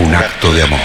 [0.00, 0.80] un acto de amor.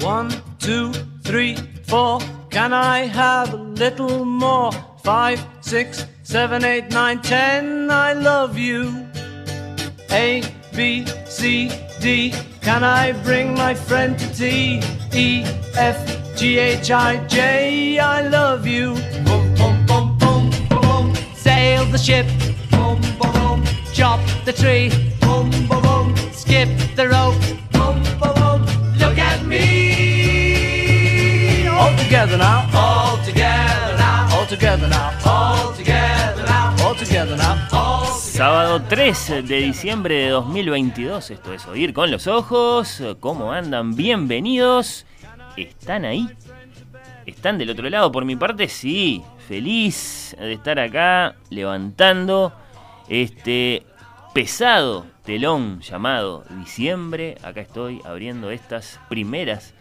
[0.00, 0.92] One, two,
[1.22, 2.20] three, four.
[2.50, 4.72] Can I have a little more?
[5.04, 7.90] Five, six, seven, eight, nine, ten.
[7.90, 9.06] I love you.
[10.10, 10.42] A,
[10.74, 12.32] B, C, D.
[12.62, 14.80] Can I bring my friend to tea?
[15.12, 15.44] E,
[15.76, 17.98] F, G, H, I, J.
[17.98, 18.94] I love you.
[19.24, 21.14] Boom, boom, boom, boom, boom.
[21.34, 22.26] Sail the ship.
[22.70, 23.64] Boom, boom, boom.
[23.92, 24.90] Chop the tree.
[25.20, 26.16] Boom, boom, boom.
[26.32, 27.36] Skip the rope.
[27.72, 28.64] Boom, boom, boom.
[28.98, 29.58] Look at me.
[31.68, 32.70] All together now.
[32.74, 34.28] All together now.
[34.38, 35.18] All together now.
[35.26, 36.74] All together now.
[36.80, 37.68] All together now.
[37.72, 43.02] All Sábado 3 de diciembre de 2022, esto es Oír con los Ojos.
[43.20, 43.94] ¿Cómo andan?
[43.94, 45.04] Bienvenidos.
[45.58, 46.26] ¿Están ahí?
[47.26, 48.10] ¿Están del otro lado?
[48.10, 49.22] Por mi parte, sí.
[49.46, 52.54] Feliz de estar acá levantando
[53.06, 53.82] este
[54.32, 57.36] pesado telón llamado diciembre.
[57.42, 59.74] Acá estoy abriendo estas primeras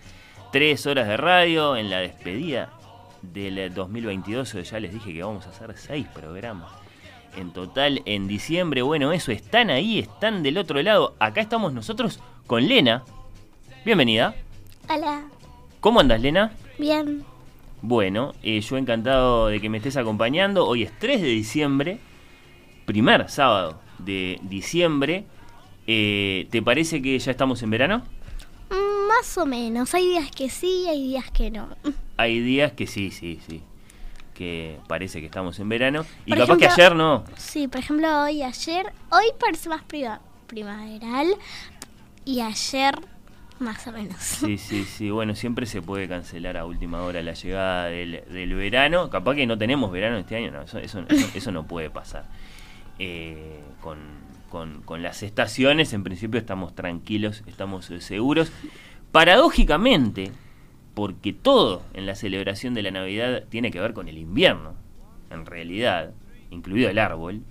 [0.51, 2.69] tres horas de radio en la despedida
[3.21, 4.69] del 2022.
[4.69, 6.80] Ya les dije que vamos a hacer seis programas
[7.35, 8.81] en total en diciembre.
[8.81, 11.15] Bueno, eso, están ahí, están del otro lado.
[11.19, 13.03] Acá estamos nosotros con Lena.
[13.85, 14.35] Bienvenida.
[14.89, 15.23] Hola,
[15.79, 16.51] ¿Cómo andas, Lena?
[16.77, 17.23] bien.
[17.83, 20.67] Bueno, eh, yo encantado de que me estés acompañando.
[20.67, 21.99] Hoy es 3 de diciembre,
[22.85, 25.25] primer sábado de diciembre.
[25.87, 28.03] Eh, ¿Te parece que ya estamos en verano?
[28.69, 29.95] Mm, Más o menos.
[29.95, 31.69] Hay días que sí, hay días que no.
[32.17, 33.63] Hay días que sí, sí, sí.
[34.41, 36.03] Que parece que estamos en verano.
[36.25, 37.23] Y Por capaz que ayer no.
[37.37, 38.91] Sí, por ejemplo, hoy, ayer.
[39.11, 41.27] Hoy parece más priva- primaveral.
[42.25, 42.95] Y ayer,
[43.59, 44.17] más o menos.
[44.19, 45.11] Sí, sí, sí.
[45.11, 49.11] Bueno, siempre se puede cancelar a última hora la llegada del, del verano.
[49.11, 50.49] Capaz que no tenemos verano este año.
[50.49, 52.25] No, eso, eso, eso- eso no puede pasar.
[52.97, 53.99] Eh, con,
[54.49, 58.51] con, con las estaciones, en principio estamos tranquilos, estamos eh, seguros.
[59.11, 60.31] Paradójicamente,
[60.93, 64.75] porque todo en la celebración de la Navidad tiene que ver con el invierno,
[65.29, 66.11] en realidad,
[66.49, 67.41] incluido el árbol,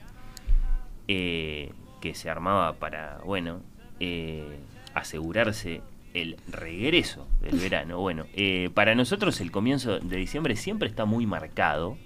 [1.08, 3.62] eh, que se armaba para, bueno,
[3.98, 4.58] eh,
[4.94, 5.82] asegurarse
[6.14, 7.98] el regreso del verano.
[8.00, 11.96] Bueno, eh, para nosotros el comienzo de diciembre siempre está muy marcado.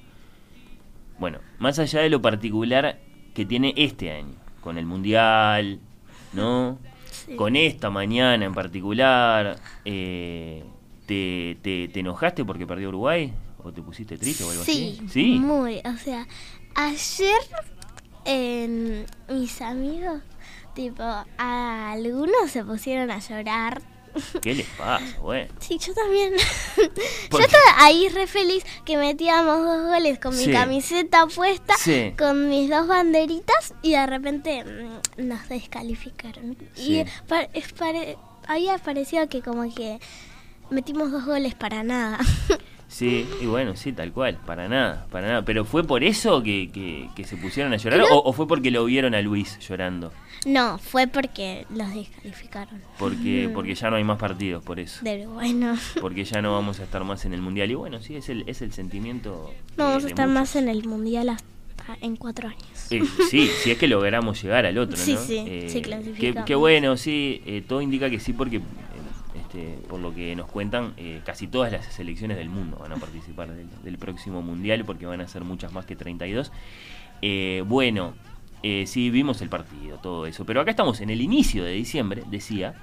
[1.19, 2.99] Bueno, más allá de lo particular
[3.35, 5.81] que tiene este año, con el Mundial,
[6.33, 6.79] ¿no?
[7.37, 10.65] Con esta mañana en particular, eh,
[11.07, 13.33] ¿te, te, te enojaste porque perdió Uruguay?
[13.63, 15.09] ¿O te pusiste triste o algo Sí, así?
[15.11, 15.27] Sí.
[15.39, 15.81] muy.
[15.85, 16.27] O sea,
[16.75, 17.41] ayer
[18.25, 20.21] en mis amigos,
[20.75, 23.83] tipo, a algunos se pusieron a llorar.
[24.43, 25.49] ¿Qué les pasa, güey?
[25.59, 26.35] Sí, yo también.
[27.31, 30.53] ¿Por yo estaba ahí re feliz que metíamos dos goles con mi Sí.
[30.53, 32.15] camiseta puesta, Sí.
[32.17, 36.57] con mis dos banderitas y de repente mm, nos descalificaron.
[36.75, 37.01] Sí.
[37.01, 38.17] Y pa- es pare-
[38.47, 39.99] había parecido que como que
[40.71, 42.19] metimos dos goles para nada.
[42.87, 45.43] Sí, y bueno, sí, tal cual, para nada, para nada.
[45.45, 48.71] ¿Pero fue por eso que, que- que se pusieron a llorar o, o fue porque
[48.71, 50.13] lo vieron a Luis llorando?
[50.47, 52.81] no, fue porque los descalificaron.
[52.99, 53.53] Porque, Mm.
[53.53, 55.03] porque ya no hay más partidos por eso.
[55.03, 55.77] De bueno.
[56.01, 57.69] Porque ya no vamos a estar más en el Mundial.
[57.71, 59.51] Y bueno, sí, es el, es el sentimiento...
[59.77, 60.41] No vamos a estar muchos.
[60.41, 62.63] más en el mundial hasta en cuatro años.
[62.93, 65.21] Eh, sí, si es que logramos llegar al otro, Sí, ¿no?
[65.21, 65.83] sí, Eh, sí,
[66.47, 68.61] qué, bueno, sí, eh, todo indica que sí porque,
[69.55, 72.97] este, por lo que nos cuentan, eh, casi todas las selecciones del mundo van a
[72.97, 76.51] participar del, próximo Mundial porque van a ser muchas más que 32.
[77.23, 78.15] Eh, bueno,
[78.63, 82.25] eh, sí, vimos el partido, todo eso, pero acá estamos en el inicio de diciembre,
[82.29, 82.75] decía,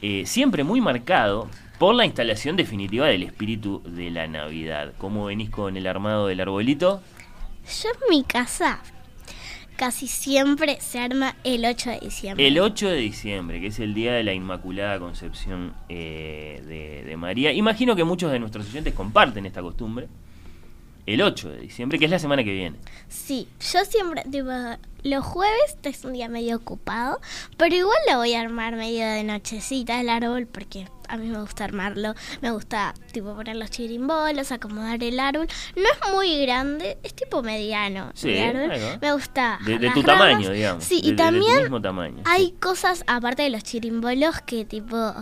[0.00, 4.94] eh, siempre muy marcado por la instalación definitiva del espíritu de la Navidad.
[4.98, 7.00] ¿Cómo venís con el armado del arbolito?
[7.64, 8.80] Yo en mi casa
[9.82, 12.46] casi siempre se arma el 8 de diciembre.
[12.46, 17.16] El 8 de diciembre, que es el día de la Inmaculada Concepción eh, de, de
[17.16, 17.52] María.
[17.52, 20.06] Imagino que muchos de nuestros oyentes comparten esta costumbre.
[21.04, 22.76] El 8 de diciembre, que es la semana que viene.
[23.08, 24.52] Sí, yo siempre, tipo,
[25.02, 27.20] los jueves es un día medio ocupado,
[27.56, 31.38] pero igual lo voy a armar medio de nochecita el árbol porque a mí me
[31.40, 35.46] gusta armarlo, me gusta tipo poner los chirimbolos, acomodar el árbol.
[35.76, 38.98] No es muy grande, es tipo mediano Sí, el árbol.
[39.00, 40.04] Me gusta De, tu ramas.
[40.04, 40.84] tamaño, digamos.
[40.84, 42.22] Sí, de- y también mismo tamaño.
[42.24, 45.12] hay cosas aparte de los chirimbolos que tipo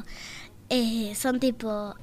[0.69, 1.95] eh, son tipo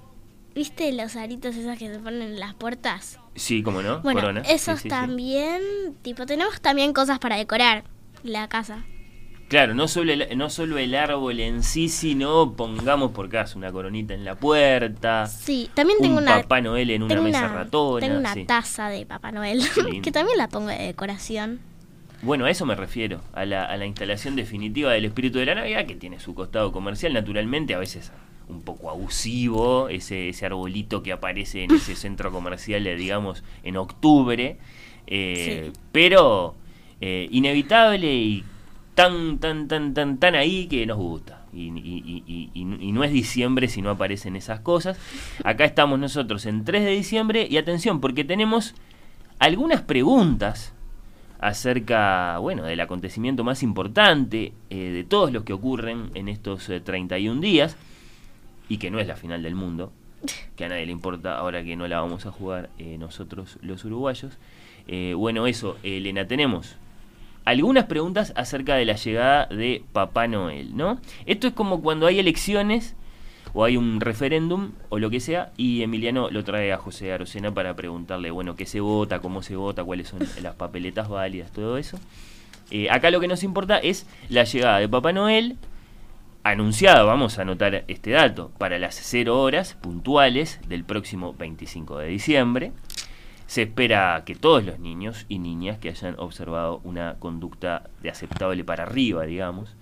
[0.54, 3.20] ¿Viste los aritos esos que se ponen en las puertas?
[3.36, 4.42] Sí, como no, Bueno, corona.
[4.42, 4.90] Esos sí, sí.
[4.90, 5.62] también,
[6.02, 7.84] tipo, tenemos también cosas para decorar
[8.24, 8.84] la casa.
[9.48, 13.72] Claro, no solo, el, no solo el árbol en sí, sino pongamos por caso una
[13.72, 15.26] coronita en la puerta.
[15.28, 18.06] Sí, también un tengo una Papá Noel en una mesa una- ratona.
[18.06, 18.44] Tengo una sí.
[18.44, 19.62] taza de Papá Noel,
[20.04, 21.60] que también la pongo de decoración.
[22.24, 25.56] Bueno, a eso me refiero, a la, a la instalación definitiva del espíritu de la
[25.56, 28.12] Navidad, que tiene su costado comercial, naturalmente, a veces
[28.50, 34.58] un poco abusivo, ese, ese arbolito que aparece en ese centro comercial, digamos, en octubre,
[35.06, 36.56] eh, pero
[37.02, 38.44] eh, inevitable y
[38.98, 41.44] tan, tan, tan, tan, tan ahí que nos gusta.
[41.54, 41.70] Y,
[42.92, 44.98] no es diciembre si no aparecen esas cosas.
[45.44, 48.74] Acá estamos nosotros en 3 de diciembre y atención, porque tenemos
[49.38, 50.74] algunas preguntas
[51.40, 56.80] acerca, bueno, del acontecimiento más importante eh, de todos los que ocurren en estos eh,
[56.80, 57.78] 31 días
[58.68, 59.92] y que no es la final del mundo,
[60.56, 63.86] que a nadie le importa ahora que no la vamos a jugar eh, nosotros los
[63.86, 64.40] uruguayos.
[64.88, 66.78] Eh, bueno, eso, Elena, tenemos
[67.48, 71.00] algunas preguntas acerca de la llegada de Papá Noel, ¿no?
[71.26, 72.94] Esto es como cuando hay elecciones
[73.54, 77.54] o hay un referéndum o lo que sea y Emiliano lo trae a José Arocena
[77.54, 81.78] para preguntarle, bueno, qué se vota, cómo se vota, cuáles son las papeletas válidas, todo
[81.78, 81.98] eso.
[82.70, 85.56] Eh, acá lo que nos importa es la llegada de Papá Noel,
[86.44, 92.08] anunciada, vamos a anotar este dato, para las 0 horas puntuales del próximo 25 de
[92.10, 92.74] diciembre.
[93.48, 98.64] Se espera que todos los niños y niñas que hayan observado una conducta de aceptable
[98.64, 99.76] para arriba, digamos,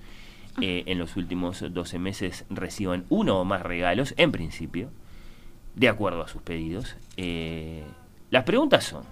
[0.62, 4.90] eh, en los últimos 12 meses reciban uno o más regalos, en principio,
[5.76, 6.96] de acuerdo a sus pedidos.
[7.18, 7.84] Eh,
[8.30, 9.04] las preguntas son,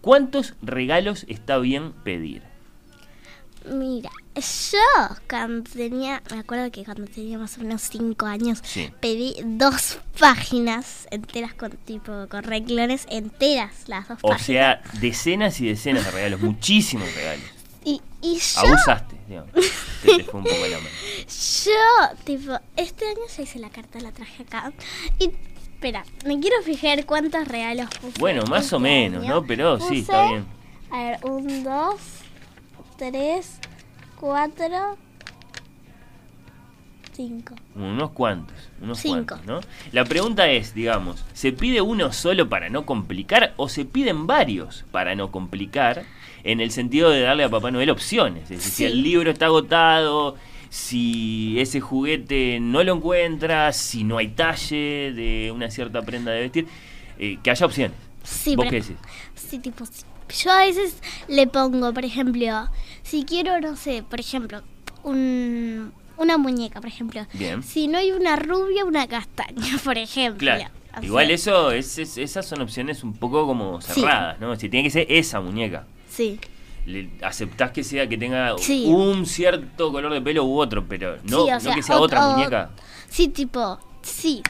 [0.00, 2.42] ¿cuántos regalos está bien pedir?
[3.68, 8.90] Mira, yo cuando tenía, me acuerdo que cuando tenía más o menos 5 años, Sí.
[9.00, 14.46] pedí dos páginas enteras con tipo, con renglones enteras, las dos O páginas.
[14.46, 17.44] sea, decenas y decenas de regalos, muchísimos regalos.
[17.84, 19.52] y, y yo, Abusaste, digamos.
[20.02, 20.90] Te, te fue un poco la mano.
[21.64, 24.72] yo, tipo, este año ya hice la carta, la traje acá.
[25.18, 25.30] Y,
[25.74, 28.18] espera, me quiero fijar cuántos regalos puse.
[28.18, 29.34] Bueno, más este o menos, año.
[29.34, 29.46] ¿no?
[29.46, 30.46] Pero sí, está bien.
[30.90, 32.00] A ver, un, dos,
[32.96, 33.58] tres,
[34.28, 34.96] cuatro,
[37.12, 37.54] cinco.
[37.74, 39.34] Unos cuantos, unos Cinco.
[39.36, 39.60] cuantos, ¿no?
[39.92, 44.86] La pregunta es, digamos, ¿se pide uno solo para no complicar o se piden varios
[44.92, 46.04] para no complicar?
[46.42, 48.44] En el sentido de darle a Papá Noel opciones.
[48.44, 50.36] Es decir, si el libro está agotado,
[50.70, 56.40] si ese juguete no lo encuentra, si no hay talle de una cierta prenda de
[56.40, 56.66] vestir,
[57.18, 57.96] eh, que haya opciones.
[58.22, 58.96] Sí, ¿Vos pero- qué decís?
[59.34, 60.02] Sí, tipo, sí.
[60.42, 60.96] yo a veces
[61.28, 62.68] le pongo, por ejemplo,
[63.04, 64.62] si quiero, no sé, por ejemplo,
[65.04, 67.24] un, una muñeca, por ejemplo.
[67.34, 67.62] Bien.
[67.62, 70.38] Si no hay una rubia, una castaña, por ejemplo.
[70.40, 70.64] Claro.
[70.90, 74.00] O sea, Igual eso, es, es- esas son opciones un poco como Sí.
[74.00, 74.54] cerradas, ¿no?
[74.56, 75.86] Si tiene que ser esa muñeca.
[76.08, 76.38] Sí.
[76.86, 78.84] le aceptás que sea que tenga Sí.
[78.86, 82.28] un cierto color de pelo u otro, pero no, Sí, no sea, que sea otra
[82.28, 82.70] muñeca.
[83.08, 84.42] Sí, tipo, sí.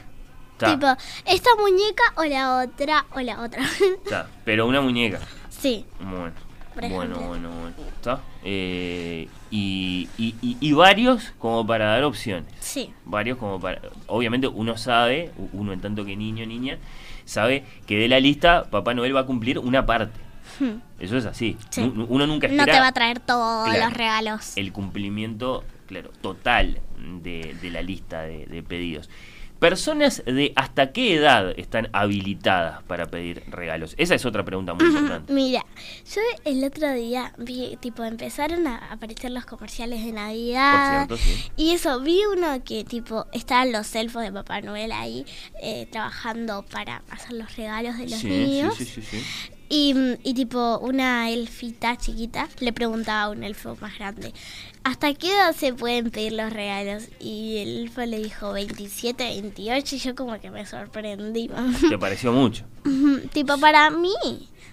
[0.58, 0.86] Ta, Tipo,
[1.26, 3.62] esta muñeca o la otra o la otra.
[4.10, 5.20] ta, pero una muñeca.
[5.48, 5.84] sí.
[6.00, 6.32] Bueno,
[6.74, 7.28] bueno, ejemplo.
[7.28, 7.74] bueno, bueno.
[7.94, 8.20] ¿Está?
[8.46, 12.44] Eh, y, y- y- y varios como para dar opciones.
[12.60, 12.92] Sí.
[13.06, 13.80] Varios como para...
[14.06, 16.78] Obviamente uno sabe, uno en tanto que niño, niña,
[17.24, 20.20] sabe que de la lista Papá Noel va a cumplir una parte.
[20.60, 20.76] Hmm.
[21.00, 21.56] Eso es así.
[21.70, 21.80] Sí.
[21.82, 23.84] Uno nunca No espera te va a traer todos Claro.
[23.86, 24.56] los regalos.
[24.56, 26.80] el cumplimiento, claro, total
[27.22, 29.08] de, de la lista de, de pedidos.
[29.64, 33.94] Personas de hasta qué edad están habilitadas para pedir regalos.
[33.96, 35.32] Esa es otra pregunta muy importante.
[35.32, 35.64] Mira,
[36.14, 41.06] yo el otro día vi, tipo, empezaron a aparecer los comerciales de Navidad.
[41.08, 41.50] Por cierto, sí.
[41.56, 45.24] Y eso, vi uno que, tipo, estaban los elfos de Papá Noel ahí
[45.62, 48.74] eh, trabajando para hacer los regalos de los Sí, niños.
[48.76, 49.24] sí, sí, sí, sí.
[49.68, 54.32] Y, y, tipo, una elfita chiquita le preguntaba a un elfo más grande,
[54.82, 57.08] ¿hasta qué edad se pueden pedir los regalos?
[57.18, 61.50] Y el elfo le dijo 27, 28 y yo como que me sorprendí.
[61.88, 62.64] ¿Te pareció mucho?
[63.32, 64.14] Tipo, para mí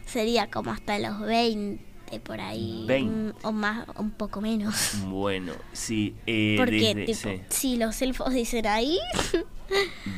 [0.06, 2.84] sería como hasta los 20 por ahí.
[2.88, 3.16] 20.
[3.16, 4.94] mm, O más, un poco menos.
[5.06, 6.16] Bueno, sí.
[6.28, 7.42] eh, Porque, desde, tipo, sí.
[7.50, 8.98] si los elfos dicen ahí.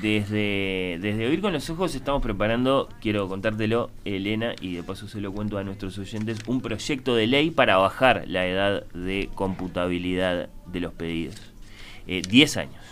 [0.01, 5.21] Desde, desde Oír con los Ojos estamos preparando, quiero contártelo, Elena, y de paso se
[5.21, 10.49] lo cuento a nuestros oyentes, un proyecto de ley para bajar la edad de computabilidad
[10.65, 11.35] de los pedidos.
[12.07, 12.83] Eh, 10 años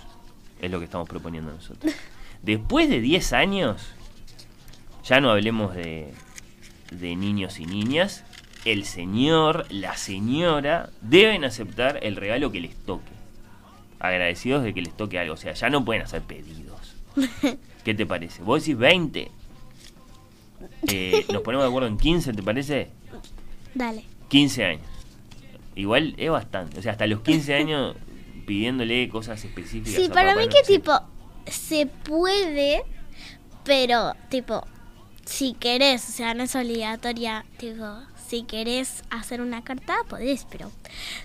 [0.61, 1.91] es lo que estamos proponiendo nosotros.
[2.43, 3.81] Después de 10 años,
[5.03, 6.13] ya no hablemos de,
[6.91, 8.23] de niños y niñas,
[8.65, 13.11] el señor, la señora deben aceptar el regalo que les toque
[13.99, 15.35] agradecidos de que les toque algo.
[15.35, 16.95] O sea, ya no pueden hacer pedidos.
[17.83, 18.41] ¿Qué te parece?
[18.41, 19.31] ¿Vos decís 20?
[20.87, 22.89] Eh, ¿Nos ponemos de acuerdo en 15, te parece?
[23.73, 24.03] Dale.
[24.29, 24.85] 15 años.
[25.75, 26.79] Igual es bastante.
[26.79, 27.95] O sea, hasta los 15 años
[28.45, 29.93] pidiéndole cosas específicas.
[29.93, 30.49] Sí, a para Papá mí Noel.
[30.49, 30.91] que tipo,
[31.45, 32.83] se puede,
[33.63, 34.65] pero tipo,
[35.25, 37.85] si querés, o sea, no es obligatoria, tipo,
[38.31, 40.71] si querés hacer una carta, podés, pero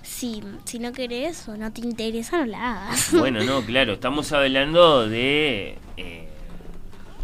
[0.02, 3.12] si, si no querés o no te interesa, no la hagas.
[3.16, 6.28] Bueno, no, claro, estamos hablando de eh,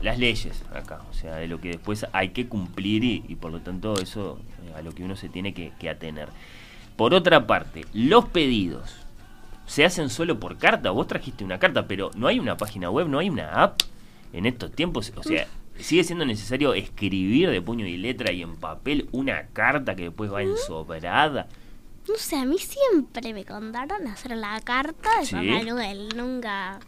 [0.01, 3.51] las leyes acá, o sea, de lo que después hay que cumplir y, y por
[3.51, 6.29] lo tanto eso eh, a lo que uno se tiene que, que atener.
[6.95, 8.95] Por otra parte, los pedidos
[9.67, 10.93] se hacen solo por carta.
[10.93, 13.81] Vos trajiste una carta, pero no hay una página web, no hay una app
[14.33, 15.13] en estos tiempos.
[15.17, 15.49] O sea,
[15.79, 20.33] sigue siendo necesario escribir de puño y letra y en papel una carta que después
[20.33, 21.49] va ensobrada.
[22.09, 25.35] No sé, a mí siempre me contaron hacer la carta de Sí.
[25.37, 26.81] Papá Noel, nunca,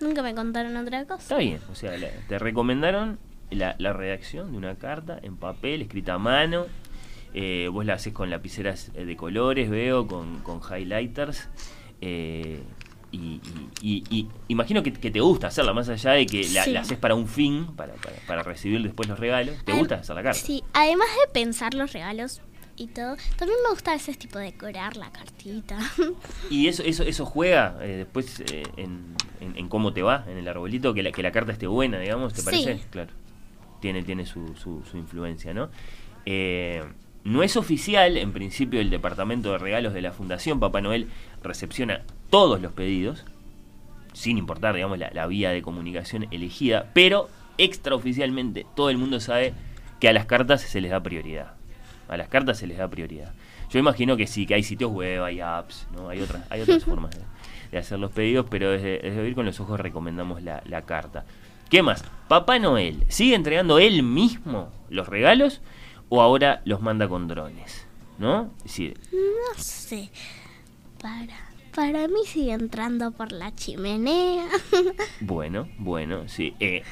[0.00, 1.20] nunca me contaron otra cosa.
[1.22, 3.18] Está bien, o sea, la- te recomendaron
[3.50, 6.66] la, la redacción de una carta en papel, escrita a mano.
[7.34, 11.48] Eh, vos la haces con lapiceras eh, de colores, veo, con, con highlighters.
[12.00, 12.62] eh,
[13.10, 13.40] y,
[13.80, 16.70] y- y- imagino que, que te gusta hacerla, más allá de que la, Sí.
[16.72, 19.56] la haces para un fin, para, para, para recibir después los regalos.
[19.64, 20.38] ¿Te gusta hacer la carta?
[20.38, 22.40] Sí, además de pensar los regalos
[22.76, 25.78] y todo, también me gusta a veces tipo decorar la cartita.
[26.50, 30.36] Y eso eso eso juega eh, después eh, en, en- en cómo te va en
[30.38, 32.44] el arbolito, que la, que la carta esté buena, digamos, ¿te Sí.
[32.44, 32.80] parece?
[32.90, 33.10] Claro.
[33.80, 35.70] Tiene, tiene su, su, su influencia, ¿no?
[36.26, 36.82] Eh,
[37.24, 41.08] no es oficial, en principio, el departamento de regalos de la Fundación Papá Noel
[41.42, 43.24] recepciona todos los pedidos,
[44.12, 49.54] sin importar, digamos, la, la vía de comunicación elegida, pero extraoficialmente todo el mundo sabe
[50.00, 51.54] que a las cartas se les da prioridad.
[52.08, 53.32] A las cartas se les da prioridad.
[53.70, 56.08] Yo imagino que sí, que hay sitios web, hay apps, ¿no?
[56.08, 57.22] Hay otras, hay otras formas de,
[57.70, 61.24] de hacer los pedidos, pero desde, desde Oír con los Ojos recomendamos la, la carta.
[61.68, 62.02] ¿Qué más?
[62.28, 65.60] ¿Papá Noel sigue entregando él mismo los regalos
[66.08, 67.86] o ahora los manda con drones?
[68.18, 68.50] ¿No?
[68.62, 70.10] Decir, no sé.
[71.00, 71.47] Para,
[71.78, 74.48] para mí sigue entrando por la chimenea.
[75.20, 76.52] Bueno, bueno, sí.
[76.58, 76.82] Eh,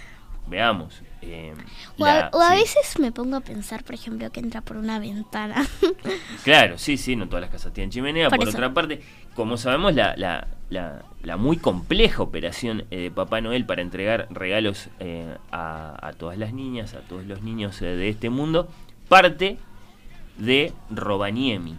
[0.47, 1.02] veamos.
[1.23, 1.52] eh,
[1.99, 5.66] O a, veces me pongo a pensar, por ejemplo, que entra por una ventana.
[6.45, 8.28] Claro, sí, sí, no todas las casas tienen chimenea.
[8.31, 9.00] Por Por, otra parte,
[9.35, 14.28] como sabemos, la, la, la, la muy compleja operación eh, de Papá Noel para entregar
[14.31, 18.69] regalos eh, a, a todas las niñas, a todos los niños eh, de este mundo,
[19.09, 19.59] parte
[20.38, 21.76] de Rovaniemi,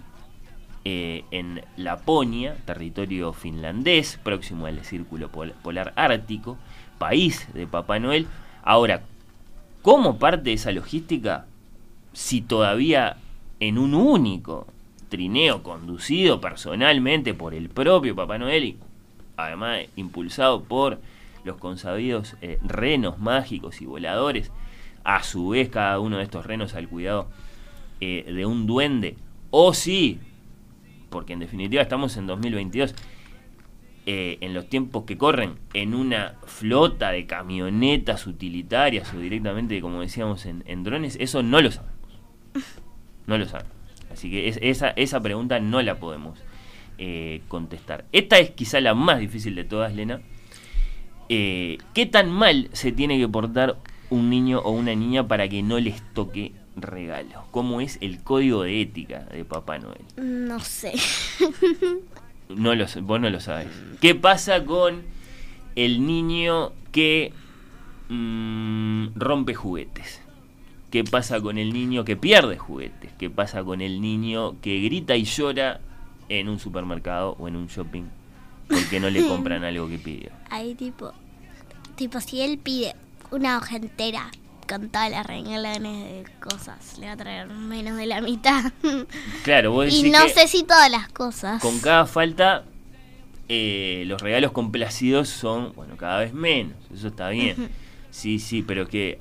[0.89, 6.57] eh, en Laponia, territorio finlandés, próximo al círculo pol- polar ártico,
[6.97, 8.25] país de Papá Noel.
[8.63, 9.01] Ahora,
[9.81, 11.45] ¿cómo parte de esa logística
[12.13, 13.17] si todavía
[13.59, 14.65] en un único
[15.09, 18.77] trineo conducido personalmente por el propio Papá Noel y
[19.35, 21.01] además impulsado por
[21.43, 24.51] los consabidos eh, renos mágicos y voladores,
[25.03, 27.27] a su vez cada uno de estos renos al cuidado
[27.99, 29.17] eh, de un duende,
[29.51, 30.19] o sí,
[31.09, 32.93] porque en definitiva estamos en 2022,
[34.05, 40.01] eh, en los tiempos que corren, en una flota de camionetas utilitarias o directamente, como
[40.01, 41.97] decíamos, en, drones, eso no lo sabemos.
[43.25, 43.73] No lo sabemos.
[44.11, 46.39] Así que es- esa, esa pregunta no la podemos
[46.97, 48.05] eh, contestar.
[48.11, 50.21] Esta es quizá la más difícil de todas, Lena.
[51.29, 53.77] Eh, ¿Qué tan mal se tiene que portar
[54.09, 57.45] un niño o una niña para que no les toque regalo?
[57.51, 60.05] ¿Cómo es el código de ética de Papá Noel?
[60.15, 60.93] no sé.
[62.49, 63.67] No lo, sé, vos no lo sabes.
[63.99, 65.03] ¿Qué pasa con
[65.75, 67.33] el niño que
[68.07, 70.21] mm, rompe juguetes?
[70.91, 73.11] ¿Qué pasa con el niño que pierde juguetes?
[73.19, 75.81] ¿Qué pasa con el niño que grita y llora
[76.29, 78.03] en un supermercado o en un shopping
[78.69, 80.29] porque no le compran algo que pidió?
[80.49, 81.11] Ahí tipo,
[81.95, 82.95] tipo si él pide
[83.31, 84.31] una hoja entera
[84.67, 88.71] con todas las renglones de cosas, le va a traer menos de la mitad.
[89.43, 91.61] Claro, vos y no que sé si todas las cosas.
[91.61, 92.63] con cada falta
[93.49, 96.75] eh, los regalos complacidos son, bueno, cada vez menos.
[96.93, 97.69] Eso está bien.
[98.11, 99.19] Sí, sí, pero que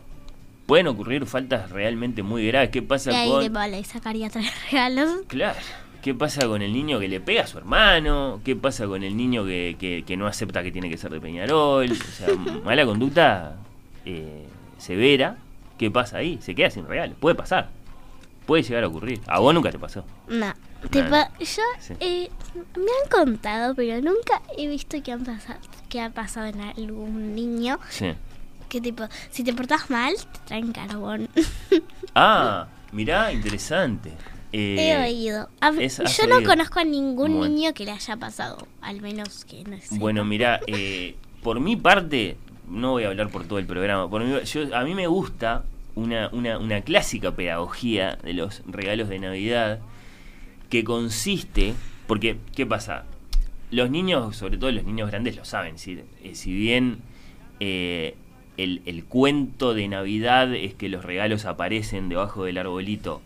[0.66, 2.70] pueden ocurrir faltas realmente muy graves.
[2.70, 3.42] ¿Qué Y pasa ahí con...
[3.42, 5.10] tipo, le sacaría tres regalos.
[5.28, 5.58] Claro.
[6.02, 8.40] ¿Qué pasa con el niño que le pega a su hermano?
[8.44, 11.20] ¿Qué pasa con el niño que, que- que no acepta que tiene que ser de
[11.20, 11.90] Peñarol?
[11.90, 12.28] O sea,
[12.64, 13.56] mala conducta
[14.04, 14.46] eh,
[14.78, 15.36] severa.
[15.78, 16.38] ¿Qué pasa ahí?
[16.40, 17.14] Se queda sin regalo.
[17.14, 17.68] Puede pasar.
[18.46, 19.20] Puede llegar a ocurrir.
[19.26, 20.04] A vos nunca te pasó.
[20.28, 21.28] No, no.
[21.38, 21.94] yo Sí.
[22.00, 22.30] eh,
[22.76, 25.58] me han contado, pero nunca he visto que han pasado,
[25.88, 28.12] que ha pasado en algún niño Sí.
[28.68, 31.28] que tipo, si te portas mal, te traen carbón.
[32.14, 34.10] Ah, mirá, interesante.
[34.52, 35.50] Eh, He oído.
[35.60, 36.48] A- es- has yo no oído.
[36.48, 37.54] conozco a ningún Bueno.
[37.54, 39.98] niño que le haya pasado, al menos que no sé.
[39.98, 44.08] Bueno, mira, eh, por mi parte, no voy a hablar por todo el programa.
[44.08, 49.80] Por a mí me gusta una, una, una clásica pedagogía de los regalos de Navidad
[50.68, 51.74] que consiste,
[52.06, 53.04] porque, ¿qué pasa?
[53.70, 55.78] Los niños, sobre todo los niños grandes, lo saben.
[55.78, 56.98] Si, eh, si bien
[57.60, 58.14] eh,
[58.56, 63.22] el, el cuento de Navidad es que los regalos aparecen debajo del arbolito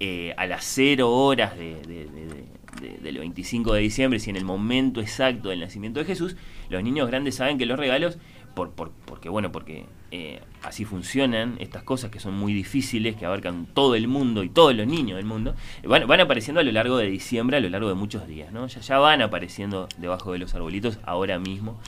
[0.00, 4.44] eh, a las 0 horas de- de- de- del 25 de diciembre, si en el
[4.44, 6.36] momento exacto del nacimiento de Jesús,
[6.70, 8.16] los niños grandes saben que los regalos,
[8.54, 13.26] por, por- porque bueno, porque eh, así funcionan estas cosas que son muy difíciles, que
[13.26, 16.72] abarcan todo el mundo y todos los niños del mundo, van, van apareciendo a lo
[16.72, 18.66] largo de diciembre, a lo largo de muchos días, ¿no?
[18.66, 21.80] Ya, van apareciendo debajo de los arbolitos ahora mismo.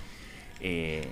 [0.60, 1.08] Eh,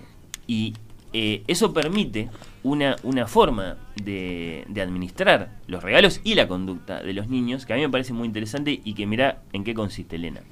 [0.47, 0.75] y
[1.13, 2.29] eh, eso permite
[2.63, 7.73] una, una forma de, de administrar los regalos y la conducta de los niños que
[7.73, 10.43] a mí me parece muy interesante y que mira en qué consiste, Elena.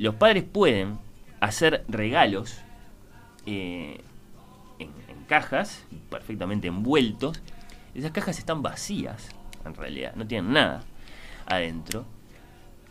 [0.00, 0.98] Los padres pueden
[1.40, 2.60] hacer regalos
[3.50, 4.00] eh,
[4.78, 7.40] en, en cajas, perfectamente envueltos.
[7.94, 9.28] Esas cajas están vacías,
[9.64, 10.82] en realidad, no tienen nada
[11.46, 12.04] adentro.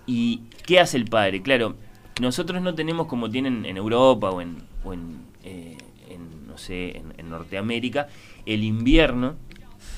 [0.05, 1.41] ¿Y qué hace el padre?
[1.41, 1.75] Claro,
[2.21, 5.77] nosotros no tenemos como tienen en Europa o en, o en, eh,
[6.09, 8.07] en, no sé, en, en Norteamérica,
[8.45, 9.35] el invierno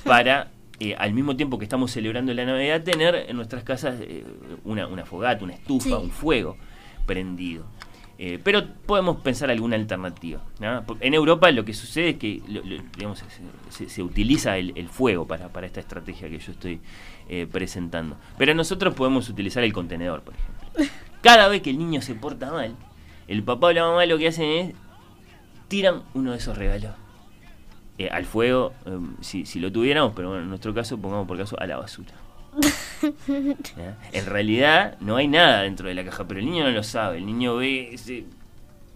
[0.04, 4.24] para, eh, al mismo tiempo que estamos celebrando la Navidad, tener en nuestras casas eh,
[4.64, 5.92] una, una fogata, una estufa, Sí.
[5.92, 6.56] un fuego
[7.06, 7.64] prendido.
[8.22, 10.42] Eh, pero podemos pensar alguna alternativa.
[11.00, 13.24] En Europa lo que sucede es que lo- lo- digamos, se,
[13.70, 16.80] se- se utiliza el, el fuego para, para esta estrategia que yo estoy
[17.30, 18.16] eh, presentando.
[18.36, 20.94] Pero nosotros podemos utilizar el contenedor, por ejemplo.
[21.22, 22.76] Cada vez que el niño se porta mal,
[23.26, 24.74] el papá o la mamá lo que hacen es
[25.68, 26.92] tiran uno de esos regalos
[27.96, 31.38] eh, al fuego, eh, si, si lo tuviéramos, pero bueno, en nuestro caso, pongamos por
[31.38, 32.10] caso a la basura.
[33.76, 33.98] ¿Ya?
[34.12, 37.18] En realidad no hay nada dentro de la caja, pero el niño no lo sabe.
[37.18, 38.24] El niño ve ese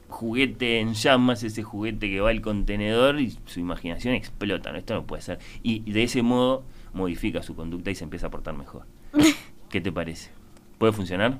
[0.08, 4.70] juguete en llamas, ese juguete que va al contenedor y su imaginación explota.
[4.72, 4.78] ¿no?
[4.78, 5.38] Esto no puede ser.
[5.62, 8.86] Y de ese modo modifica su conducta y se empieza a portar mejor.
[9.70, 10.30] ¿Qué te parece?
[10.78, 11.38] ¿Puede funcionar?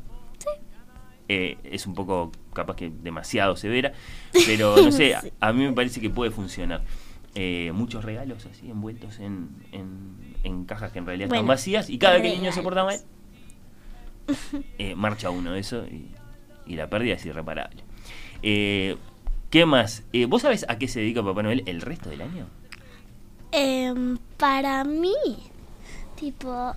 [1.29, 3.93] Eh, es un poco capaz que demasiado severa,
[4.47, 5.33] pero no sé, a, Sí.
[5.41, 6.83] a mí me parece que puede funcionar.
[7.35, 11.91] eh, muchos regalos así envueltos en, en, en cajas que en realidad Bueno, están vacías
[11.91, 13.01] y cada vez que el niño se porta mal,
[14.79, 16.11] eh, marcha uno de eso y,
[16.67, 17.83] y la pérdida es irreparable.
[18.43, 18.97] Eh,
[19.51, 20.03] ¿Qué más?
[20.13, 22.47] Eh, ¿Vos sabés a qué se dedica Papá Noel el resto del año?
[23.53, 25.15] Em, para mí,
[26.17, 26.75] tipo,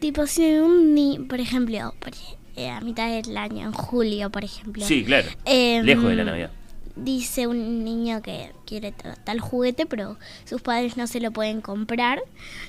[0.00, 2.12] tipo si un niño, por ejemplo, por
[2.56, 4.84] eh, a mitad del año, en julio, por ejemplo.
[4.84, 5.28] Sí, claro.
[5.44, 6.50] em, Lejos de la Navidad.
[6.96, 11.60] Dice un niño que quiere ta- tal juguete, pero sus padres no se lo pueden
[11.60, 12.22] comprar.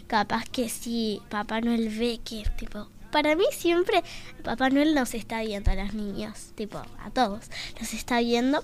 [0.08, 4.04] Capaz que si Papá Noel ve que, tipo, para mí siempre
[4.44, 7.46] Papá Noel nos está viendo a los niños, tipo, a todos,
[7.80, 8.64] los está viendo.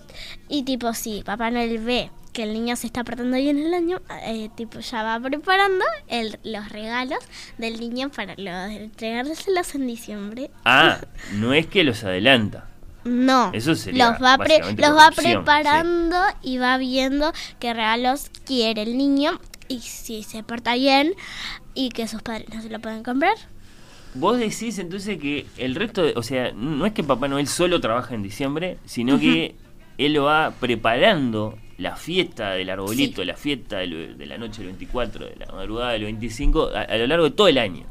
[0.50, 4.02] Y tipo, si Papá Noel ve que el niño se está portando bien el año,
[4.24, 7.19] eh, tipo, ya va preparando el- los regalos
[7.60, 10.50] del niño para lo- entregárselos en diciembre.
[10.65, 11.02] Ah,
[11.34, 12.67] no es que los adelanta.
[13.04, 14.60] No, Eso sería los va, pre-
[14.90, 20.76] los va preparando y va viendo qué regalos quiere el niño y si se porta
[20.76, 21.14] bien
[21.74, 23.36] y que sus padres no se lo pueden comprar.
[24.14, 27.80] Vos decís entonces que el resto, de- o sea, no es que Papá Noel solo
[27.80, 29.56] trabaja en diciembre, sino que
[29.98, 35.26] él lo va preparando la fiesta del arbolito, la fiesta de la noche del 24,
[35.26, 37.86] de la madrugada del 25, a, a lo largo de todo el año.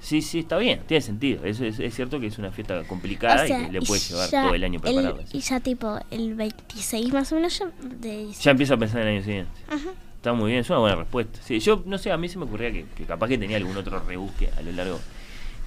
[0.00, 1.44] Sí, sí, está bien, tiene sentido.
[1.44, 4.00] Eso es, es cierto que es una fiesta complicada O sea, y que le puede
[4.00, 5.20] llevar todo el año preparado.
[5.20, 9.00] el- y ya tipo el 26 más o menos ya de Ya empieza a pensar
[9.02, 9.52] en el año siguiente.
[9.68, 9.90] Ajá.
[10.16, 11.40] Está muy bien, es una buena respuesta.
[11.42, 13.76] Sí, yo no sé, a mí se me ocurría que, que capaz que tenía algún
[13.76, 15.00] otro rebusque a lo largo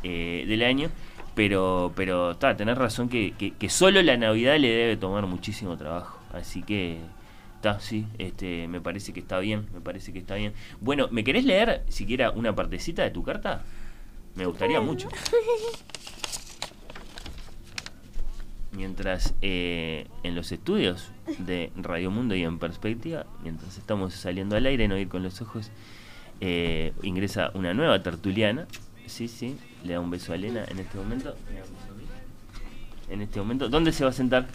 [0.04, 0.89] eh, del año,
[1.36, 5.78] pero pero está, tenés razón que, que, que solo la Navidad le debe tomar muchísimo
[5.78, 6.20] trabajo.
[6.34, 7.00] Así que
[7.56, 10.54] está, sí, este, me parece que está bien, me parece que está bien.
[10.82, 13.63] Bueno, ¿me querés leer siquiera una partecita de tu carta?
[14.36, 15.10] Me gustaría mucho.
[18.72, 24.65] Mientras eh, en los estudios de Radio Mundo y en Perspectiva, mientras estamos saliendo al
[24.65, 25.69] aire, no ir con los ojos,
[26.41, 28.67] eh, ingresa una nueva tertuliana.
[29.06, 31.36] Sí, sí, le da un beso a Elena en este momento.
[33.10, 34.48] En este momento, ¿dónde se va a sentar?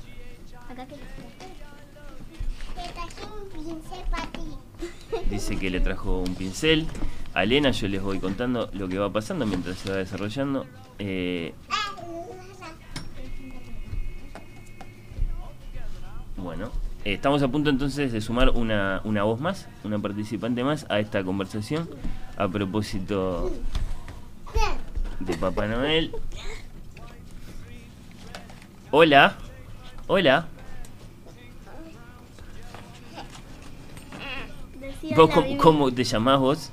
[0.68, 4.40] Acá que Te traje un pincel para ti.
[5.30, 6.86] Dice que le trajo un pincel.
[7.34, 10.66] A Elena yo les voy contando lo que va pasando mientras se va desarrollando.
[10.98, 11.54] Eh,
[16.38, 16.70] Bueno,
[17.04, 21.00] eh, estamos a punto entonces de sumar una, una voz más, una participante más a
[21.00, 21.88] esta conversación
[22.36, 23.50] a propósito
[25.18, 26.12] de Papá Noel.
[28.92, 29.36] Hola,
[30.06, 30.46] hola.
[35.16, 36.72] ¿Vos cómo, cómo te llamás vos?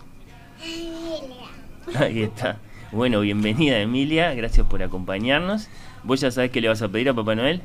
[2.00, 2.58] Ahí está.
[2.91, 5.67] Bueno, bienvenida Emilia, gracias por acompañarnos.
[6.04, 7.62] ¿Vos ya sabés qué le vas a pedir a Papá Noel?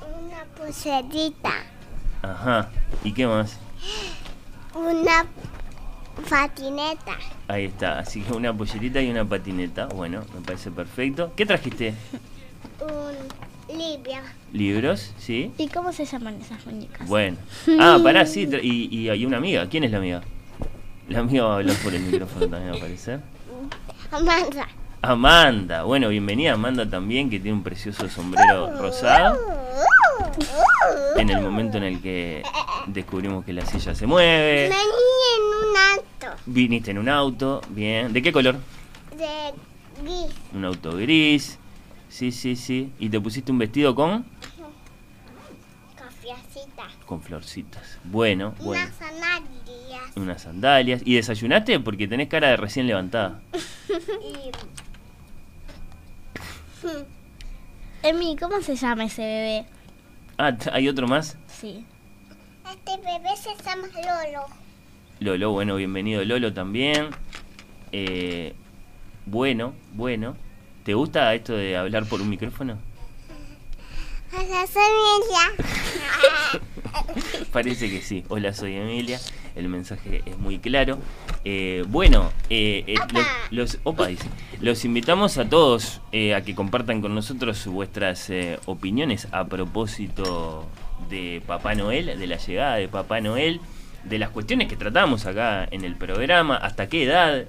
[0.00, 1.52] Una pulserita.
[2.22, 2.70] Ajá.
[3.02, 3.58] ¿Y qué más?
[4.74, 5.26] Una
[6.28, 7.16] patineta.
[7.48, 8.00] Ahí está.
[8.00, 9.86] Así que una pollerita y una patineta.
[9.86, 11.32] Bueno, me parece perfecto.
[11.36, 11.94] ¿Qué trajiste?
[12.80, 14.20] Un libro.
[14.52, 15.12] ¿Libros?
[15.18, 15.52] ¿Sí?
[15.58, 17.08] ¿Y cómo se llaman esas muñecas?
[17.08, 17.36] Bueno.
[17.78, 18.48] Ah, pará, sí.
[18.62, 19.68] Y, y hay una amiga.
[19.68, 20.22] ¿Quién es la amiga?
[21.08, 23.20] La amiga va a hablar por el micrófono también, va a aparecer.
[24.10, 24.68] Amanda.
[25.02, 25.82] Amanda.
[25.82, 29.38] Bueno, bienvenida Amanda también, que tiene un precioso sombrero rosado.
[31.16, 32.42] En el momento en el que
[32.86, 34.68] descubrimos que la silla se mueve.
[34.68, 34.74] Vení
[35.36, 38.12] en un auto Viniste en un auto, bien.
[38.12, 38.56] ¿De qué color?
[39.16, 39.52] de
[40.02, 40.34] gris.
[40.52, 41.58] Un auto gris.
[42.08, 42.92] Sí, sí, sí.
[42.98, 44.24] ¿Y te pusiste un vestido con?
[45.96, 46.88] Cafecita.
[47.06, 47.98] Con florcitas.
[48.04, 48.82] Bueno, bueno.
[48.82, 48.98] Unas
[50.16, 51.02] Unas sandalias.
[51.04, 51.80] ¿Y desayunaste?
[51.80, 53.40] Porque tenés cara de recién levantada.
[53.88, 54.50] Y
[58.06, 59.66] Emi, ¿cómo se llama ese bebé?
[60.36, 61.38] Ah, ¿hay otro más?
[61.48, 61.86] Sí.
[62.70, 64.46] este bebé se llama Lolo.
[65.20, 67.10] Lolo, bueno, bienvenido Lolo también.
[67.92, 68.54] Eh,
[69.26, 70.36] bueno, bueno.
[70.84, 72.78] ¿Te gusta esto de hablar por un micrófono?
[74.32, 74.82] Soy
[75.16, 76.60] Emilia.
[77.52, 78.24] Parece que sí.
[78.28, 79.20] Hola, soy Emilia.
[79.54, 80.98] El mensaje es muy claro.
[81.44, 84.26] Eh, bueno, eh, eh, los, los- opa, dice.
[84.60, 88.30] los invitamos a todos eh, a que compartan con nosotros vuestras
[88.66, 90.66] opiniones a propósito
[91.10, 93.60] de Papá Noel, de la llegada de Papá Noel,
[94.04, 97.44] de las cuestiones que tratamos acá en el programa, hasta qué edad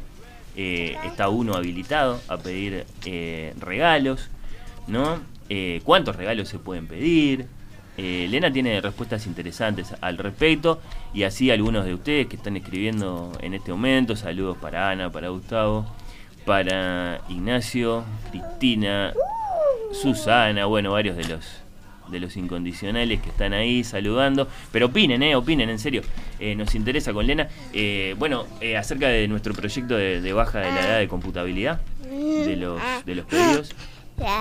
[0.55, 2.85] está uno habilitado a pedir
[3.59, 4.29] regalos,
[4.87, 5.19] ¿no?
[5.83, 7.47] ¿Cuántos regalos se pueden pedir?
[7.97, 10.81] Eh, Elena tiene respuestas interesantes al respecto
[11.13, 15.29] y así algunos de ustedes que están escribiendo en este momento, saludos para Ana, para
[15.29, 15.85] Gustavo,
[16.45, 19.13] para Ignacio, Cristina,
[19.93, 21.65] Susana, bueno, varios de los
[22.09, 24.47] de los incondicionales que están ahí saludando.
[24.71, 26.01] Pero opinen, eh, opinen, en serio.
[26.39, 27.47] Eh, nos interesa con Lena.
[27.73, 31.81] Eh, bueno, eh, acerca de nuestro proyecto de, de baja de la edad de computabilidad
[32.03, 33.73] de los, de los pedidos.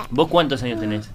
[0.09, 1.09] ¿Vos cuántos años tenés?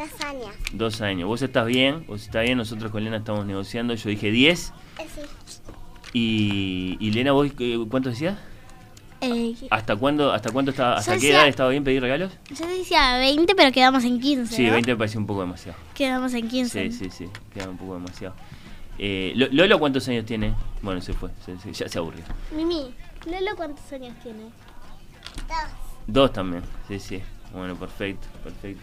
[0.00, 0.54] Dos años.
[0.72, 1.28] Dos años.
[1.28, 2.04] ¿Vos estás bien?
[2.06, 2.56] ¿Vos estás bien?
[2.58, 3.94] Nosotros con Lena estamos negociando.
[3.94, 4.72] Yo dije 10.
[4.98, 5.20] Eh, sí.
[6.12, 8.38] Y, y Lena, ¿vos eh, cuánto decías?
[9.20, 12.32] Eh, ¿Hasta cuándo, hasta cuánto estaba, hasta qué decía- edad estaba bien pedir regalos?
[12.58, 14.54] yo decía 20, pero quedamos en 15.
[14.56, 14.72] Sí, ¿no?
[14.72, 15.78] 20 me pareció un poco demasiado.
[15.94, 16.90] Quedamos en 15.
[16.90, 18.34] Sí, sí, sí, queda un poco demasiado.
[18.98, 20.54] Eh, Lo- Lolo, ¿cuántos años tiene?
[20.80, 22.24] Bueno, se fue, se- se- ya se aburrió.
[22.56, 22.94] Mimi,
[23.26, 24.44] Lolo, ¿cuántos años tiene?
[24.44, 25.70] Dos.
[26.06, 27.20] Dos también, sí, sí.
[27.52, 28.82] Bueno, perfecto, perfecto.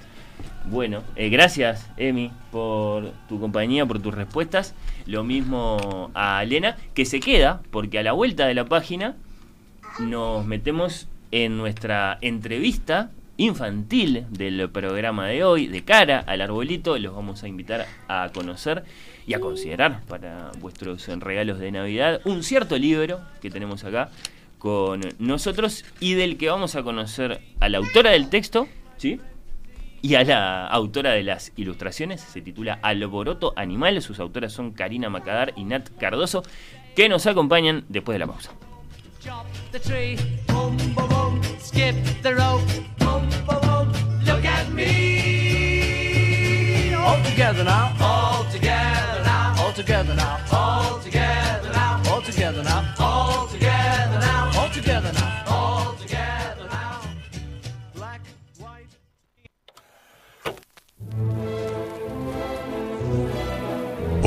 [0.66, 4.76] Bueno, eh, gracias, Emi, por tu compañía, por tus respuestas.
[5.06, 9.16] Lo mismo a Elena, que se queda, porque a la vuelta de la página
[10.00, 16.98] nos metemos en nuestra entrevista infantil del programa de hoy, de cara al arbolito.
[16.98, 18.84] Los vamos a invitar a conocer
[19.26, 24.10] y a considerar para vuestros regalos de Navidad un cierto libro que tenemos acá
[24.58, 29.20] con nosotros y del que vamos a conocer a la autora del texto, ¿sí?
[30.02, 35.10] Y a la autora de las ilustraciones, se titula Alboroto Animal, sus autoras son Karina
[35.10, 36.44] Macadar y Nat Cardoso,
[36.96, 38.52] que nos acompañan después de la pausa.
[39.72, 42.62] the tree, boom, boom, boom, skip the rope,
[42.98, 43.92] boom, boom, boom,
[44.26, 44.88] look at me.
[46.96, 50.38] All together now, all together now, all together now,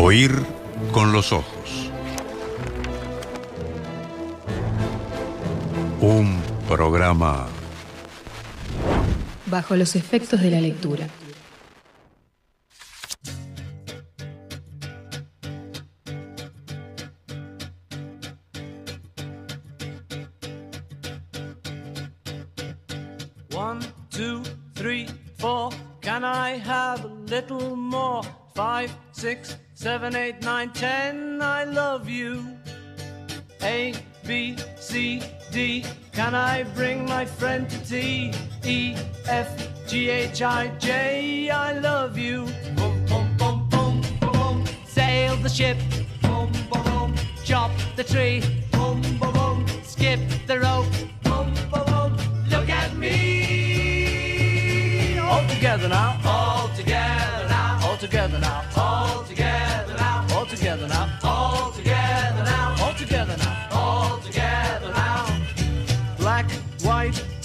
[0.03, 0.33] Oír
[0.93, 1.91] con los ojos.
[6.01, 7.47] Un programa
[9.45, 11.07] Bajo los efectos de la lectura.
[23.53, 25.69] One, two, three, four.
[26.01, 28.23] Can I have a little more?
[28.55, 31.41] Five, six, seven, eight, nine, ten.
[31.41, 32.45] I love you.
[33.63, 33.95] A,
[34.27, 35.87] B, C, D.
[36.13, 38.35] Can I bring my friend to tea?
[38.63, 38.95] E,
[39.27, 39.49] F,
[39.87, 41.49] G, H, I, J.
[41.49, 42.45] I love you.
[42.77, 44.67] Boom, boom, boom, boom, boom, boom.
[44.87, 45.79] Sail the ship.
[46.21, 47.15] Boom, boom, boom.
[47.43, 48.43] Chop the tree.
[48.73, 49.67] Boom, boom, boom.
[49.83, 50.93] Skip the rope.
[51.23, 52.17] Boom, boom, boom.
[52.51, 53.09] Look at me.
[55.19, 56.21] All together now.
[56.27, 57.81] All together now.
[57.83, 58.63] All together now.
[58.77, 59.30] All together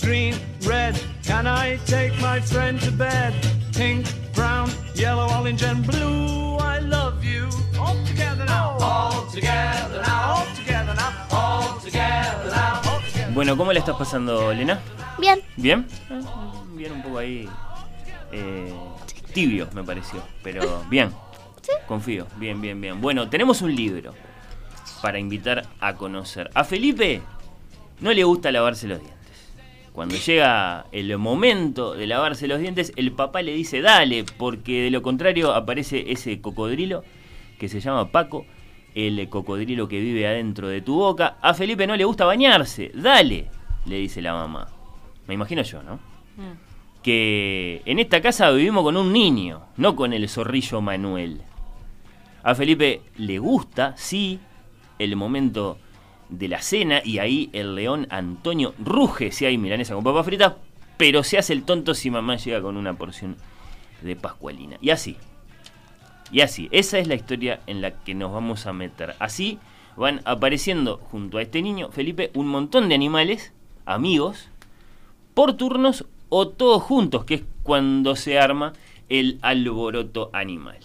[0.05, 0.35] green,
[0.67, 0.93] red.
[1.23, 3.33] Can I take my friend to bed?
[3.73, 6.57] Pink, brown, yellow, orange, and blue.
[6.59, 7.49] I love you.
[7.79, 8.77] All together now.
[8.79, 10.37] All together now.
[10.37, 11.11] All together now.
[11.31, 12.81] All together now.
[12.85, 13.33] All together.
[13.33, 14.79] Bueno, ¿cómo le estás pasando, Elena?
[15.17, 15.41] Bien.
[15.57, 15.87] ¿Bien?
[16.75, 17.49] Bien, un poco ahí.
[18.31, 18.73] eh,
[19.33, 20.21] tibio, me pareció.
[20.43, 21.11] Pero bien.
[21.87, 22.27] Confío.
[22.37, 23.01] Bien, bien, bien.
[23.01, 24.13] Bueno, tenemos un libro
[25.01, 26.49] para invitar a conocer.
[26.53, 27.21] A Felipe
[27.99, 29.14] no le gusta lavarse los dientes.
[29.95, 34.91] Cuando llega el momento de lavarse los dientes, el papá le dice dale, porque de
[34.91, 37.05] lo contrario aparece ese cocodrilo
[37.57, 38.45] que se llama Paco,
[38.93, 41.37] el cocodrilo que vive adentro de tu boca.
[41.41, 43.47] A Felipe no le gusta bañarse, dale,
[43.85, 44.67] le dice la mamá.
[45.27, 45.97] Me imagino yo, ¿no?
[47.01, 51.39] Que en esta casa vivimos con un niño, no con el zorrillo Manuel.
[52.43, 54.41] A Felipe le gusta, sí,
[54.99, 55.77] el momento
[56.29, 60.53] de la cena y ahí el león Antonio ruge si hay milanesa con papas fritas,
[60.97, 63.35] pero se hace el tonto si mamá llega con una porción
[64.01, 64.77] de pascualina.
[64.81, 65.17] Y así.
[66.31, 69.15] Y así, esa es la historia en la que nos vamos a meter.
[69.19, 69.59] Así
[69.95, 73.53] van apareciendo junto a este niño, Felipe, un montón de animales,
[73.85, 74.49] amigos,
[75.33, 78.73] por turnos o todos juntos, que es cuando se arma
[79.09, 80.79] el alboroto animal.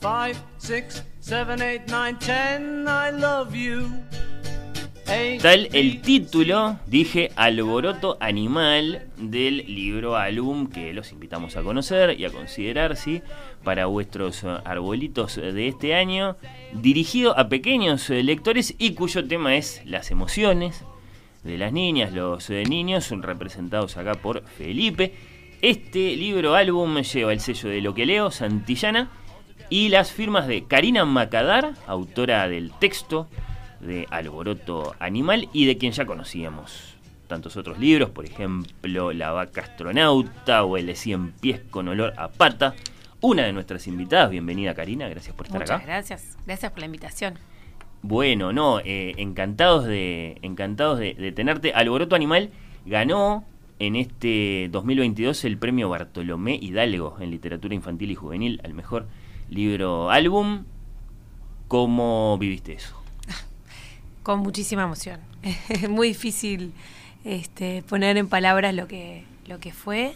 [0.00, 2.86] Five, six, seven, eight, nine, ten.
[2.88, 3.86] I love you.
[5.42, 12.24] Tal el título, dije, Alboroto Animal del libro álbum que los invitamos a conocer y
[12.24, 13.20] a considerar, ¿sí?
[13.62, 16.36] Para vuestros arbolitos de este año,
[16.72, 20.82] dirigido a pequeños lectores y cuyo tema es las emociones
[21.44, 25.12] de las niñas, los eh, niños, son representados acá por Felipe.
[25.60, 29.10] Este libro álbum lleva el sello de Lo que leo, Santillana,
[29.70, 33.28] y las firmas de Karina Macadar, autora del texto
[33.80, 36.96] de Alboroto Animal y de quien ya conocíamos
[37.28, 42.28] tantos otros libros, por ejemplo La vaca astronauta o El 100 pies con olor a
[42.28, 42.74] pata.
[43.20, 45.86] Una de nuestras invitadas, bienvenida Karina, gracias por estar Muchas acá.
[45.86, 47.34] gracias, gracias por la invitación.
[48.02, 51.72] Bueno, no, eh, encantados de encantados de, de tenerte.
[51.72, 52.50] Alboroto Animal
[52.86, 53.44] ganó
[53.78, 59.06] en este 2022 el premio Bartolomé Hidalgo en literatura infantil y juvenil al mejor
[59.50, 60.64] libro álbum.
[61.68, 62.96] ¿Cómo viviste eso?
[64.22, 65.20] Con muchísima emoción.
[65.68, 66.72] Es muy difícil
[67.24, 70.14] este, poner en palabras lo que, lo que fue,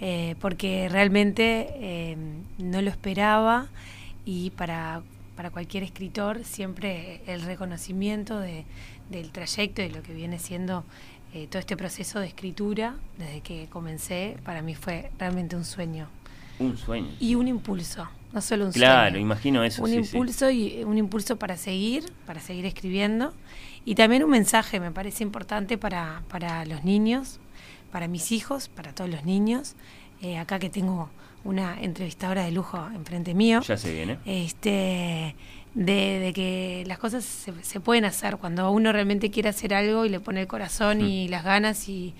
[0.00, 2.16] eh, porque realmente eh,
[2.58, 3.68] no lo esperaba
[4.24, 5.02] y para,
[5.36, 8.64] para cualquier escritor siempre el reconocimiento de,
[9.10, 10.84] del trayecto y de lo que viene siendo
[11.32, 16.08] eh, todo este proceso de escritura desde que comencé, para mí fue realmente un sueño.
[16.58, 17.08] Un sueño.
[17.20, 19.22] Y un impulso, no solo un Claro, sueño.
[19.24, 19.82] imagino eso.
[19.82, 20.16] Un sí, sí.
[20.16, 23.34] impulso y un impulso para seguir, para seguir escribiendo.
[23.84, 27.40] Y también un mensaje, me parece importante para, para los niños,
[27.90, 29.74] para mis hijos, para todos los niños.
[30.22, 31.08] Eh, acá que tengo
[31.44, 33.60] una entrevistadora de lujo enfrente mío.
[33.62, 34.18] Ya se viene.
[34.26, 35.34] Este,
[35.74, 40.04] de, de que las cosas se, se pueden hacer cuando uno realmente quiere hacer algo
[40.04, 41.06] y le pone el corazón Mm.
[41.06, 42.12] y las ganas y,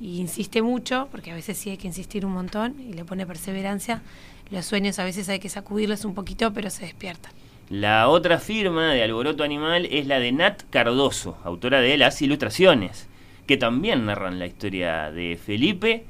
[0.00, 3.26] y insiste mucho, porque a veces sí hay que insistir un montón y le pone
[3.26, 4.02] perseverancia.
[4.50, 7.32] Los sueños a veces hay que sacudirlos un poquito, pero se despiertan.
[7.68, 13.08] La otra firma de Alboroto Animal es la de Nat Cardoso, autora de las ilustraciones,
[13.46, 16.04] que también narran la historia de Felipe.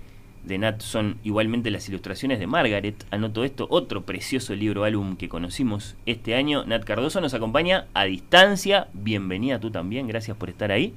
[0.44, 3.07] De Nat son igualmente las ilustraciones de Margaret.
[3.11, 6.64] Anoto esto, otro precioso libro álbum que conocimos este año.
[6.66, 8.88] Nat Cardoso nos acompaña a distancia.
[8.92, 10.94] Bienvenida tú también, gracias por estar ahí.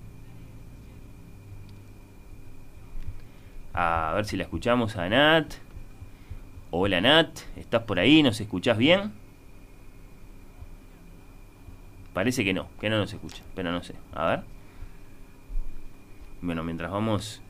[3.82, 5.54] A ver si la escuchamos a Nat.
[6.70, 8.22] Hola Nat, ¿estás por ahí?
[8.22, 9.14] ¿Nos escuchás bien?
[12.14, 13.96] Parece que no, que no nos escucha, pero no sé.
[14.14, 14.40] A ver.
[16.42, 17.42] Bueno, mientras vamos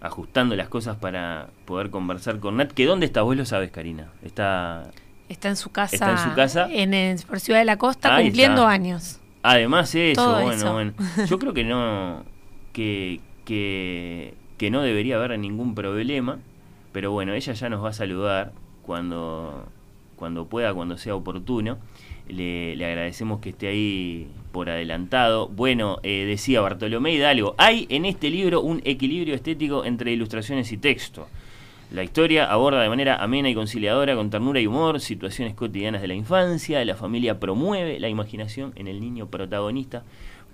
[0.00, 4.10] ajustando las cosas para poder conversar con Nat, que dónde está, vos lo sabes, Karina.
[4.22, 4.84] Está
[5.28, 5.94] Está en su casa.
[5.96, 6.68] Está en su casa.
[6.70, 8.70] En, en- por Ciudad de la Costa, Ahí cumpliendo está.
[8.70, 9.20] años.
[9.42, 10.72] Además eso, Todo bueno, eso.
[10.72, 10.92] bueno.
[11.26, 12.24] Yo creo que no
[12.72, 16.38] que, que, que no debería haber ningún problema,
[16.92, 19.66] pero bueno, ella ya nos va a saludar cuando
[20.18, 21.78] cuando pueda, cuando sea oportuno.
[22.28, 25.48] Le, le agradecemos que esté ahí por adelantado.
[25.48, 30.76] Bueno, eh, decía Bartolomé Hidalgo, hay en este libro un equilibrio estético entre ilustraciones y
[30.76, 31.28] texto.
[31.90, 36.08] La historia aborda de manera amena y conciliadora, con ternura y humor, situaciones cotidianas de
[36.08, 36.84] la infancia.
[36.84, 40.02] La familia promueve la imaginación en el niño protagonista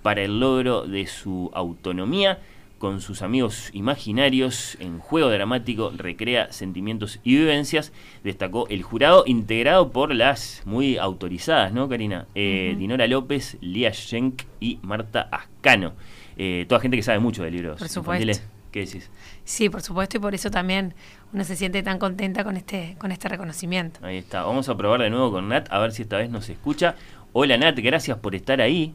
[0.01, 2.39] para el logro de su autonomía.
[2.85, 7.91] Con sus amigos imaginarios, en juego dramático, recrea sentimientos y vivencias.
[8.23, 12.27] Destacó el jurado integrado por las muy autorizadas, ¿no, Karina?
[12.35, 12.75] Eh.
[12.77, 15.93] Dinora López, Lía Schenk y Marta Ascano.
[16.37, 18.21] Eh, toda gente que sabe mucho de libros Por supuesto.
[18.21, 18.47] infantiles.
[18.71, 19.09] ¿Qué decís?
[19.43, 20.93] Sí, por supuesto, y por eso también
[21.33, 23.99] uno se siente tan contenta con este, con este reconocimiento.
[24.03, 24.43] Ahí está.
[24.43, 26.93] Vamos a probar de nuevo con Nat, a ver si esta vez nos escucha.
[27.33, 28.93] Hola Nat, gracias por estar ahí.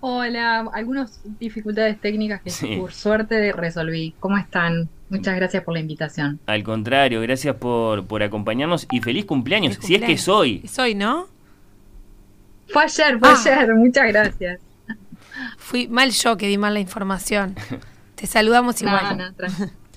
[0.00, 2.76] Hola, algunas dificultades técnicas que Sí.
[2.76, 4.14] por suerte resolví.
[4.20, 4.88] ¿Cómo están?
[5.08, 6.38] Muchas gracias por la invitación.
[6.46, 9.76] Al contrario, gracias por, por acompañarnos y feliz cumpleaños.
[9.76, 10.60] Feliz Si es que soy.
[10.64, 11.26] Es hoy, ¿no?
[12.68, 13.36] Fue ayer, fue Ah.
[13.44, 14.60] ayer, muchas gracias.
[15.58, 17.54] Fui mal yo que di mal la información.
[18.16, 19.16] Te saludamos igual.
[19.18, 19.24] no,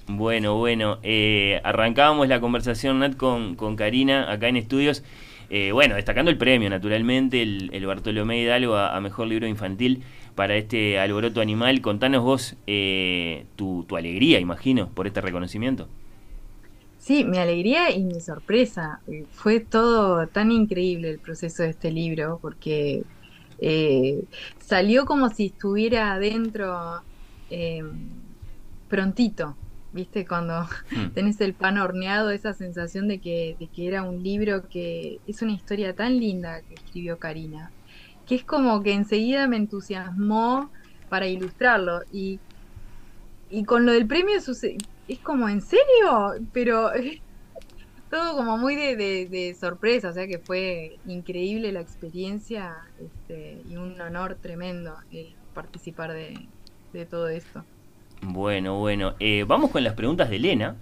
[0.08, 5.04] Bueno, bueno, eh, arrancábamos la conversación, Nat, con, con Karina acá en estudios.
[5.50, 10.04] Eh, bueno, destacando el premio, naturalmente, el, Bartolomé Hidalgo a, Mejor Libro Infantil
[10.36, 11.82] para este alboroto animal.
[11.82, 15.88] Contanos vos eh, tu, tu alegría, imagino, por este reconocimiento.
[17.00, 19.00] Sí, mi alegría y mi sorpresa.
[19.08, 23.04] Eh, Fue todo tan increíble el proceso de este libro porque
[23.60, 24.24] eh,
[24.60, 27.02] salió como si estuviera adentro
[27.50, 27.84] eh,
[28.90, 29.56] prontito.
[29.92, 30.26] ¿Viste?
[30.28, 31.10] Cuando Mm.
[31.14, 35.42] tenés el pan horneado, esa sensación de que, de que era un libro que es
[35.42, 37.74] una historia tan linda que escribió Karina,
[38.26, 40.72] que es como que enseguida me entusiasmó
[41.08, 42.02] para ilustrarlo.
[42.12, 42.44] Y,
[43.48, 44.36] y con lo del premio
[45.08, 46.34] es como, ¿en serio?
[46.54, 46.92] Pero
[48.10, 53.62] todo como muy de, de- de sorpresa, o sea que fue increíble la experiencia este,
[53.66, 56.50] y un honor tremendo el participar de,
[56.92, 57.68] de todo esto.
[58.22, 59.16] Bueno, bueno.
[59.20, 60.76] Eh, vamos con las preguntas de Elena,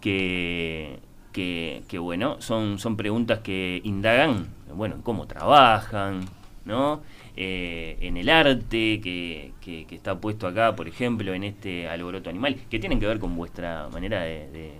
[0.00, 0.98] que,
[1.32, 6.20] que, que, bueno, son, son preguntas que indagan, bueno, en cómo trabajan,
[6.64, 7.02] ¿no?
[7.36, 12.30] Eh, en el arte que, que- que está puesto acá, por ejemplo, en este alboroto
[12.30, 14.74] animal, que tienen que ver con vuestra manera de, de-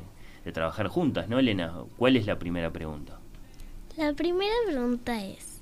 [0.45, 1.73] de trabajar juntas, ¿no, Elena?
[1.97, 3.19] ¿Cuál es la primera pregunta?
[3.97, 5.61] La primera pregunta es,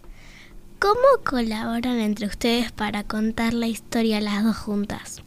[0.78, 5.22] ¿cómo colaboran entre ustedes para contar la historia las dos juntas?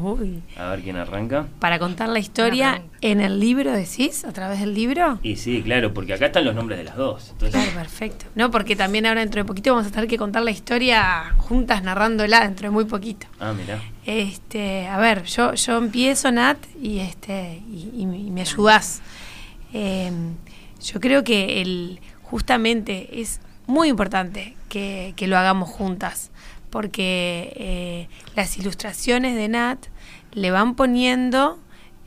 [0.00, 0.42] Uy.
[0.56, 1.46] A ver quién arranca.
[1.58, 5.18] Para contar la historia en el libro, decís, a través del libro.
[5.22, 7.30] Y sí, claro, porque acá están los nombres de las dos.
[7.32, 8.26] Entonces, Claro, perfecto.
[8.34, 11.82] No, porque también ahora dentro de poquito vamos a tener que contar la historia juntas
[11.82, 13.26] narrándola dentro de muy poquito.
[13.40, 13.80] ah, mirá.
[14.06, 19.00] Este, a ver, yo, yo empiezo, Nat, y este, y, y me- y me ayudás.
[19.72, 20.10] Eh,
[20.82, 26.30] yo creo que el, justamente es muy importante que, que lo hagamos juntas,
[26.74, 29.86] porque eh, las ilustraciones de Nat
[30.32, 31.60] le van poniendo,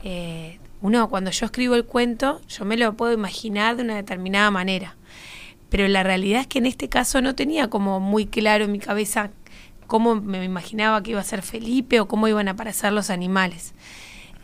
[0.04, 4.50] eh, uno cuando yo escribo el cuento, yo me lo puedo imaginar de una determinada
[4.50, 4.94] manera.
[5.70, 8.78] Pero la realidad es que en este caso no tenía como muy claro en mi
[8.78, 9.30] cabeza
[9.86, 13.72] cómo me imaginaba que iba a ser Felipe o cómo iban a aparecer los animales.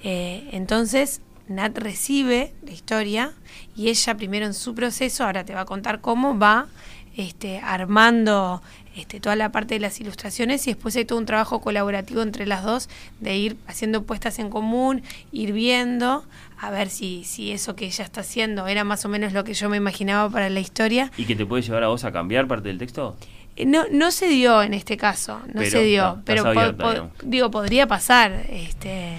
[0.04, 3.34] Eh, entonces, Nat recibe la historia
[3.76, 6.68] y ella primero en su proceso, ahora te va a contar cómo va
[7.14, 8.62] este, armando
[8.96, 12.46] este, toda la parte de las ilustraciones y después hay todo un trabajo colaborativo entre
[12.46, 12.88] las dos
[13.20, 16.24] de ir haciendo puestas en común, ir viendo
[16.58, 19.54] a ver si, si eso que ella está haciendo era más o menos lo que
[19.54, 21.10] yo me imaginaba para la historia.
[21.16, 23.16] ¿Y que te puede llevar a vos a cambiar parte del texto?
[23.56, 26.60] Eh, No, no se dio en este caso, no Pero se dio, pero estás po-
[26.60, 27.12] abierta, po- digamos.
[27.24, 29.14] digo, podría pasar, este,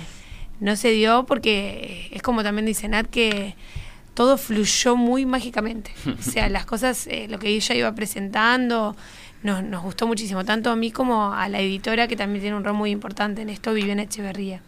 [0.60, 3.56] no se dio porque es como también dice Nat que
[4.14, 8.96] todo fluyó muy mágicamente, o sea, las cosas, eh, lo que ella iba presentando,
[9.46, 12.64] nos, nos gustó muchísimo, tanto a mí como a la editora que también tiene un
[12.64, 14.62] rol muy importante en esto, Viviana Echeverría.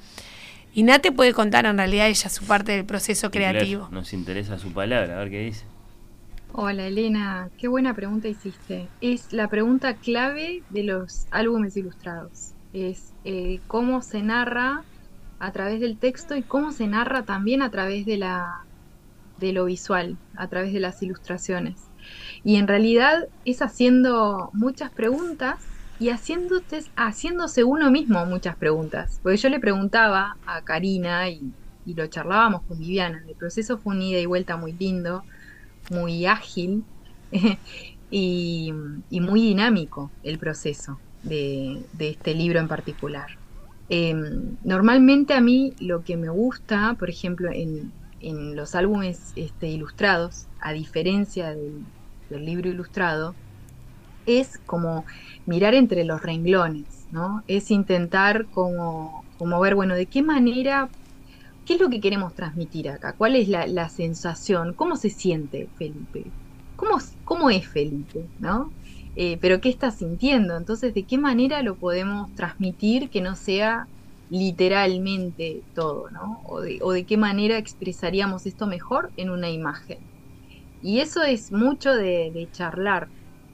[0.73, 3.89] Y Nat te puede contar en realidad ella su parte del proceso creativo.
[3.91, 5.65] nos interesa su palabra, a ver qué dice.
[6.53, 8.87] Hola Elena, qué buena pregunta hiciste.
[9.01, 12.51] Es la pregunta clave de los álbumes ilustrados.
[12.73, 14.83] Es eh, cómo se narra
[15.39, 18.63] a través del texto y cómo se narra también a través de la
[19.39, 21.86] de lo visual, a través de las ilustraciones.
[22.47, 29.19] Y en realidad es haciendo muchas preguntas y haciéndote, haciéndose uno mismo muchas preguntas.
[29.21, 33.21] Porque yo le preguntaba a Karina y, y lo charlábamos con Viviana.
[33.27, 35.25] El proceso fue un ida y vuelta muy lindo
[35.89, 36.87] muy ágil
[38.09, 38.73] y,
[39.09, 43.27] y muy dinámico el proceso de, de este libro en particular.
[43.89, 44.13] Eh,
[44.61, 50.49] normalmente a mí lo que me gusta, por ejemplo, en, en los álbumes este, ilustrados,
[50.59, 51.85] a diferencia del,
[52.29, 53.37] del libro ilustrado,
[54.25, 55.05] es como
[55.45, 57.43] mirar entre los renglones, ¿no?
[57.47, 60.91] Es intentar como, como ver, bueno, de qué manera
[61.65, 63.15] ¿Qué es lo que queremos transmitir acá?
[63.17, 64.73] ¿Cuál es la, sensación?
[64.73, 66.33] ¿Cómo se siente Felipe?
[66.75, 68.31] ¿Cómo, cómo es Felipe?
[68.37, 68.73] ¿No?
[69.15, 70.55] Eh, pero ¿qué está sintiendo?
[70.57, 73.89] Entonces, ¿de qué manera lo podemos transmitir que no sea
[74.29, 76.09] literalmente todo?
[76.11, 76.41] ¿no?
[76.45, 80.09] O de qué manera expresaríamos esto mejor en una imagen.
[80.87, 83.11] Y eso es mucho de, de charlar,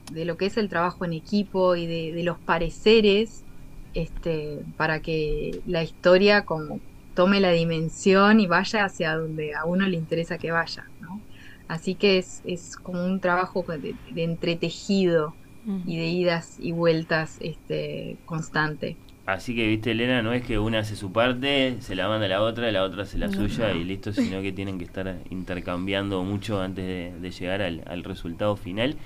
[0.08, 3.46] de lo que es el trabajo en equipo y de, de los pareceres,
[3.94, 6.82] este, para que la historia como
[7.14, 11.26] tome la dimensión y vaya hacia donde a uno le interesa que vaya, ¿no?
[11.68, 15.40] Así que es, es como un trabajo de, de entretejido
[15.84, 19.00] y de idas y vueltas este, constante.
[19.26, 22.30] Así que, viste, Elena, no es que una hace su parte, se la manda a
[22.30, 23.76] la otra, la otra hace la No, suya no.
[23.80, 28.04] y listo, sino que tienen que estar intercambiando mucho antes de, de llegar al, al
[28.04, 28.98] resultado final.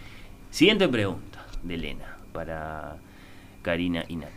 [0.49, 2.95] Siguiente pregunta de Elena para
[3.61, 4.31] Karina y Nat.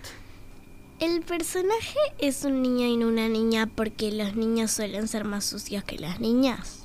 [1.01, 5.47] El personaje es un niño y no una niña porque los niños suelen ser más
[5.47, 6.83] sucios que las niñas.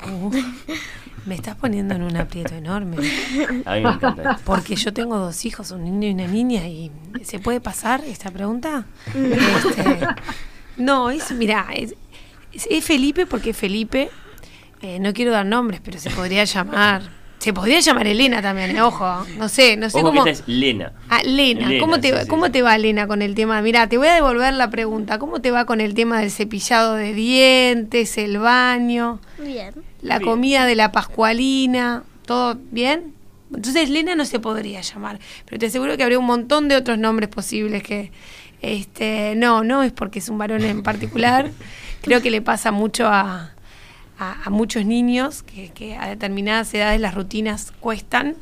[1.25, 2.95] Me estás poniendo en un aprieto enorme.
[3.65, 4.43] A mí me encanta esto.
[4.45, 6.91] Porque yo tengo dos hijos, un niño y una niña, y
[7.23, 8.85] ¿se puede pasar esta pregunta?
[9.13, 10.07] Este,
[10.77, 14.09] no, es, mira, es Felipe porque Felipe,
[14.81, 17.01] eh, no quiero dar nombres, pero se podría llamar,
[17.39, 19.05] se podría llamar Elena también, eh, ojo,
[19.37, 20.23] no sé, no sé Ojo cómo...
[20.23, 20.93] que esta es Lena.
[21.09, 22.51] Ah, Lena, Lena, ¿cómo, te, sí, ¿cómo sí.
[22.53, 23.61] te va Lena con el tema?
[23.61, 26.95] Mira, te voy a devolver la pregunta, ¿cómo te va con el tema del cepillado
[26.95, 29.19] de dientes, el baño?
[29.37, 29.73] Bien.
[30.01, 30.29] La Bien.
[30.29, 33.13] comida de la Pascualina, ¿todo bien?
[33.53, 36.97] Entonces Lena no se podría llamar, pero te aseguro que habría un montón de otros
[36.97, 38.11] nombres posibles que
[38.61, 41.51] este no, no es porque es un varón en particular.
[42.01, 43.54] Creo que le pasa mucho a,
[44.17, 48.35] a, a muchos niños que, que a determinadas edades las rutinas cuestan.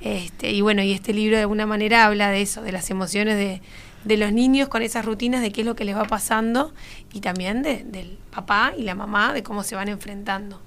[0.00, 3.36] Este, y bueno, y este libro de alguna manera habla de eso, de las emociones
[3.36, 3.62] de,
[4.04, 6.74] de los niños con esas rutinas, de qué es lo que les va pasando
[7.12, 10.60] y también de- del papá y la mamá, de cómo se van enfrentando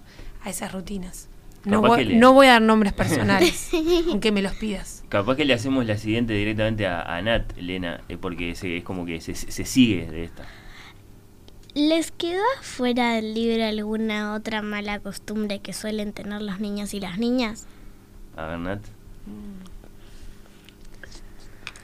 [0.44, 1.28] a esas rutinas.
[1.66, 3.70] No voy, le- no voy a dar nombres personales,
[4.10, 5.04] aunque me los pidas.
[5.10, 8.84] Capaz que le hacemos la siguiente directamente a, a Nat, Elena, eh, porque se- es
[8.84, 10.46] como que se, se sigue de esta.
[11.78, 17.00] ¿Les quedó fuera del libro alguna otra mala costumbre que suelen tener los niños y
[17.00, 17.68] las niñas?
[18.36, 18.80] A ver, Nat.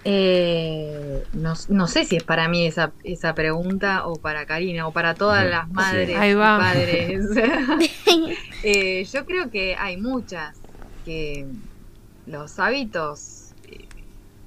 [0.03, 4.91] Eh, no, no sé si es para mí esa, esa pregunta o para Karina o
[4.91, 7.29] para todas las madres Ahí y padres.
[8.63, 10.57] Eh, yo creo que hay muchas
[11.05, 11.45] que
[12.25, 13.85] los hábitos eh,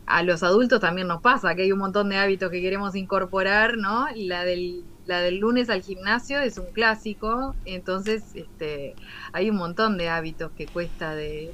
[0.06, 3.76] a los adultos también nos pasa que hay un montón de hábitos que queremos incorporar,
[3.76, 4.08] ¿no?
[4.16, 8.94] La del la del lunes al gimnasio es un clásico, entonces este
[9.32, 11.52] hay un montón de hábitos que cuesta de,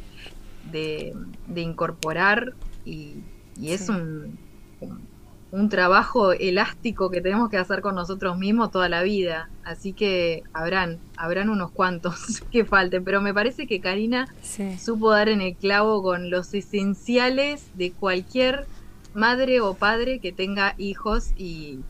[0.70, 1.14] de,
[1.48, 3.16] de incorporar y,
[3.60, 3.92] y es Sí.
[3.92, 4.38] un,
[4.80, 9.50] un- trabajo elástico que tenemos que hacer con nosotros mismos toda la vida.
[9.64, 14.78] Así que habrán, habrán unos cuantos que falten, pero me parece que Karina Sí.
[14.78, 18.66] supo dar en el clavo con los esenciales de cualquier
[19.12, 21.80] madre o padre que tenga hijos y,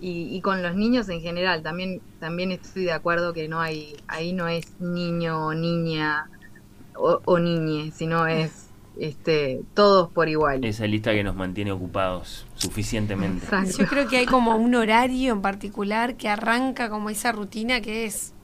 [0.00, 1.62] y, y con los niños en general.
[1.62, 6.30] También, también estoy de acuerdo que no hay, ahí no es niño o niña
[6.96, 10.64] o, o niñe, sino es este todos por igual.
[10.64, 13.44] Esa lista que nos mantiene ocupados suficientemente.
[13.44, 13.78] Exacto.
[13.78, 18.04] Yo creo que hay como un horario en particular que arranca como esa rutina que
[18.04, 18.34] es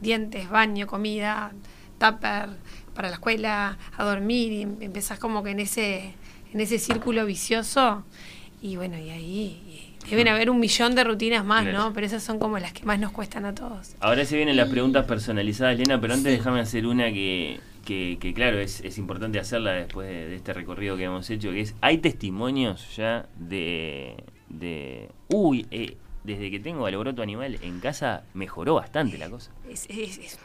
[0.00, 1.52] dientes, baño, comida,
[1.98, 2.50] tupper
[2.94, 6.14] para la escuela, a dormir y em- empezás como que en ese
[6.52, 8.04] en ese círculo vicioso
[8.60, 9.67] y bueno, y ahí
[10.10, 11.64] deben haber un millón de rutinas más.
[11.66, 11.92] ¿no?
[11.92, 13.94] Pero esas son como las que más nos cuestan a todos.
[14.00, 18.32] Ahora se vienen las preguntas personalizadas, Lena, pero antes déjame hacer una que, que, que,
[18.34, 21.74] claro, es, es importante hacerla después de, de este recorrido que hemos hecho, que es,
[21.80, 24.14] hay testimonios ya de,
[24.48, 29.50] de uy, eh, desde que tengo alboroto animal en casa mejoró bastante la cosa.
[29.70, 30.38] Es, es- es-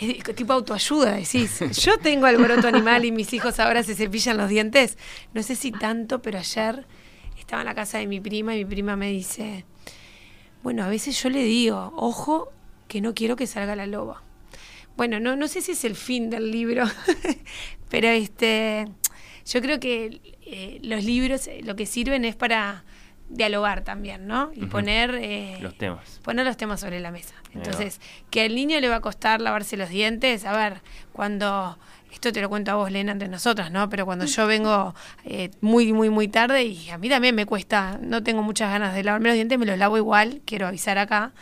[0.00, 1.60] es tipo autoayuda, decís.
[1.82, 4.98] Yo tengo alboroto animal y mis hijos ahora se cepillan los dientes.
[5.32, 6.84] No sé si tanto, pero ayer
[7.50, 9.64] estaba en la casa de mi prima y mi prima me dice,
[10.62, 12.52] bueno, a veces yo le digo, ojo,
[12.86, 14.22] que no quiero que salga la loba.
[14.96, 16.84] Bueno, no, no sé si es el fin del libro,
[17.90, 18.86] pero este,
[19.46, 22.84] yo creo que eh, los libros eh, lo que sirven es para
[23.28, 24.52] dialogar también, ¿no?
[24.54, 25.16] Y poner...
[25.20, 26.20] eh, Los temas.
[26.22, 27.34] poner los temas sobre la mesa.
[27.52, 30.82] Entonces, que al niño le va a costar lavarse los dientes, a ver,
[31.12, 31.78] cuando,
[32.12, 33.88] esto te lo cuento a vos, Lena, entre nosotras, ¿no?
[33.88, 34.94] Pero cuando yo vengo
[35.24, 38.94] eh, muy, muy, muy tarde y a mí también me cuesta, no tengo muchas ganas
[38.94, 41.32] de lavarme los dientes, me los lavo igual, quiero avisar acá.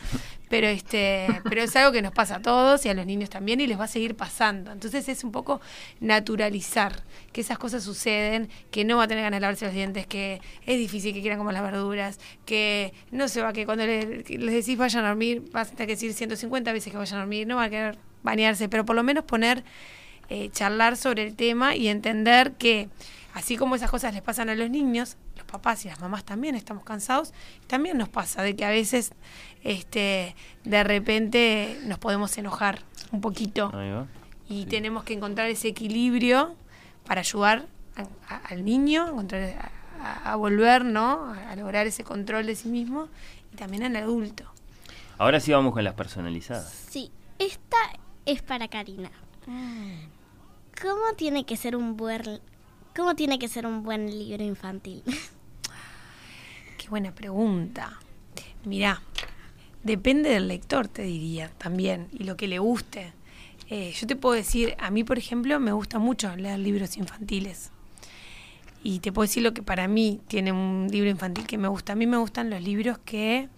[0.50, 3.60] Pero este, pero es algo que nos pasa a todos y a los niños también
[3.60, 4.72] y les va a seguir pasando.
[4.72, 5.60] Entonces es un poco
[6.00, 7.02] naturalizar
[7.32, 10.40] que esas cosas suceden, que no va a tener ganas de lavarse los dientes, que
[10.64, 14.38] es difícil que quieran comer las verduras, que no se va, que cuando le- que
[14.38, 17.20] les decís vayan a dormir, vas a tener que decir 150 veces que vayan a
[17.20, 19.62] dormir, no va a querer bañarse, pero por lo menos poner,
[20.28, 22.88] eh, charlar sobre el tema y entender que
[23.34, 26.54] así como esas cosas les pasan a los niños, los papás y las mamás también
[26.54, 27.32] estamos cansados,
[27.66, 29.12] también nos pasa de que a veces
[29.64, 32.80] este de repente nos podemos enojar
[33.12, 33.70] un poquito
[34.48, 36.54] y tenemos que encontrar ese equilibrio
[37.06, 37.66] para ayudar
[37.96, 39.70] a- a- al niño encontrar,
[40.02, 43.08] a, a volver no a, a lograr ese control de sí mismo
[43.52, 44.44] y también al adulto.
[45.16, 46.86] Ahora sí vamos con las personalizadas.
[46.90, 47.76] Sí, esta
[48.26, 49.10] es para Karina.
[50.80, 52.40] ¿Cómo tiene que ser un buen
[52.96, 55.02] cómo tiene que ser un buen libro infantil?
[56.78, 57.98] qué buena pregunta
[58.64, 59.02] mirá
[59.82, 63.12] depende del lector te diría también y lo que le guste
[63.70, 67.70] Eh, yo te puedo decir a mí por ejemplo me gusta mucho leer libros infantiles
[68.82, 71.92] y te puedo decir lo que para mí tiene un libro infantil que me gusta
[71.92, 73.50] a mí me gustan los libros que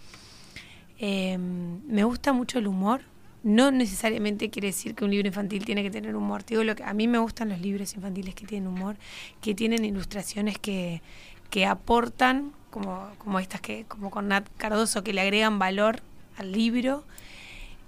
[1.02, 3.00] eh, me gusta mucho el humor.
[3.43, 6.43] No necesariamente quiere decir que un libro infantil tiene que tener humor.
[6.43, 8.97] Te lo que a mí me gustan los libros infantiles que tienen humor,
[9.41, 11.01] que tienen ilustraciones que,
[11.49, 16.01] que aportan, como, como estas que, como con Nat Cardoso, que le agregan valor
[16.36, 17.05] al libro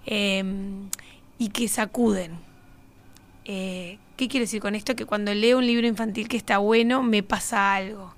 [0.06, 0.44] eh,
[1.38, 2.38] y que sacuden.
[3.44, 4.94] Eh, ¿Qué quiero decir con esto?
[4.94, 8.14] Que cuando leo un libro infantil que está bueno, me pasa algo.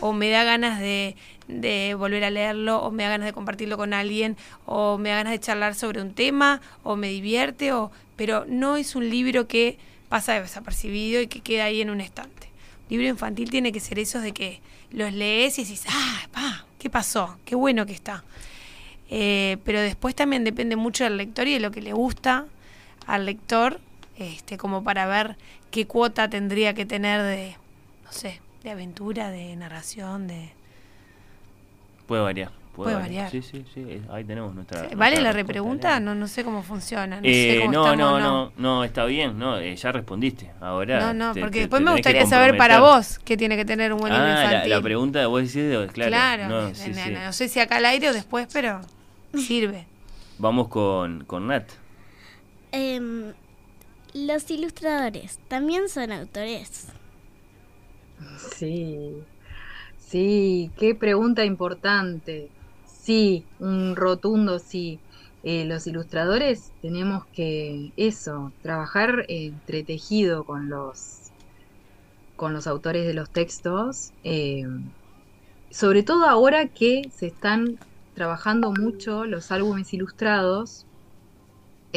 [0.00, 1.16] O me da ganas de,
[1.48, 5.16] de volver a leerlo, o me da ganas de compartirlo con alguien, o me da
[5.16, 9.46] ganas de charlar sobre un tema, o me divierte, o pero no es un libro
[9.46, 9.78] que
[10.08, 12.48] pasa desapercibido y que queda ahí en un estante.
[12.88, 16.88] Libro infantil tiene que ser esos de que los lees y decís, ah, pa, ¿qué
[16.88, 17.38] pasó?
[17.44, 18.24] Qué bueno que está.
[19.10, 22.46] Eh, pero después también depende mucho del lector y de lo que le gusta
[23.06, 23.80] al lector,
[24.18, 25.36] este, como para ver
[25.70, 27.56] qué cuota tendría que tener de,
[28.04, 30.55] no sé, de aventura, de narración, de...
[32.06, 32.50] Puede variar.
[32.74, 33.30] Puede variar.
[33.30, 34.02] Sí, sí, sí.
[34.10, 34.82] Ahí tenemos nuestra.
[34.82, 35.98] ¿Vale nuestra la repregunta?
[35.98, 37.16] No, no sé cómo funciona.
[37.16, 40.50] No, sé Eh, cómo no, estamos, no, no, no, está bien, no, eh, ya respondiste.
[40.60, 41.00] Ahora.
[41.00, 43.64] No, no, te- porque te- después te me gustaría saber para vos qué tiene que
[43.64, 44.70] tener un buen libro Ah, la, infantil.
[44.70, 46.10] la pregunta vos decís, de- claro.
[46.10, 47.10] Claro, no, no, sí, no, sí.
[47.12, 48.82] no sé si acá al aire o después, pero
[49.34, 49.86] sirve.
[50.38, 51.64] Vamos con, con Nat.
[52.72, 53.32] Em,
[54.12, 56.88] los ilustradores también son autores.
[58.54, 59.14] Sí.
[60.16, 62.48] Sí, qué pregunta importante.
[62.86, 64.98] Sí, un rotundo sí.
[65.42, 71.32] Eh, los ilustradores tenemos que eso, trabajar entretejido con los
[72.34, 74.64] con los autores de los textos, eh,
[75.70, 77.78] sobre todo ahora que se están
[78.14, 80.86] trabajando mucho los álbumes ilustrados,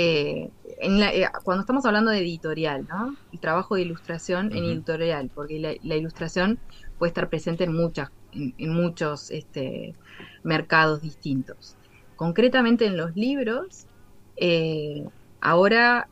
[0.01, 0.49] eh,
[0.81, 3.17] eh, cuando estamos hablando de editorial, ¿no?
[3.33, 6.57] El trabajo de ilustración en editorial, porque la, ilustración
[6.99, 9.95] puede estar presente en muchas, en, muchos este,
[10.43, 11.75] mercados distintos.
[12.15, 13.87] Concretamente en los libros,
[15.41, 16.07] ahora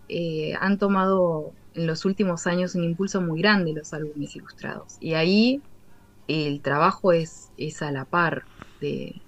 [0.60, 4.98] han tomado en los últimos años un impulso muy grande los álbumes ilustrados.
[5.00, 5.62] Y ahí
[6.28, 8.44] el trabajo es, es a la par
[8.82, 9.22] de,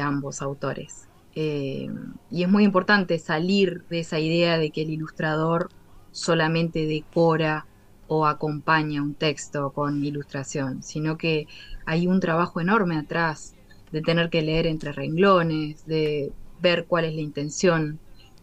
[0.00, 1.08] ambos autores.
[1.34, 1.88] Eh,
[2.30, 5.70] y es muy importante salir de esa idea de que el ilustrador
[6.12, 7.66] solamente decora
[8.12, 11.46] o acompaña un texto con ilustración, sino que
[11.86, 13.54] hay un trabajo enorme atrás
[13.92, 18.00] de tener que leer entre renglones, de ver cuál es la intención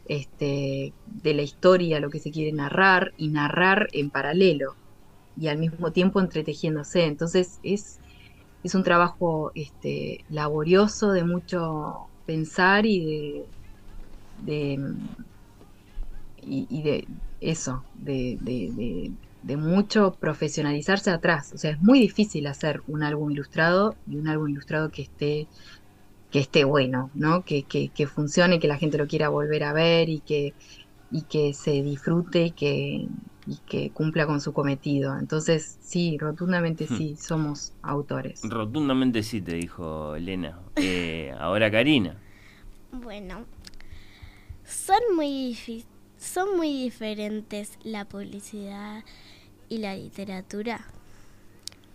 [0.08, 4.76] este, de la historia, lo que se quiere narrar, y narrar en paralelo,
[5.38, 7.04] y al mismo tiempo entretejiéndose.
[7.04, 8.00] Entonces es,
[8.64, 13.44] es un trabajo este, laborioso de mucho pensar y
[14.46, 14.80] de,
[16.42, 17.06] y, de
[17.42, 18.38] eso, de,
[19.44, 21.54] mucho profesionalizarse atrás.
[21.54, 25.48] O sea, es muy difícil hacer un álbum ilustrado y un álbum ilustrado que esté
[26.32, 27.44] que esté bueno, ¿no?
[27.44, 30.54] Que, que, que, funcione, que la gente lo quiera volver a ver y que,
[31.10, 33.08] y que se disfrute y que,
[33.48, 35.18] y que cumpla con su cometido.
[35.18, 36.98] Entonces, sí, rotundamente hmm.
[36.98, 38.42] sí, somos autores.
[38.44, 40.60] Rotundamente sí, te dijo Elena.
[40.76, 42.18] Eh, ahora Karina.
[42.92, 43.46] Bueno,
[44.66, 45.56] son muy,
[46.20, 49.04] son muy diferentes la publicidad
[49.70, 50.86] y la literatura.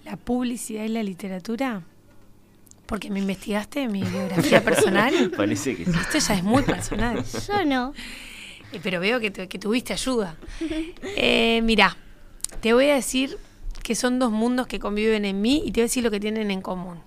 [0.04, 1.82] ¿La publicidad y la literatura?
[2.86, 5.30] Porque me investigaste mi biografía personal.
[5.36, 5.90] Parece que sí.
[5.90, 7.24] Esto ya es muy personal.
[7.24, 7.94] Yo no.
[8.72, 10.36] Eh, pero veo que, tuviste ayuda.
[11.16, 11.96] Eh, mira,
[12.60, 13.38] te voy a decir
[13.82, 16.20] que son dos mundos que conviven en mí y te voy a decir lo que
[16.20, 17.00] tienen en común.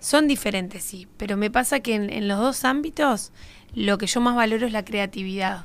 [0.00, 3.32] Son diferentes, sí, pero me pasa que en, los dos ámbitos
[3.74, 5.64] lo que yo más valoro es la creatividad.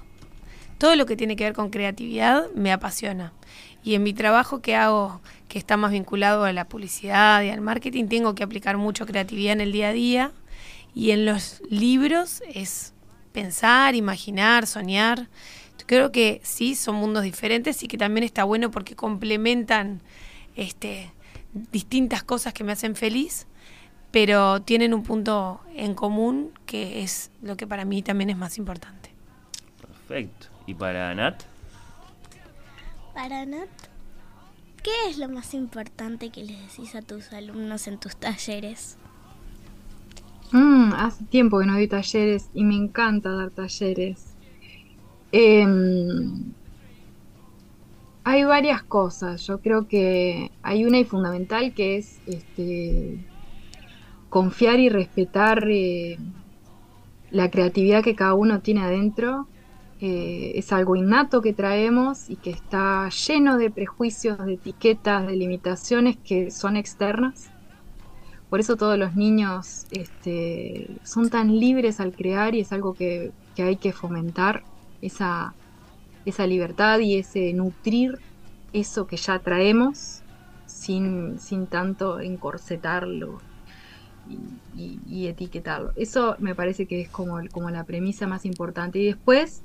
[0.78, 3.34] Todo lo que tiene que ver con creatividad me apasiona.
[3.84, 7.62] Y en mi trabajo que hago que está más vinculado a la publicidad y al
[7.62, 10.32] marketing, tengo que aplicar mucho creatividad en el día a día.
[10.96, 12.94] Y en los libros es
[13.34, 15.28] pensar, imaginar, soñar.
[15.86, 20.02] Creo que sí, son mundos diferentes y que también está bueno porque complementan
[20.56, 21.12] este,
[21.72, 23.48] distintas cosas que me hacen feliz,
[24.12, 28.58] pero tienen un punto en común que es lo que para mí también es más
[28.58, 29.12] importante.
[29.82, 30.48] Perfecto.
[30.66, 31.44] ¿Y para Nat?
[33.14, 33.70] Para Nat,
[34.84, 38.98] ¿Qué es lo más importante que les decís a tus alumnos en tus talleres?
[40.52, 44.36] Mm, hace tiempo que no doy talleres y me encanta dar talleres.
[45.32, 46.52] Em,
[48.26, 49.48] hay varias cosas.
[49.48, 53.26] Yo creo que hay una y fundamental que es este,
[54.30, 56.18] confiar y respetar eh,
[57.32, 59.48] la creatividad que cada uno tiene adentro
[60.06, 65.38] eh, es algo innato que traemos y que está lleno de prejuicios, de etiquetas, de
[65.38, 67.52] limitaciones que son externas.
[68.50, 73.32] Por eso todos los niños este, son tan libres al crear y es algo que,
[73.58, 74.66] hay que fomentar,
[75.02, 75.56] esa,
[76.26, 78.20] esa libertad y ese nutrir
[78.74, 80.22] eso que ya traemos
[80.66, 83.40] sin, sin tanto encorsetarlo
[84.28, 85.94] y, etiquetarlo.
[85.96, 89.00] Eso me parece que es como, como la premisa más importante.
[89.00, 89.64] Y después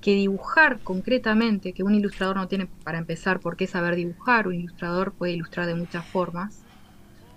[0.00, 4.54] que dibujar concretamente, que un ilustrador no tiene para empezar por qué saber dibujar, un
[4.54, 6.62] ilustrador puede ilustrar de muchas formas.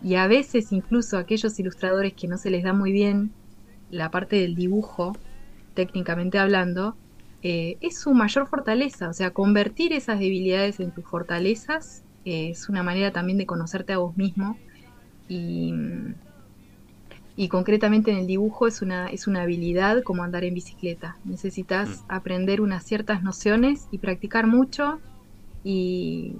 [0.04, 3.32] Y a veces incluso aquellos ilustradores que no se les da muy bien
[3.92, 5.16] la parte del dibujo,
[5.74, 6.96] técnicamente hablando,
[7.42, 9.10] eh, es su mayor fortaleza.
[9.10, 13.94] O sea, convertir esas debilidades en tus fortalezas eh, es una manera también de conocerte
[13.94, 14.58] a vos mismo
[15.28, 15.74] y,
[17.40, 21.16] y concretamente en el dibujo es una, es una habilidad como andar en bicicleta.
[21.24, 22.04] Necesitas mm.
[22.10, 25.00] aprender unas ciertas nociones y practicar mucho
[25.64, 26.36] y,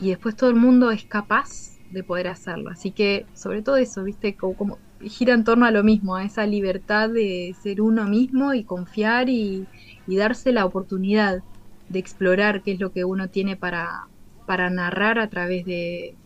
[0.00, 2.70] después todo el mundo es capaz de poder hacerlo.
[2.70, 6.46] Así que sobre todo eso, viste, como, gira en torno a lo mismo, a esa
[6.46, 9.66] libertad de ser uno mismo y confiar y,
[10.06, 11.42] darse la oportunidad
[11.90, 14.06] de explorar qué es lo que uno tiene para,
[14.46, 16.16] para narrar a través de,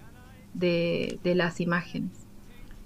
[0.55, 2.22] de las imágenes.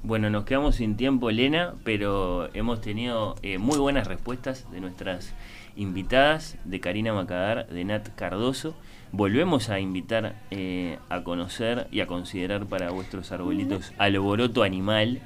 [0.07, 5.35] Bueno, nos quedamos sin tiempo, Elena, pero hemos tenido eh, muy buenas respuestas de nuestras
[5.75, 8.77] invitadas, de Karina Macadar, de Nat Cardoso.
[9.11, 15.23] volvemos a invitar eh, a conocer y a considerar para vuestros arbolitos Alboroto Animal,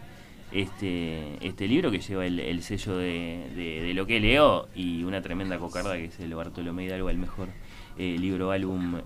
[0.50, 5.98] este, este libro que lleva el, sello de, lo que leo y una tremenda cocarda
[5.98, 7.48] que es el Bartolomé Hidalgo, el mejor
[7.98, 9.02] eh, libro álbum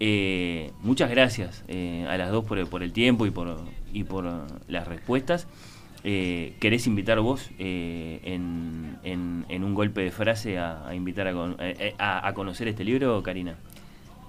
[0.00, 3.60] eh, muchas gracias a las dos por, por el tiempo y por,
[3.92, 4.24] y por
[4.68, 5.46] las respuestas.
[6.02, 11.26] Eh, ¿Querés invitar vos eh, en, en, un golpe de frase a, invitar
[11.58, 13.56] eh, a, a, conocer este libro, Karina?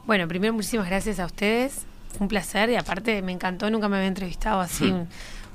[0.05, 1.85] Bueno, primero muchísimas gracias a ustedes.
[2.19, 4.91] Un placer y aparte me encantó, nunca me había entrevistado así.
[4.91, 5.07] Hmm.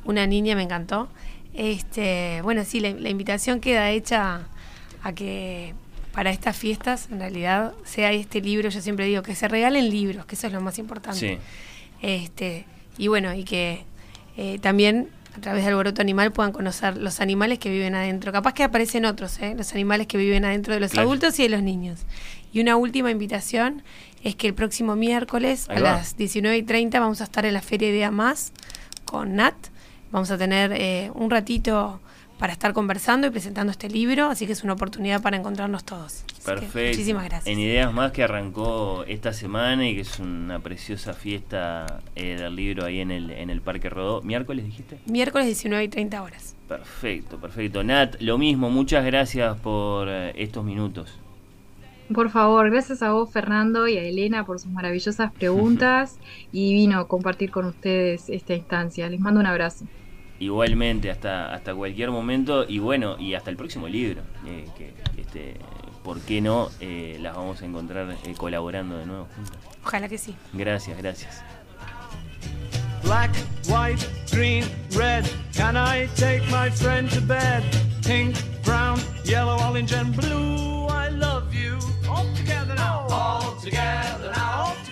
[0.07, 1.09] una niña me encantó.
[1.53, 4.41] Este, bueno, sí, la, invitación queda hecha
[5.03, 5.75] a que
[6.17, 10.25] para estas fiestas, en realidad, sea este libro, yo siempre digo, que se regalen libros,
[10.25, 11.39] que eso es lo más importante.
[12.01, 12.65] Este,
[12.97, 13.85] y bueno, y que
[14.63, 18.33] también a través del alboroto animal puedan conocer los animales que viven adentro.
[18.33, 19.55] Capaz que aparecen otros, ¿eh?
[19.57, 22.01] los animales que viven adentro de los adultos y de los niños.
[22.53, 23.83] Y una última invitación
[24.25, 27.61] es que el próximo miércoles a las 19 y 30 vamos a estar en la
[27.61, 28.53] Feria Idea Más
[29.05, 29.55] con Nat.
[30.11, 32.01] Vamos a tener eh, un ratito
[32.39, 36.25] para estar conversando y presentando este libro, así que es una oportunidad para encontrarnos todos.
[36.45, 36.79] Perfecto.
[36.79, 37.47] Muchísimas gracias.
[37.47, 42.55] En Ideas Más que arrancó esta semana y que es una preciosa fiesta eh, del
[42.55, 44.23] libro ahí en el, en el Parque Rodó.
[44.23, 44.99] ¿Miércoles dijiste?
[45.07, 46.57] Miércoles 19 y 30 horas.
[46.69, 47.83] Perfecto, perfecto.
[47.85, 51.19] Nat, lo mismo, muchas gracias por eh, estos minutos.
[52.13, 56.19] Por favor, gracias a vos, Fernando, y a Elena por sus maravillosas preguntas
[56.53, 59.09] y vino compartir con ustedes esta instancia.
[59.09, 59.87] Les mando un abrazo.
[60.39, 65.57] Igualmente, hasta, hasta cualquier momento y bueno, y hasta el próximo libro, eh, que este,
[66.05, 66.69] ¿por qué no?
[66.81, 69.57] Eh, las vamos a encontrar eh, colaborando de nuevo juntas.
[69.85, 70.35] Ojalá que sí.
[70.53, 71.43] Gracias, gracias.
[73.03, 73.31] Black,
[73.69, 74.65] white, green,
[74.95, 75.25] red.
[75.55, 77.63] Can I take my friend to bed?
[78.05, 80.87] Pink, brown, yellow, orange, and blue.
[80.89, 81.79] I love you.
[82.09, 83.07] All together now.
[83.09, 84.65] All together now.
[84.67, 84.86] All together now.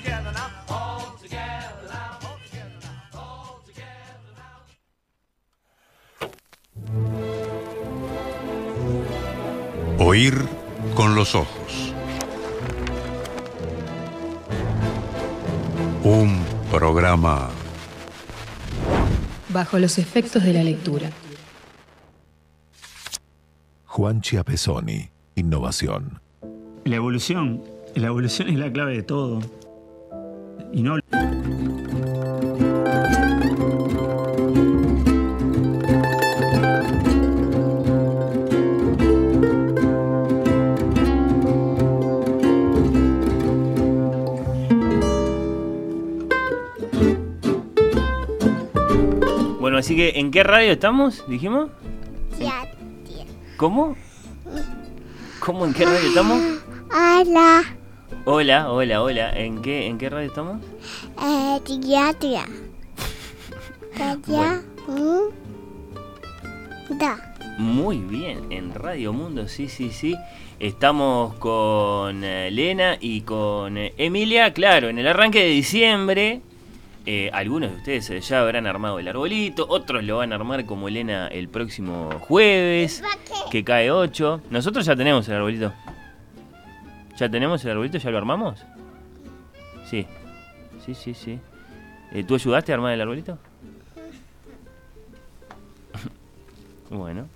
[9.99, 10.35] Oír
[10.95, 11.95] con los ojos.
[16.03, 16.39] Un
[16.71, 17.51] programa
[19.55, 21.11] bajo los efectos de la lectura.
[23.87, 26.21] Juan Chiapesoni, Innovación.
[26.85, 27.63] La evolución,
[27.95, 29.41] la evolución es la clave de todo.
[30.73, 30.99] Y no
[49.95, 51.25] así que ¿en qué radio estamos?
[51.29, 51.71] ¿Dijimos?
[53.57, 53.97] ¿Cómo?
[55.39, 56.43] ¿Cómo en qué radio estamos?
[56.91, 57.63] Hola.
[58.25, 59.31] Hola, hola, hola.
[59.39, 60.63] ¿En qué, en qué radio estamos?
[61.23, 62.45] Eh, psiquiatría.
[67.59, 70.17] Muy bien, en Radio Mundo, sí, sí, sí.
[70.59, 76.41] Estamos con eh, Elena y con eh, Emilia, claro, en el arranque de diciembre
[77.07, 80.89] eh, algunos de ustedes ya habrán armado el arbolito, otros lo van a armar como
[80.89, 83.03] Elena el próximo jueves,
[83.51, 84.41] que cae 8.
[84.51, 85.73] Nosotros ya tenemos el arbolito.
[87.19, 87.99] ¿Ya tenemos el arbolito?
[87.99, 88.65] ¿Ya lo armamos?
[89.85, 90.07] Sí,
[90.85, 91.39] sí, sí, sí.
[92.13, 93.39] Eh, ¿Tú ayudaste a armar el arbolito?
[96.91, 97.29] bueno.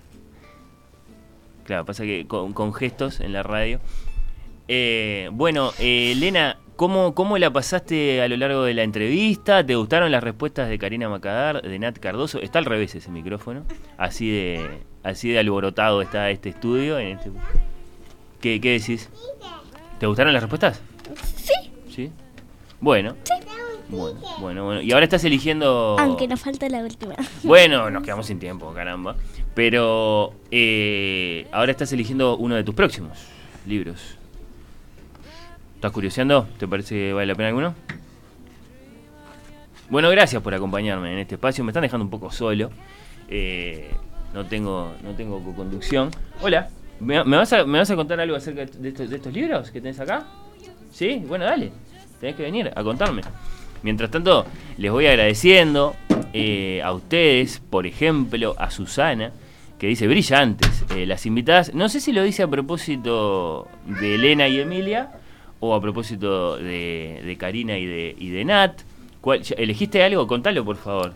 [1.64, 3.80] Claro, pasa que con, gestos en la radio.
[4.66, 9.66] Eh, bueno, Elena, ¿Cómo, ¿Cómo la pasaste a lo largo de la entrevista?
[9.66, 12.40] ¿Te gustaron las respuestas de Karina Macadar, de Nat Cardoso?
[12.40, 13.64] Está al revés ese micrófono.
[13.96, 17.00] Así de, así de alborotado está este estudio.
[17.00, 17.32] En este...
[18.40, 19.10] ¿Qué, ¿Qué decís?
[19.98, 20.80] ¿Te gustaron las respuestas?
[21.34, 21.52] Sí.
[21.90, 22.12] ¿Sí?
[22.80, 23.16] Bueno.
[23.24, 23.34] Sí.
[23.88, 24.80] Bueno, bueno, bueno.
[24.80, 25.96] Y ahora estás eligiendo.
[25.98, 27.16] Aunque nos falta la última.
[27.42, 29.16] Bueno, nos quedamos sin tiempo, caramba.
[29.52, 33.18] Pero eh, ahora estás eligiendo uno de tus próximos
[33.66, 34.17] libros.
[35.78, 36.48] ¿Estás curioseando?
[36.58, 37.72] ¿Te parece que vale la pena alguno?
[39.88, 41.62] Bueno, gracias por acompañarme en este espacio.
[41.62, 42.72] Me están dejando un poco solo.
[43.28, 43.88] Eh,
[44.34, 46.10] no tengo no tengo conducción.
[46.42, 46.68] Hola,
[46.98, 49.80] ¿Me, vas a, ¿me vas a contar algo acerca de estos, de estos libros que
[49.80, 50.26] tenés acá?
[50.90, 51.22] ¿Sí?
[51.28, 51.70] Bueno, dale.
[52.18, 53.22] Tenés que venir a contarme.
[53.84, 54.46] Mientras tanto,
[54.78, 55.94] les voy agradeciendo
[56.32, 59.30] eh, a ustedes, por ejemplo, a Susana,
[59.78, 60.84] que dice brillantes.
[60.96, 65.12] Eh, las invitadas, no sé si lo dice a propósito de Elena y Emilia
[65.60, 68.80] o a propósito de, de Karina y de, y de Nat.
[69.56, 70.26] ¿Elegiste algo?
[70.26, 71.12] Contalo, por favor.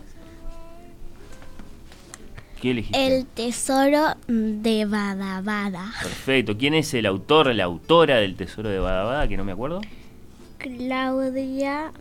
[2.61, 3.17] ¿Qué elegiste?
[3.17, 5.91] El tesoro de Badabada.
[6.01, 6.57] Perfecto.
[6.57, 9.27] ¿Quién es el autor, la autora del Tesoro de Badabada?
[9.27, 9.81] Que no me acuerdo.
[10.59, 11.91] Claudia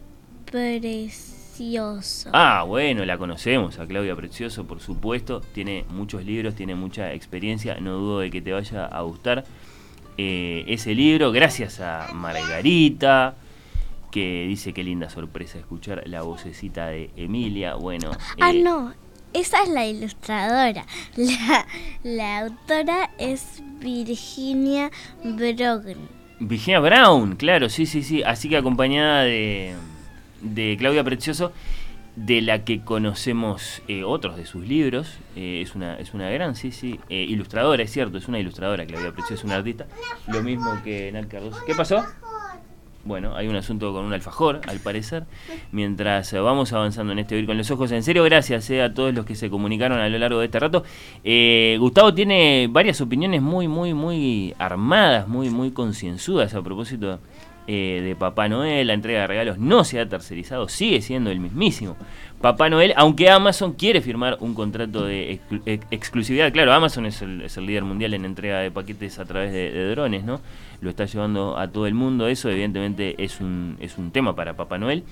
[0.51, 2.31] Precioso.
[2.33, 5.41] Ah, bueno, la conocemos, a Claudia Precioso, por supuesto.
[5.41, 7.81] Tiene muchos libros, tiene mucha experiencia.
[7.81, 9.45] No dudo de que te vaya a gustar
[10.19, 11.33] eh, ese libro.
[11.33, 13.35] Gracias a Margarita,
[14.11, 17.75] que dice qué linda sorpresa escuchar la vocecita de Emilia.
[17.75, 18.11] Bueno,
[18.41, 18.95] Ah, eh, no.
[19.33, 20.85] Esa es la ilustradora.
[21.17, 21.67] La,
[22.03, 24.91] la autora es Virginia
[25.25, 25.97] Brogn.
[26.39, 28.23] Virginia Brown, claro, sí, sí, sí.
[28.23, 29.75] Así que acompañada de,
[30.43, 31.53] de Claudia Precioso,
[32.17, 35.19] de la que conocemos eh, otros de sus libros.
[35.37, 37.01] Eh, es, una, es una gran, sí, sí.
[37.09, 38.87] eh, ilustradora, es cierto, es una ilustradora.
[38.87, 39.87] Claudia Precioso es una artista.
[40.29, 41.59] Lo mismo que Nat Cardoso.
[41.67, 42.05] ¿Qué pasó?
[43.05, 45.25] Bueno, hay un asunto con un alfajor, al parecer.
[45.73, 47.91] Mientras eh, vamos avanzando en este Oír con los Ojos.
[47.91, 50.85] En serio, gracias a todos los que se comunicaron a lo largo de este rato.
[51.81, 57.19] Gustavo tiene varias opiniones muy, muy, muy armadas, muy, muy concienzudas a propósito
[57.67, 58.87] eh, de Papá Noel.
[58.87, 61.97] La entrega de regalos no se ha tercerizado, sigue siendo el mismísimo
[62.41, 66.53] Papá Noel, aunque Amazon quiere firmar un contrato de exclu- ex- exclusividad.
[66.53, 70.41] Claro, Amazon es el, líder mundial en entrega de paquetes a través de, drones, ¿no?
[70.81, 72.27] Lo está llevando a todo el mundo.
[72.27, 75.05] Eso, evidentemente, es un, es un tema para Papá Noel.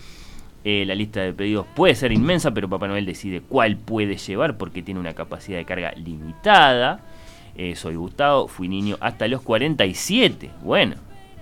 [0.65, 4.59] Eh, la lista de pedidos puede ser inmensa, pero Papá Noel decide cuál puede llevar
[4.59, 7.01] porque tiene una capacidad de carga limitada.
[7.57, 10.51] Eh, soy Gustavo, fui niño hasta los 47.
[10.63, 10.97] Bueno,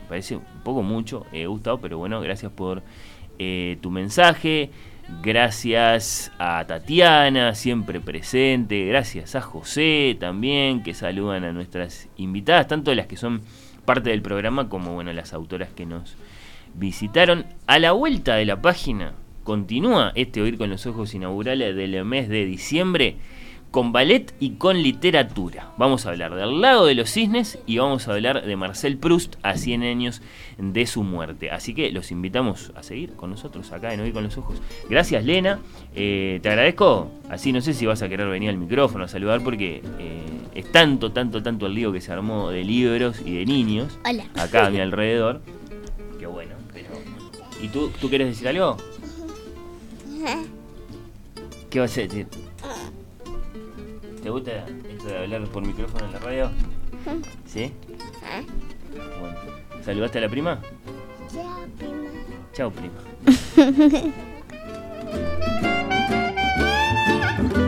[0.08, 2.82] parece un poco mucho, eh, Gustavo, pero bueno, gracias por
[3.38, 4.70] eh, tu mensaje.
[5.22, 8.84] Gracias a Tatiana, siempre presente.
[8.86, 13.40] Gracias a José también, que saludan a nuestras invitadas, tanto las que son
[13.86, 16.16] parte del programa como bueno, las autoras que nos
[16.74, 17.46] visitaron.
[17.66, 22.28] A la vuelta de la página continúa este Oír con los Ojos inaugurales del mes
[22.28, 23.16] de diciembre
[23.70, 25.72] con ballet y con literatura.
[25.76, 29.36] Vamos a hablar del Lago de los Cisnes y vamos a hablar de Marcel Proust
[29.42, 30.22] a 100 años
[30.56, 31.50] de su muerte.
[31.50, 34.60] Así que los invitamos a seguir con nosotros acá en Oír con los Ojos.
[34.88, 35.60] Gracias, Lena.
[35.94, 37.10] Eh, te agradezco.
[37.28, 40.22] Así no sé si vas a querer venir al micrófono a saludar porque eh,
[40.54, 44.24] es tanto, tanto, tanto el lío que se armó de libros y de niños Hola.
[44.36, 45.42] acá a mi alrededor.
[46.18, 46.88] Qué bueno, pero...
[47.62, 48.76] ¿Y tú, tú quieres decir algo?
[51.70, 52.26] ¿Qué vas a decir?
[54.22, 56.50] ¿Te gusta esto de hablar por micrófono en la radio?
[57.46, 57.72] ¿Sí?
[59.20, 59.36] Bueno.
[59.84, 60.60] ¿Saludaste a la prima?
[62.52, 62.98] Chao, prima.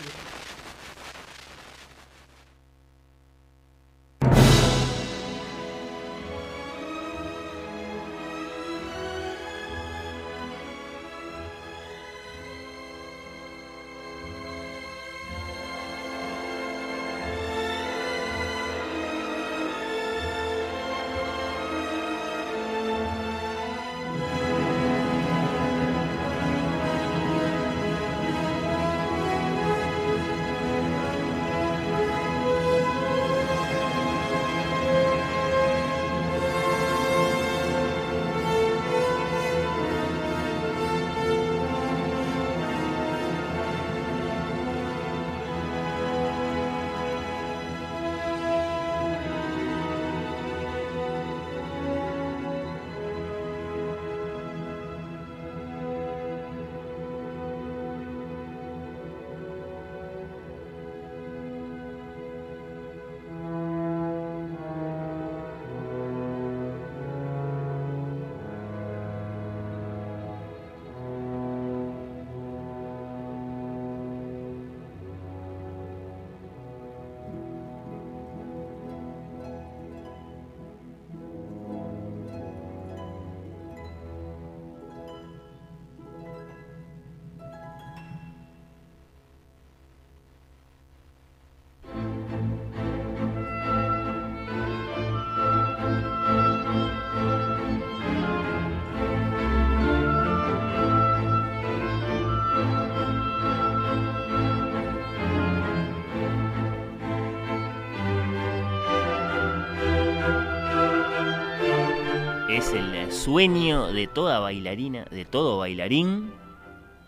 [113.31, 116.33] Sueño de toda bailarina, de todo bailarín.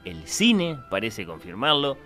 [0.05, 1.97] El cine parece confirmarlo.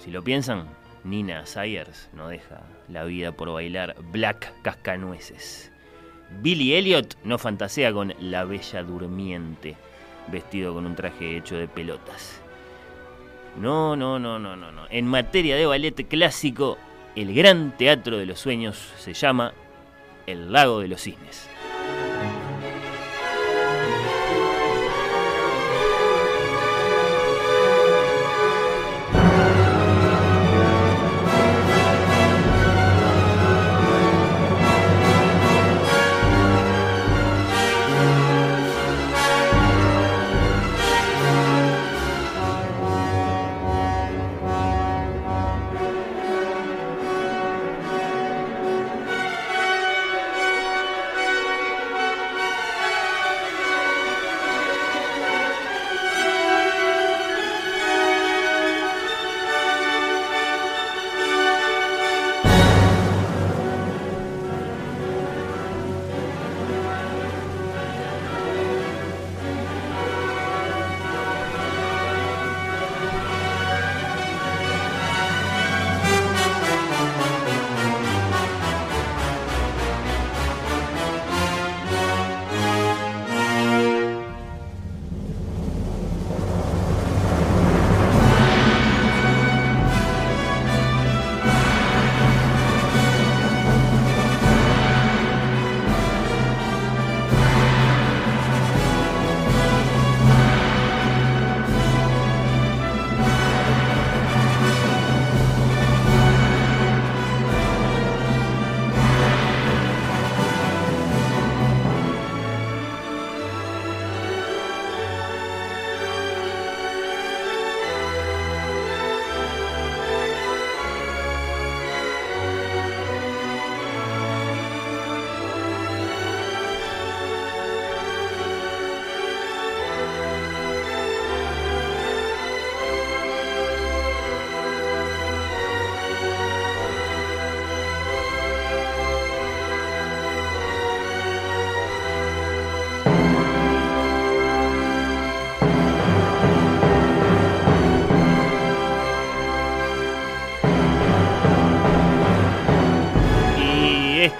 [0.00, 0.66] Si lo piensan,
[1.04, 5.70] Nina Sayers no deja la vida por bailar Black Cascanueces.
[6.42, 9.76] Billy Elliot no fantasea con la bella durmiente,
[10.26, 12.42] vestido con un traje hecho de pelotas.
[13.56, 14.82] No, no, no, no, no, no.
[14.90, 16.76] En materia de ballet clásico,
[17.14, 19.52] el gran teatro de los sueños se llama
[20.26, 21.48] El Lago de los Cisnes.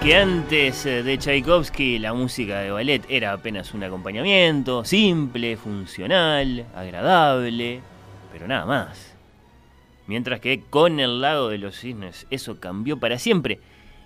[0.07, 6.65] Que antes eh, de Tchaikovsky la música de ballet era apenas un acompañamiento, simple, funcional,
[6.73, 7.81] agradable,
[8.31, 9.17] pero nada más.
[10.05, 13.59] Mientras que con el lago de los cisnes eso cambió para siempre.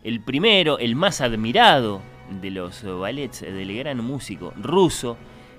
[0.03, 2.01] El primero, el más admirado
[2.41, 5.17] de los ballets del gran músico ruso,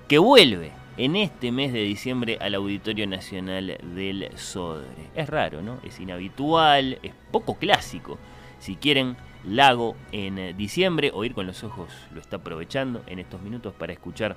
[0.09, 5.07] que vuelve en este mes de diciembre al Auditorio Nacional del Sodre.
[5.15, 5.79] Es raro, ¿no?
[5.85, 8.19] Es inhabitual, es poco clásico.
[8.59, 9.15] Si quieren,
[9.45, 11.11] Lago en eh, diciembre.
[11.13, 14.35] Oír con los ojos lo está aprovechando en estos minutos para escuchar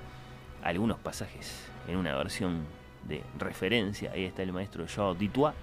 [0.63, 2.65] algunos pasajes en una versión
[3.07, 4.11] de referencia.
[4.13, 5.55] Ahí está el maestro Jean Ditois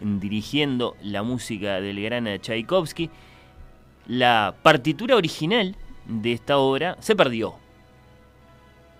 [0.00, 3.10] dirigiendo la música del gran Tchaikovsky.
[4.06, 5.76] La partitura original
[6.06, 7.56] de esta obra se perdió.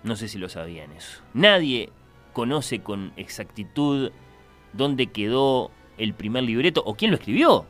[0.03, 1.23] No sé si lo sabían eso.
[1.33, 1.89] Nadie
[2.33, 4.11] conoce con exactitud
[4.73, 7.65] dónde quedó el primer libreto o quién lo escribió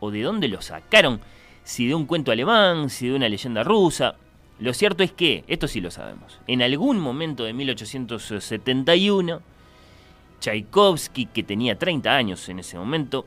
[0.00, 1.20] o de dónde lo sacaron,
[1.64, 4.16] si de un cuento alemán, si de una leyenda rusa.
[4.58, 9.42] Lo cierto es que, esto sí lo sabemos, en algún momento de 1871,
[10.40, 13.26] Tchaikovsky, que tenía 30 años en ese momento,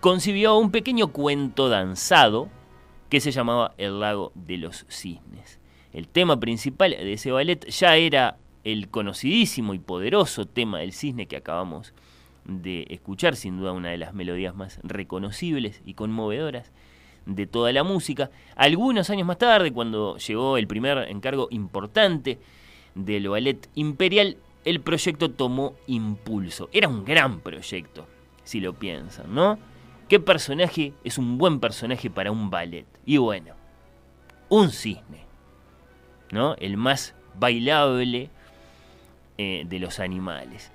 [0.00, 2.48] concibió un pequeño cuento danzado
[3.08, 5.60] que se llamaba El lago de los cisnes.
[5.92, 11.26] El tema principal de ese ballet ya era el conocidísimo y poderoso tema del cisne
[11.26, 12.07] que acabamos de
[12.88, 16.72] escuchar, sin duda una de las melodías más reconocibles y conmovedoras
[17.26, 18.30] de toda la música.
[18.56, 22.38] Algunos años más tarde, cuando llegó el primer encargo importante
[22.94, 26.68] del ballet imperial, el proyecto tomó impulso.
[26.72, 28.06] Era un gran proyecto,
[28.44, 29.58] si lo piensan, ¿no?
[30.08, 32.86] ¿Qué personaje es un buen personaje para un ballet?
[33.04, 33.54] Y bueno,
[34.48, 35.26] un cisne,
[36.32, 36.54] ¿no?
[36.56, 38.30] El más bailable
[39.36, 40.72] eh, de los animales.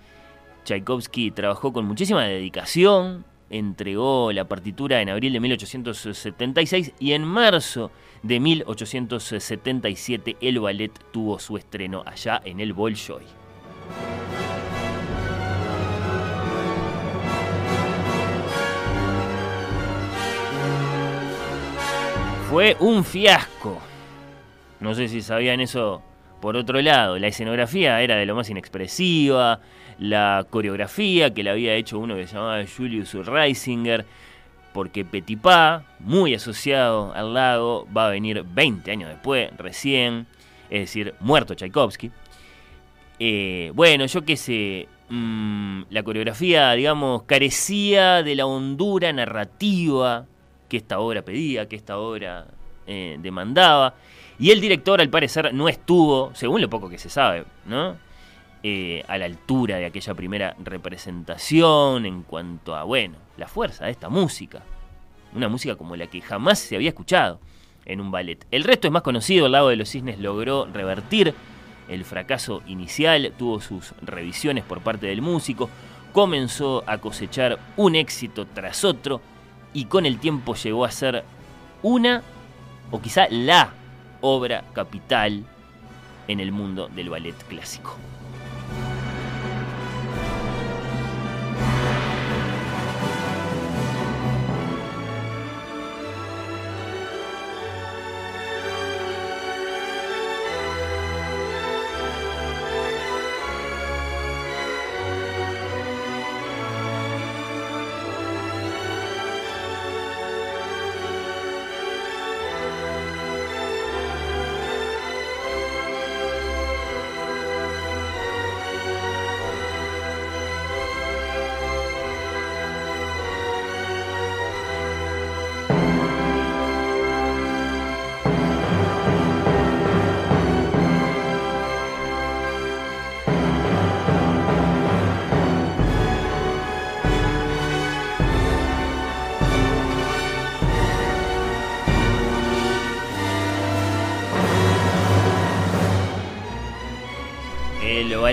[0.63, 7.91] Tchaikovsky trabajó con muchísima dedicación, entregó la partitura en abril de 1876 y en marzo
[8.23, 13.25] de 1877 el ballet tuvo su estreno allá en el Bolshoi.
[22.49, 23.79] Fue un fiasco.
[24.79, 26.03] No sé si sabían eso
[26.39, 27.17] por otro lado.
[27.17, 29.59] La escenografía era de lo más inexpresiva,
[30.03, 34.05] la coreografía que la había hecho uno que se llamaba Julius Reisinger,
[34.73, 40.27] porque Petipá, muy asociado al lago, va a venir 20 años después, recién,
[40.69, 42.11] es decir, muerto Tchaikovsky.
[43.17, 50.25] Eh, bueno, yo qué sé, mm, la coreografía, digamos, carecía de la hondura narrativa
[50.67, 52.47] que esta obra pedía, que esta obra
[52.87, 53.95] eh, demandaba.
[54.37, 57.95] Y el director, al parecer, no estuvo, según lo poco que se sabe, ¿no?
[58.65, 63.91] Eh, a la altura de aquella primera representación en cuanto a, bueno, la fuerza de
[63.91, 64.63] esta música.
[65.35, 67.41] Una música como la que jamás se había escuchado
[67.83, 68.45] en un ballet.
[68.51, 71.33] El resto es más conocido, el lado de los cisnes logró revertir
[71.89, 75.69] el fracaso inicial, tuvo sus revisiones por parte del músico,
[76.13, 79.19] comenzó a cosechar un éxito tras otro
[79.73, 81.25] y con el tiempo llegó a ser
[81.81, 82.23] una
[82.91, 83.73] o quizá la
[84.21, 85.43] obra capital
[86.29, 87.97] en el mundo del ballet clásico.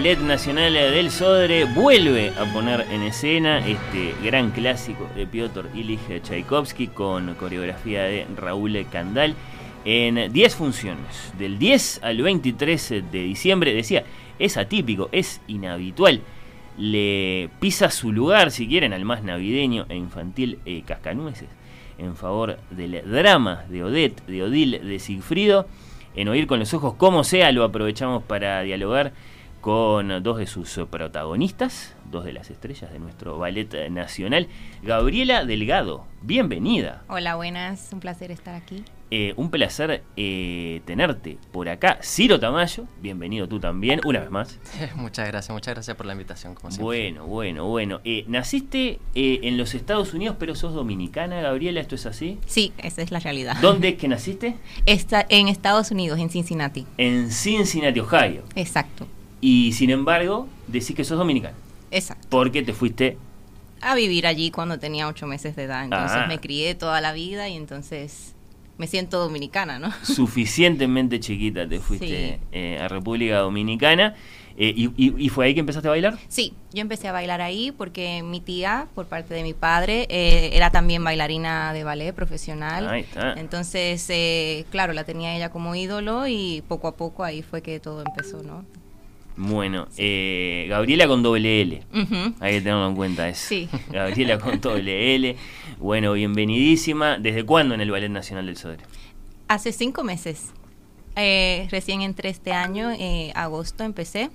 [0.00, 6.22] Ballet Nacional del Sodre vuelve a poner en escena este gran clásico de Piotr Ilich
[6.22, 9.34] Tchaikovsky con coreografía de Raúl Candal
[9.84, 13.74] en 10 funciones, del 10 al 23 de diciembre.
[13.74, 14.04] Decía,
[14.38, 16.22] es atípico, es inhabitual.
[16.78, 21.50] Le pisa su lugar, si quieren, al más navideño e infantil eh, Cascanueces,
[21.98, 25.68] en favor del drama de Odette, de Odile, de Sigfrido.
[26.16, 29.12] En Oír con los Ojos, como sea, lo aprovechamos para dialogar
[29.60, 34.48] con dos de sus protagonistas, dos de las estrellas de nuestro ballet nacional.
[34.82, 37.02] Gabriela Delgado, bienvenida.
[37.08, 38.84] Hola, buenas, un placer estar aquí.
[39.12, 41.98] Eh, un placer eh, tenerte por acá.
[42.00, 44.60] Ciro Tamayo, bienvenido tú también, una vez más.
[44.94, 46.74] muchas gracias, muchas gracias por la invitación, como.
[46.76, 48.00] Bueno, bueno, bueno.
[48.04, 52.38] Eh, naciste en los Estados Unidos, pero sos dominicana, Gabriela, ¿esto es así?
[52.46, 53.56] Sí, esa es la realidad.
[53.60, 54.56] ¿Dónde es que naciste?
[54.86, 56.86] Está en Estados Unidos, en Cincinnati.
[56.96, 58.44] En Cincinnati, Ohio.
[58.54, 59.08] Exacto.
[59.40, 61.56] Y sin embargo, decís que sos dominicano.
[61.90, 62.26] Exacto.
[62.30, 63.16] Porque te fuiste
[63.80, 65.84] a vivir allí cuando tenía ocho meses de edad.
[65.84, 66.26] Entonces Ah.
[66.28, 68.34] me crié toda la vida y entonces
[68.76, 69.90] me siento dominicana, ¿no?
[70.02, 72.06] suficientemente chiquita, te fuiste
[72.40, 72.46] Sí.
[72.52, 74.14] eh, a República Dominicana.
[74.56, 76.18] eh, y, y- y fue ahí que empezaste a bailar?
[76.28, 80.50] Sí, yo empecé a bailar ahí porque mi tía, por parte de mi padre, eh,
[80.52, 82.86] era también bailarina de ballet profesional.
[82.86, 83.34] Ahí está.
[83.34, 87.80] Entonces, eh, claro, la tenía ella como ídolo y poco a poco ahí fue que
[87.80, 88.66] todo empezó, ¿no?
[89.42, 91.82] Bueno, eh, Gabriela con doble L.
[92.40, 93.48] Hay que tenerlo en cuenta eso.
[93.48, 93.70] Sí.
[93.90, 95.34] Gabriela con doble L.
[95.78, 97.18] Bueno, bienvenidísima.
[97.18, 98.84] ¿Desde cuándo en el Ballet Nacional del Sodre?
[99.48, 100.52] Hace cinco meses.
[101.16, 104.28] Eh, recién entré este año, eh, agosto empecé.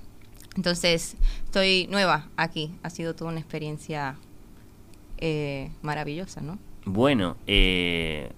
[0.56, 2.72] Entonces, estoy nueva aquí.
[2.82, 4.16] Ha sido toda una experiencia
[5.18, 6.58] eh, maravillosa, ¿no?
[6.84, 8.32] Bueno, eh,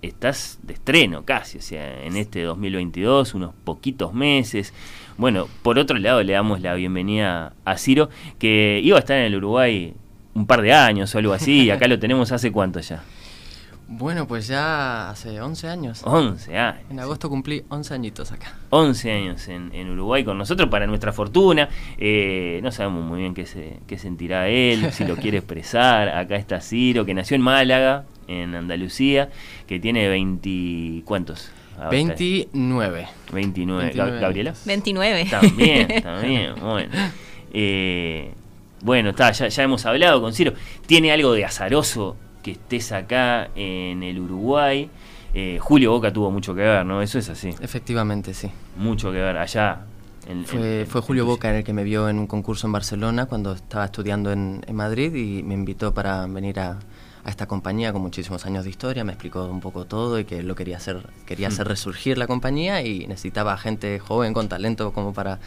[0.00, 4.72] estás de estreno casi, o sea, en este 2022, unos poquitos meses.
[5.16, 9.24] Bueno, por otro lado le damos la bienvenida a Ciro, que iba a estar en
[9.24, 9.94] el Uruguay
[10.34, 13.02] un par de años o algo así, y acá lo tenemos hace cuánto ya.
[13.86, 16.02] Bueno, pues ya hace 11 años.
[16.04, 16.80] 11 años.
[16.90, 18.56] En agosto cumplí 11 añitos acá.
[18.70, 21.68] 11 años en, en Uruguay con nosotros, para nuestra fortuna.
[21.98, 26.08] Eh, no sabemos muy bien qué, se, qué sentirá él, si lo quiere expresar.
[26.08, 29.28] Acá está Ciro, que nació en Málaga, en Andalucía,
[29.68, 31.02] que tiene 20...
[31.04, 31.52] ¿Cuántos?
[31.78, 33.08] Ah, 29.
[33.32, 33.84] 29.
[33.84, 34.50] 29 Gab- ¿Gabriela?
[34.50, 34.62] años.
[34.64, 35.24] 29.
[35.30, 36.54] También, también.
[36.60, 36.90] Bueno,
[37.52, 38.32] Eh,
[38.82, 40.52] bueno está, ya, ya hemos hablado con Ciro.
[40.86, 44.88] Tiene algo de azaroso que estés acá en el Uruguay.
[45.32, 47.02] Eh, Julio Boca tuvo mucho que ver, ¿no?
[47.02, 47.50] Eso es así.
[47.60, 48.50] Efectivamente, sí.
[48.76, 49.80] Mucho que ver allá.
[50.28, 53.26] en- Fue, en- fue Julio Boca el que me vio en un concurso en Barcelona
[53.26, 56.78] cuando estaba estudiando en, en Madrid y me invitó para venir a,
[57.24, 60.42] a esta compañía con muchísimos años de historia, me explicó un poco todo y que
[60.42, 65.12] lo quería hacer, quería hacer resurgir la compañía y necesitaba gente joven con talento como
[65.14, 65.38] para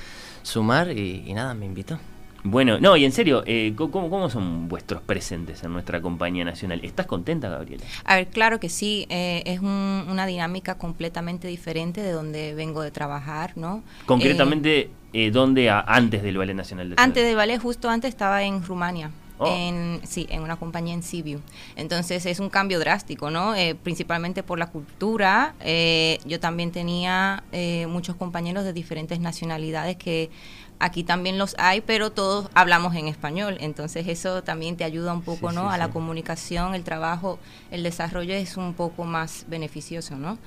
[0.44, 2.00] sumar y, y nada, me invitó.
[2.44, 6.80] Bueno, no, y en serio, eh, ¿cómo, ¿cómo son vuestros presentes en nuestra compañía nacional?
[6.84, 7.84] ¿Estás contenta, Gabriela?
[8.06, 12.82] A ver, claro que sí, eh, es un- una dinámica completamente diferente de donde vengo
[12.84, 13.84] de trabajar, ¿no?
[14.06, 18.10] Concretamente, eh, ¿dónde a- antes del Ballet Nacional de Eh, antes del ballet, justo antes
[18.10, 19.12] estaba en Rumania.
[19.40, 19.46] Oh.
[19.48, 21.42] En, sí, en una compañía en Sibiu.
[21.76, 23.54] Entonces es un cambio drástico, ¿no?
[23.56, 25.54] Eh, principalmente por la cultura.
[25.60, 30.32] Eh, yo también tenía eh, muchos compañeros de diferentes nacionalidades que
[30.80, 33.58] aquí también los hay, pero todos hablamos en español.
[33.60, 35.68] Entonces eso también te ayuda un poco, Sí, ¿no?
[35.70, 35.92] sí, a la sí.
[35.92, 37.38] comunicación, el trabajo,
[37.70, 40.38] el desarrollo es un poco más beneficioso, ¿no?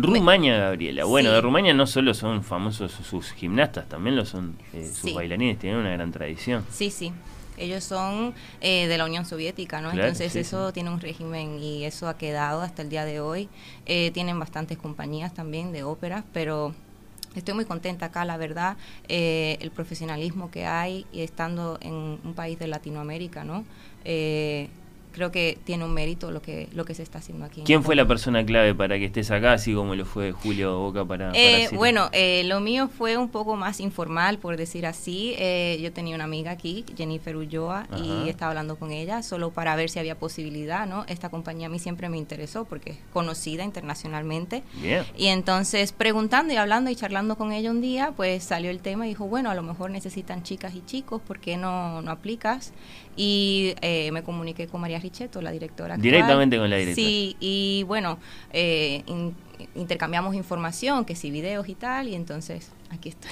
[0.00, 1.04] Rumania, Gabriela.
[1.04, 1.34] Bueno, Sí.
[1.34, 5.12] de Rumania no solo son famosos sus gimnastas, también lo son eh, sus Sí.
[5.14, 6.64] bailarines, tienen una gran tradición.
[6.70, 7.12] Sí, sí.
[7.56, 9.90] Ellos son eh, de la Unión Soviética, ¿no?
[9.90, 13.20] Claro, Entonces sí, eso tiene un régimen y eso ha quedado hasta el día de
[13.20, 13.48] hoy.
[13.86, 16.72] Eh, tienen bastantes compañías también de óperas, pero
[17.34, 18.76] estoy muy contenta acá, la verdad.
[19.08, 21.92] Eh, el profesionalismo que hay y estando en
[22.22, 23.64] un país de Latinoamérica, ¿no?
[24.04, 24.68] Eh,
[25.18, 27.62] creo que tiene un mérito lo que lo que se está haciendo aquí.
[27.64, 31.04] ¿Quién fue la persona clave para que estés acá, así como lo fue Julio Boca
[31.04, 35.34] para, Eh, bueno, eh, lo mío fue un poco más informal, por decir así.
[35.38, 37.98] Eh, yo tenía una amiga aquí, Jennifer Ulloa, Ajá.
[37.98, 41.04] y estaba hablando con ella solo para ver si había posibilidad, ¿no?
[41.08, 44.62] Esta compañía a mí siempre me interesó porque es conocida internacionalmente.
[44.80, 45.04] Bien.
[45.16, 49.06] Y entonces, preguntando y hablando y charlando con ella un día, pues salió el tema
[49.06, 52.72] y dijo, bueno, a lo mejor necesitan chicas y chicos, ¿por qué no, no aplicas?
[53.20, 55.94] Y eh, me comuniqué con María Richetto, la directora.
[55.94, 56.02] actual.
[56.02, 57.08] Directamente con la directora.
[57.08, 58.18] Sí, y bueno,
[58.52, 59.34] eh, in-
[59.74, 63.30] intercambiamos información, que sí, videos y tal, y entonces aquí estoy.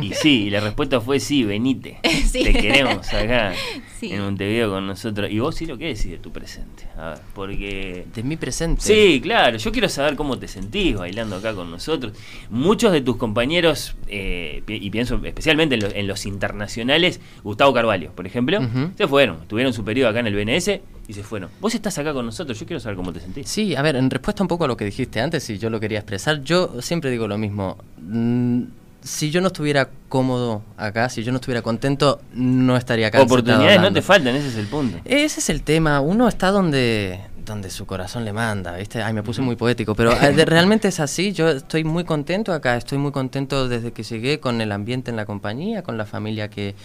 [0.00, 1.98] Y sí, y la respuesta fue sí, venite.
[2.32, 2.44] Sí.
[2.44, 3.52] Te queremos acá
[4.00, 4.10] Sí.
[4.12, 5.30] en Montevideo con nosotros.
[5.30, 6.84] Y vos, Ciro, ¿qué decís de tu presente?
[6.96, 8.06] A ver, porque...
[8.14, 8.80] De mi presente.
[8.82, 12.12] Sí, claro, yo quiero saber cómo te sentís bailando acá con nosotros.
[12.50, 18.12] Muchos de tus compañeros, eh, y pienso especialmente en, los- en los internacionales, Gustavo Carvalho,
[18.12, 18.58] por ejemplo,
[18.96, 21.50] se fueron, tuvieron su periodo acá en el BNS y se fueron.
[21.60, 23.48] Vos estás acá con nosotros, yo quiero saber cómo te sentís.
[23.48, 25.78] Sí, a ver, en respuesta un poco a lo que dijiste antes, y yo lo
[25.78, 27.78] quería expresar, yo siempre digo lo mismo.
[28.00, 28.62] Mm,
[29.02, 33.20] si yo no estuviera cómodo acá, si yo no estuviera contento, no estaría acá.
[33.20, 34.98] Oportunidades no te faltan, ese es el punto.
[35.04, 36.00] Ese es el tema.
[36.00, 39.02] Uno está donde, donde su corazón le manda, ¿viste?
[39.02, 41.32] Ay, me puse muy poético, pero eh, realmente es así.
[41.32, 45.16] Yo estoy muy contento acá, estoy muy contento desde que llegué con el ambiente en
[45.16, 46.76] la compañía, con la familia que,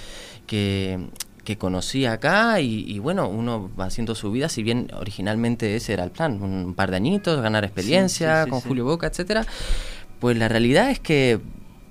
[0.48, 1.08] que,
[1.44, 5.94] que conocí acá y, y bueno, uno va haciendo su vida, si bien originalmente ese
[5.94, 8.68] era el plan, un par de añitos, ganar experiencia sí, sí, con sí.
[8.70, 9.46] Julio Boca, etcétera.
[10.20, 11.40] Pues la realidad es que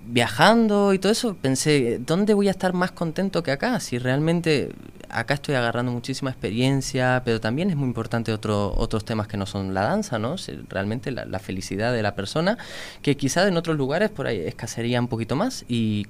[0.07, 3.81] viajando y todo eso, pensé, ¿dónde voy a estar más contento que acá?
[3.81, 4.71] Si realmente
[5.09, 9.47] acá estoy agarrando muchísima experiencia, pero también es muy importante otro, otros temas que no
[9.47, 10.37] son la danza, ¿no?
[10.69, 12.59] Realmente la, la felicidad de la persona,
[13.03, 16.07] que quizá en otros lugares por ahí escasearía un poquito más y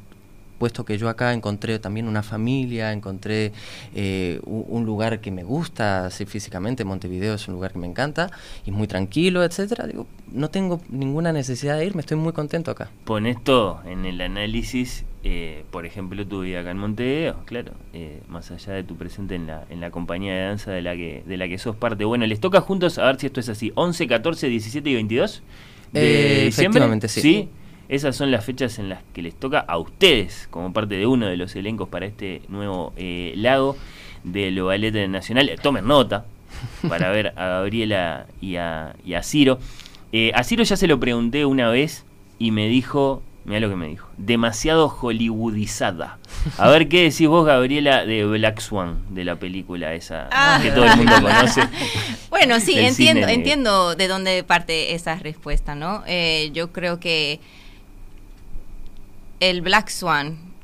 [0.58, 3.52] puesto que yo acá encontré también una familia, encontré
[3.94, 8.30] eh, un, lugar que me gusta así físicamente, Montevideo es un lugar que me encanta
[8.64, 12.90] y muy tranquilo, etcétera, digo, no tengo ninguna necesidad de irme, estoy muy contento acá.
[13.04, 18.20] Pones todo en el análisis, eh, por ejemplo, tu vida acá en Montevideo, claro, eh,
[18.28, 21.22] más allá de tu presente en la, en la compañía de danza de la que
[21.26, 22.04] de la que sos parte.
[22.04, 25.42] Bueno, les toca juntos, a ver si esto es así, 11, 14, 17 y 22
[25.92, 26.78] de Eh, diciembre.
[26.78, 27.48] efectivamente, sí.
[27.88, 31.26] Esas son las fechas en las que les toca a ustedes, como parte de uno
[31.26, 33.76] de los elencos para este nuevo eh, lago
[34.24, 35.50] del Ballet Nacional.
[35.62, 36.24] Tomen nota
[36.88, 39.58] para ver a Gabriela y a, y a Ciro.
[40.12, 42.04] Eh, a Ciro ya se lo pregunté una vez
[42.38, 46.18] y me dijo, mira lo que me dijo, demasiado hollywoodizada.
[46.58, 50.58] A ver qué decís vos, Gabriela, de Black Swan, de la película esa Ah.
[50.62, 51.62] que todo el mundo conoce.
[52.28, 53.32] Bueno, sí, entiendo, cine.
[53.32, 56.02] entiendo de dónde parte esa respuesta, ¿no?
[56.06, 57.40] Eh, yo creo que
[59.40, 60.54] el Black Swan,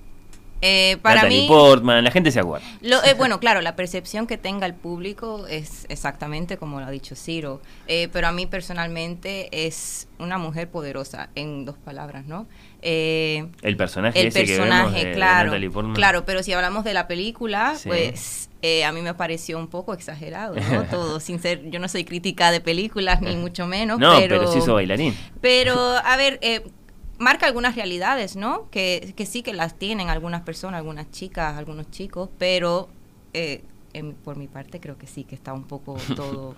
[0.65, 2.65] eh, para Natalie mí, Portman, la gente se acuerda.
[2.83, 6.91] lo- eh, bueno, claro, la percepción que tenga el público es exactamente como lo ha
[6.93, 12.47] dicho Ciro, eh, pero a mí personalmente es una mujer poderosa, en dos palabras, ¿no?
[12.81, 15.95] Eh, El personaje el ese que personaje, vemos de- de claro, Natalie Portman.
[15.97, 17.89] claro, pero si hablamos de la película, Sí.
[17.89, 20.61] pues eh, a mí me pareció un poco exagerado, ¿no?
[20.91, 24.53] Todo, sin ser, yo no soy crítica de películas ni mucho menos, No, pero, pero
[24.53, 25.17] sí hizo bailarín.
[25.41, 26.63] pero, a ver, eh,
[27.23, 28.69] marca algunas realidades, ¿no?
[28.71, 32.89] Que, que sí que las tienen algunas personas, algunas chicas, algunos chicos, pero
[33.33, 33.63] eh,
[33.95, 36.55] en- por mi parte creo que sí que está un poco todo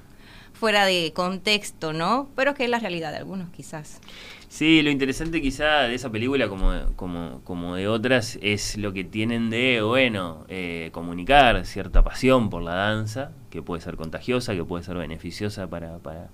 [0.53, 2.29] fuera de contexto, ¿no?
[2.37, 4.01] Pero que es la realidad de algunos quizás.
[4.49, 9.03] Sí, lo interesante quizá de esa película como, como, como de otras es lo que
[9.03, 14.65] tienen de, bueno, eh, comunicar cierta pasión por la danza, que puede ser contagiosa, que
[14.65, 16.29] puede ser beneficiosa para, para,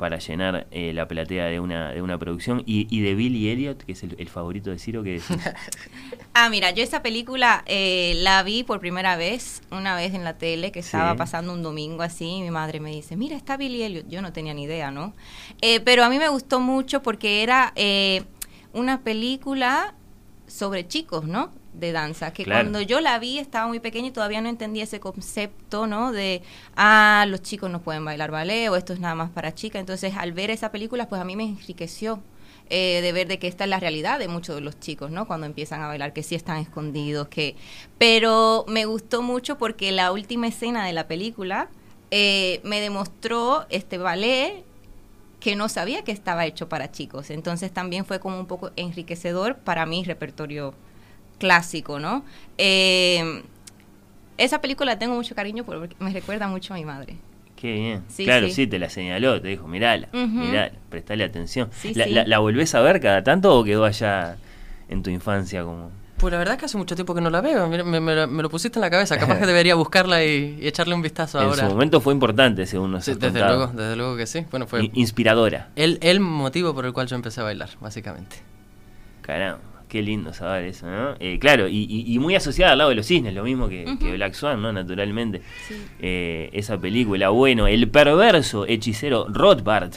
[0.00, 2.62] para llenar eh, la platea de una, de una producción.
[2.64, 5.20] Y, y de Billy Elliot, que es el, el favorito de Ciro, que?
[6.32, 10.38] Ah, mira, yo esa película eh, la vi por primera vez, una vez en la
[10.38, 11.18] tele, que estaba Sí.
[11.18, 14.08] pasando un domingo así, y mi madre me dice, mira, está Billy Elliot.
[14.08, 15.12] Yo no tenía ni idea, ¿no?
[15.60, 18.22] Eh, pero a mí me gustó mucho porque era eh,
[18.72, 19.94] una película
[20.46, 21.50] sobre chicos, ¿no?
[21.72, 22.64] De danza, que Claro.
[22.64, 26.10] cuando yo la vi estaba muy pequeña y todavía no entendía ese concepto, ¿no?
[26.10, 26.42] De,
[26.76, 29.78] ah, los chicos no pueden bailar ballet o esto es nada más para chicas.
[29.80, 32.20] Entonces, al ver esa película, pues a mí me enriqueció
[32.70, 35.26] eh, de ver de que esta es la realidad de muchos de los chicos, ¿no?
[35.26, 37.54] Cuando empiezan a bailar, que sí están escondidos, que...
[37.98, 41.68] Pero me gustó mucho porque la última escena de la película
[42.10, 44.64] eh, me demostró este ballet
[45.38, 47.30] que no sabía que estaba hecho para chicos.
[47.30, 50.74] Entonces también fue como un poco enriquecedor para mi repertorio
[51.40, 52.24] clásico, ¿no?
[52.58, 53.42] Eh,
[54.38, 57.16] esa película tengo mucho cariño porque me recuerda mucho a mi madre.
[57.56, 58.04] Qué bien.
[58.08, 58.52] Sí, claro, sí.
[58.54, 58.66] sí.
[58.68, 61.68] te la señaló, te dijo, mirala, mirala, prestale atención.
[61.72, 62.10] Sí, la, sí.
[62.12, 64.36] la- la volvés a ver cada tanto o quedó allá
[64.88, 65.90] en tu infancia como...?
[66.16, 67.66] Pues la verdad es que hace mucho tiempo que no la veo.
[67.68, 69.18] Me, me lo- me lo pusiste en la cabeza.
[69.18, 71.64] Capaz que debería buscarla y, y echarle un vistazo En ahora.
[71.66, 73.56] su momento fue importante, según nos Sí, has desde contado.
[73.58, 74.44] luego, desde luego que sí.
[74.50, 75.68] Bueno, fue I- Inspiradora.
[75.76, 78.36] el, el motivo por el cual yo empecé a bailar, básicamente.
[79.22, 79.60] Caramba,
[79.90, 81.14] qué lindo saber eso, ¿no?
[81.20, 83.84] Eh, claro, y, y- y muy asociada al lado de los cisnes, lo mismo que,
[84.00, 84.72] que Black Swan, ¿no?
[84.72, 85.42] Naturalmente.
[86.00, 89.92] Eh, esa película, bueno, el perverso hechicero Rothbard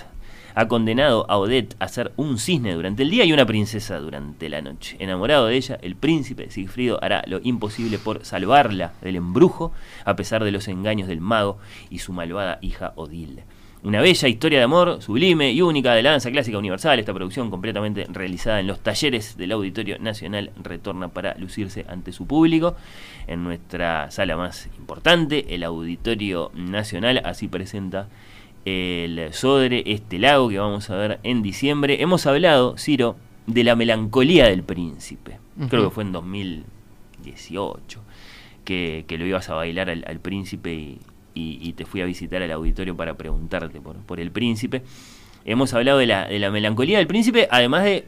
[0.56, 4.50] ha condenado a Odette a ser un cisne durante el día y una princesa durante
[4.50, 4.98] la noche.
[5.00, 9.72] Enamorado de ella, el príncipe Sigfrido hará lo imposible por salvarla del embrujo,
[10.06, 11.58] a pesar de los engaños del mago
[11.90, 13.46] y su malvada hija Odile.
[13.84, 17.00] Una bella historia de amor, sublime y única de la danza clásica universal.
[17.00, 22.26] Esta producción, completamente realizada en los talleres del Auditorio Nacional, retorna para lucirse ante su
[22.26, 22.78] público
[23.28, 27.22] en nuestra sala más importante, el Auditorio Nacional.
[27.26, 28.08] Así presenta
[28.64, 32.02] el Sodre, este lago que vamos a ver en diciembre.
[32.02, 35.40] Hemos hablado, Ciro, de la melancolía del príncipe.
[35.70, 38.00] Creo que fue en 2018
[38.64, 41.00] que, que lo ibas a bailar al, al príncipe y,
[41.34, 44.84] y- y te fui a visitar al auditorio para preguntarte por, por el príncipe.
[45.46, 48.06] Hemos hablado de la, de la melancolía del príncipe, además de,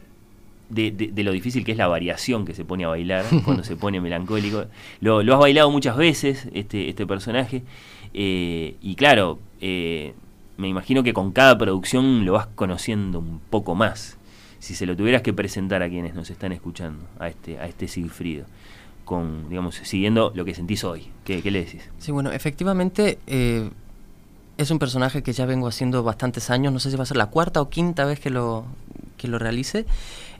[0.70, 3.62] de, de- de lo difícil que es la variación que se pone a bailar cuando
[3.64, 4.64] se pone melancólico.
[5.00, 7.62] Lo, lo has bailado muchas veces, este, este personaje,
[8.14, 10.14] eh, y claro, eh,
[10.56, 14.16] me imagino que con cada producción lo vas conociendo un poco más.
[14.58, 17.86] Si se lo tuvieras que presentar a quienes nos están escuchando, a este, a este
[17.88, 18.46] Sigfrido,
[19.06, 21.88] con, digamos, siguiendo lo que sentís hoy, ¿qué, le decís?
[21.98, 23.70] Sí, bueno, efectivamente eh,
[24.58, 26.72] es un personaje que ya vengo haciendo bastantes años.
[26.72, 28.66] No sé si va a ser la cuarta o quinta vez que lo,
[29.16, 29.86] que lo realice.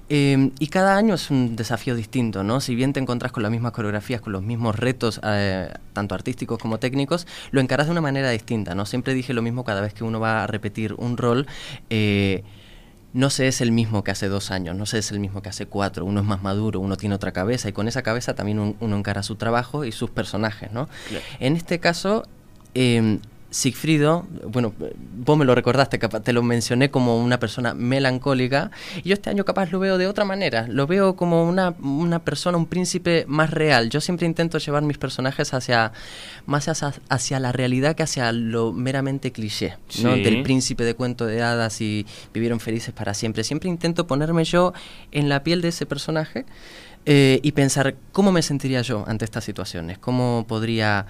[0.08, 2.60] Eh, y cada año es un desafío distinto, ¿no?
[2.60, 6.58] Si bien te encontrás con las mismas coreografías, con los mismos retos, eh, tanto artísticos
[6.58, 8.84] como técnicos, lo encarás de una manera distinta, ¿no?
[8.84, 11.46] Siempre dije lo mismo cada vez que uno va a repetir un rol.
[13.12, 15.48] No se es el mismo que hace dos años, no se es el mismo que
[15.48, 18.58] hace cuatro, uno es más maduro, uno tiene otra cabeza y con esa cabeza también
[18.58, 20.88] un- uno encara su trabajo y sus personajes, ¿no?
[21.40, 22.24] En este caso,
[22.74, 24.74] eh, Sigfrido, bueno,
[25.24, 28.70] vos me lo recordaste, capaz, te lo mencioné como una persona melancólica,
[29.02, 32.18] y yo este año capaz lo veo de otra manera, lo veo como una, una
[32.18, 33.88] persona, un príncipe más real.
[33.88, 35.92] Yo siempre intento llevar mis personajes hacia
[36.44, 40.12] más hacia, hacia la realidad que hacia lo meramente cliché, ¿no?
[40.12, 43.44] Del príncipe de cuento de hadas y vivieron felices para siempre.
[43.44, 44.72] Siempre intento ponerme yo
[45.12, 46.46] en la piel de ese personaje
[47.04, 51.06] eh, y pensar cómo me sentiría yo ante estas situaciones, cómo podría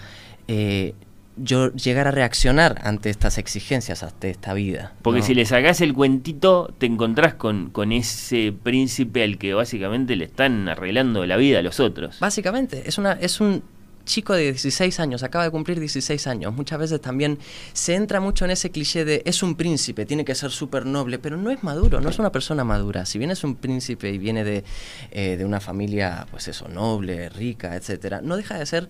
[0.48, 0.94] eh,
[1.36, 4.92] yo llegar a reaccionar ante estas exigencias, ante esta vida.
[5.02, 5.26] Porque ¿no?
[5.26, 10.24] si le sacás el cuentito, te encontrás con, con ese príncipe al que básicamente le
[10.24, 12.18] están arreglando la vida a los otros.
[12.20, 13.62] Básicamente, es, una, es un
[14.06, 16.54] chico de 16 años, acaba de cumplir 16 años.
[16.54, 17.38] Muchas veces también
[17.74, 21.18] se entra mucho en ese cliché de es un príncipe, tiene que ser súper noble,
[21.18, 23.04] pero no es maduro, no es una persona madura.
[23.04, 24.64] Si bien es un príncipe y viene de,
[25.10, 28.88] eh, de una familia, pues eso, noble, rica, etcétera, no deja de ser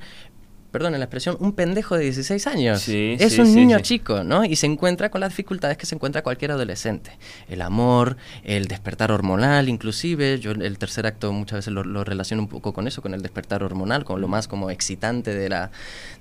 [0.76, 2.82] perdón la expresión, un pendejo de 16 años.
[2.82, 4.44] Sí, es sí, un sí, niño chico, ¿no?
[4.44, 7.16] Y se encuentra con las dificultades que se encuentra cualquier adolescente.
[7.48, 10.38] El amor, el despertar hormonal, inclusive.
[10.38, 13.22] Yo el tercer acto muchas veces lo, lo relaciono un poco con eso, con el
[13.22, 15.70] despertar hormonal, con lo más como excitante de la,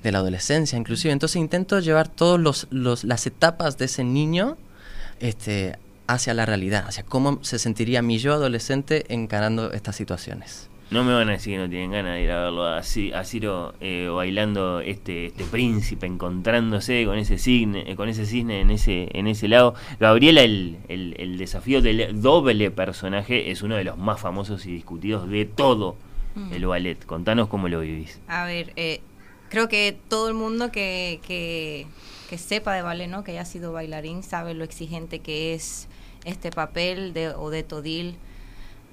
[0.04, 1.12] de la adolescencia, inclusive.
[1.12, 4.56] Entonces intento llevar todas los, los, las etapas de ese niño
[5.20, 5.78] este,
[6.08, 10.70] hacia la realidad, hacia cómo se sentiría mi yo adolescente encarando estas situaciones.
[10.92, 13.14] No me van a decir que no tienen ganas de ir a verlo a, Ci-
[13.14, 18.62] a Ciro eh, bailando este, este príncipe, encontrándose con ese cisne, eh, con ese cisne
[18.62, 19.74] en ese, en ese lado.
[20.00, 24.72] Gabriela, el, el- el desafío del doble personaje es uno de los más famosos y
[24.72, 25.96] discutidos de todo
[26.36, 26.52] Mm.
[26.54, 27.06] el ballet.
[27.06, 28.20] Contanos cómo lo vivís.
[28.28, 29.00] A ver, eh,
[29.50, 31.88] creo que todo el mundo que, que,
[32.30, 33.24] que sepa de ballet, ¿no?
[33.24, 35.88] que haya sido bailarín, sabe lo exigente que es
[36.26, 38.16] este papel de Odette Odile.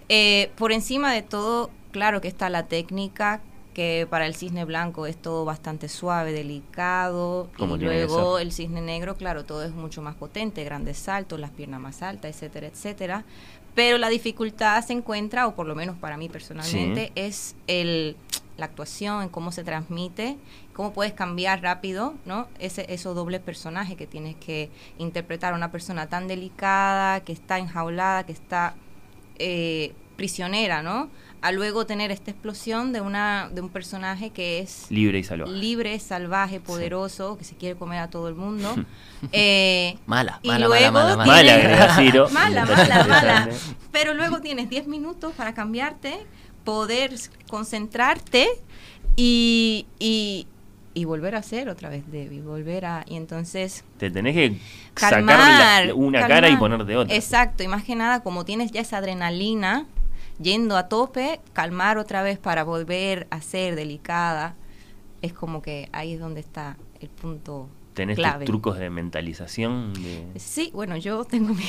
[0.08, 3.40] Eh, por encima de todo, claro que está la técnica,
[3.74, 8.80] que para el cisne blanco es todo bastante suave, delicado, Como y luego el cisne
[8.80, 13.24] negro, claro, todo es mucho más potente, grandes saltos, las piernas más altas, etcétera, etcétera.
[13.74, 17.12] Pero la dificultad se encuentra, o por lo menos para mí personalmente, Sí.
[17.14, 18.16] es el,
[18.58, 20.36] la actuación, en cómo se transmite,
[20.74, 22.48] cómo puedes cambiar rápido, ¿no?
[22.58, 27.58] Ese eso doble personaje que tienes que interpretar a una persona tan delicada, que está
[27.58, 28.74] enjaulada, que está
[29.38, 31.08] eh, prisionera, ¿no?
[31.42, 35.50] A luego tener esta explosión de una de un personaje que es Libre y salvaje.
[35.52, 38.74] libre, salvaje, poderoso, que se quiere comer a todo el mundo.
[39.30, 42.28] Eh, Mala, y mala, luego mala, mala, Mala, tienes- agrega Ciro.
[42.32, 43.48] mala.
[43.92, 46.26] Pero luego tienes 10 minutos para cambiarte,
[46.64, 47.12] poder
[47.48, 48.48] concentrarte
[49.14, 50.46] y, y,
[50.94, 53.04] y volver a hacer otra vez Debbie, volver a...
[53.08, 54.58] Y entonces Te tenés que
[54.94, 55.38] calmar,
[55.86, 57.14] sacar una cara y ponerte otra.
[57.14, 59.86] Exacto, y más que nada, como tienes ya esa adrenalina
[60.40, 64.54] yendo a tope, calmar otra vez para volver a ser delicada,
[65.20, 68.46] es como que ahí es donde está el punto ¿Tenés clave.
[68.46, 69.92] trucos de mentalización?
[69.92, 70.26] De...
[70.36, 71.64] Sí, bueno, yo tengo mi...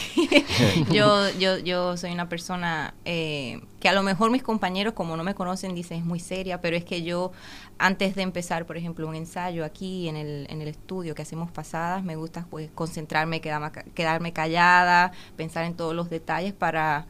[0.91, 5.23] yo, yo, yo soy una persona eh, que a lo mejor mis compañeros, como no
[5.23, 7.34] me conocen, dicen es muy seria, pero es que yo,
[7.77, 11.52] antes de empezar, por ejemplo, un ensayo aquí en el, en el estudio que hacemos
[11.52, 17.06] pasadas, me gusta pues concentrarme, quedarme callada, pensar en todos los detalles para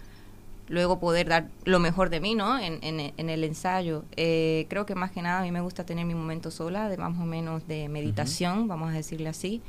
[0.69, 2.57] luego poder dar lo mejor de mí, ¿no?
[2.59, 4.05] En, en, en el ensayo.
[4.15, 6.97] Eh, creo que más que nada a mí me gusta tener mi momento sola, de
[6.97, 9.61] más o menos de meditación, vamos a decirle así,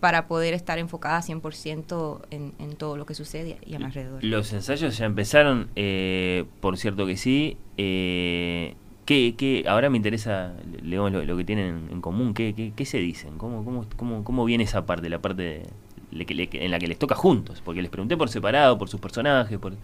[0.00, 4.22] para poder estar enfocada 100% en, en todo lo que sucede y a mi alrededor.
[4.24, 7.56] Los ensayos ya empezaron, eh, por cierto que sí.
[7.76, 8.74] Eh,
[9.06, 12.34] ¿qué, qué- ahora me interesa, León, lo, lo que tienen en común.
[12.34, 13.38] ¿Qué, qué, qué se dicen?
[13.38, 15.62] ¿Cómo, cómo, cómo, cómo viene esa parte, la parte de-
[16.10, 17.62] le- le- en la que les toca juntos?
[17.64, 19.56] Porque les pregunté por separado, por sus personajes.
[19.58, 19.74] por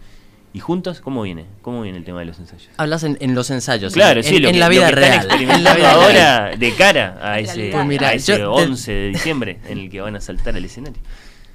[0.59, 1.01] ¿Y juntos?
[1.01, 1.45] ¿Cómo viene?
[1.63, 2.69] ¿Cómo viene el tema de los ensayos?
[2.79, 3.93] Hablas en, en los ensayos.
[3.93, 5.15] Claro, en, sí, lo en la lo vida están real.
[5.15, 6.03] experimentando En la vida real.
[6.49, 9.79] ahora de cara a ese, Pues mira, a ese yo de- 11 de diciembre en
[9.79, 10.99] el que van a saltar al escenario.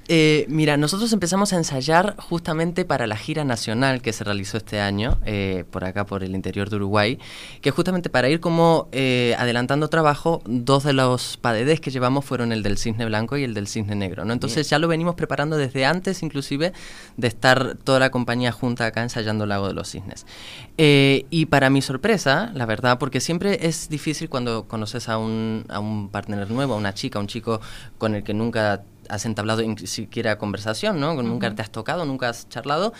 [0.08, 4.80] Eh, mira, nosotros empezamos a ensayar justamente para la gira nacional que se realizó este
[4.80, 7.18] año, eh, por acá, por el interior de Uruguay,
[7.60, 12.52] que justamente para ir como eh, adelantando trabajo, dos de los padedes que llevamos fueron
[12.52, 14.32] el del cisne blanco y el del cisne negro, ¿no?
[14.32, 14.70] Entonces Bien.
[14.70, 16.72] ya lo venimos preparando desde antes, inclusive,
[17.16, 20.26] de estar toda la compañía junta acá ensayando Lago de los Cisnes.
[20.76, 25.64] Eh, y para mi sorpresa, la verdad, porque siempre es difícil cuando conoces a un,
[25.68, 27.60] a un partner nuevo, a una chica, a un chico
[27.98, 28.82] con el que nunca
[29.14, 31.14] has entablado ni siquiera conversación, ¿no?
[31.22, 32.92] Nunca te has tocado, nunca has charlado.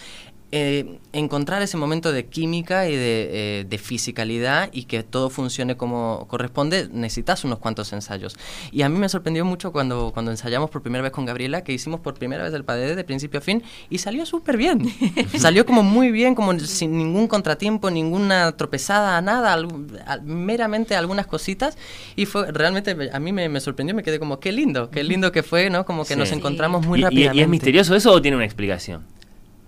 [0.56, 5.76] Eh, encontrar ese momento de química y de, eh, de fisicalidad y que todo funcione
[5.76, 8.36] como corresponde, necesitas unos cuantos ensayos.
[8.70, 11.72] Y a mí me sorprendió mucho cuando, cuando ensayamos por primera vez con Gabriela, que
[11.72, 14.86] hicimos por primera vez el padede de principio a fin y salió súper bien.
[15.38, 21.76] salió como muy bien, como sin ningún contratiempo, ninguna tropezada, nada, al- meramente algunas cositas.
[22.14, 25.32] Y fue realmente, a mí me, me sorprendió, me quedé como, qué lindo, qué lindo
[25.32, 25.84] que fue, ¿no?
[25.84, 26.18] Como que Sí.
[26.20, 27.38] nos encontramos muy ¿Y- y- rápidamente.
[27.38, 29.02] ¿Y es misterioso eso o tiene una explicación?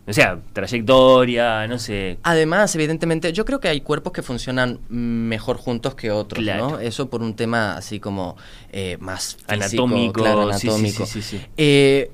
[0.09, 2.19] O sea, trayectoria, no sé.
[2.23, 6.71] Además, evidentemente, yo creo que hay cuerpos que funcionan mejor juntos que otros, Claro.
[6.71, 6.79] ¿no?
[6.79, 8.37] Eso por un tema así como
[8.73, 11.07] eh, más físico, Anatómico, claro, sí, sí, anatómico.
[11.07, 11.45] sí, sí, sí.
[11.57, 12.11] Eh,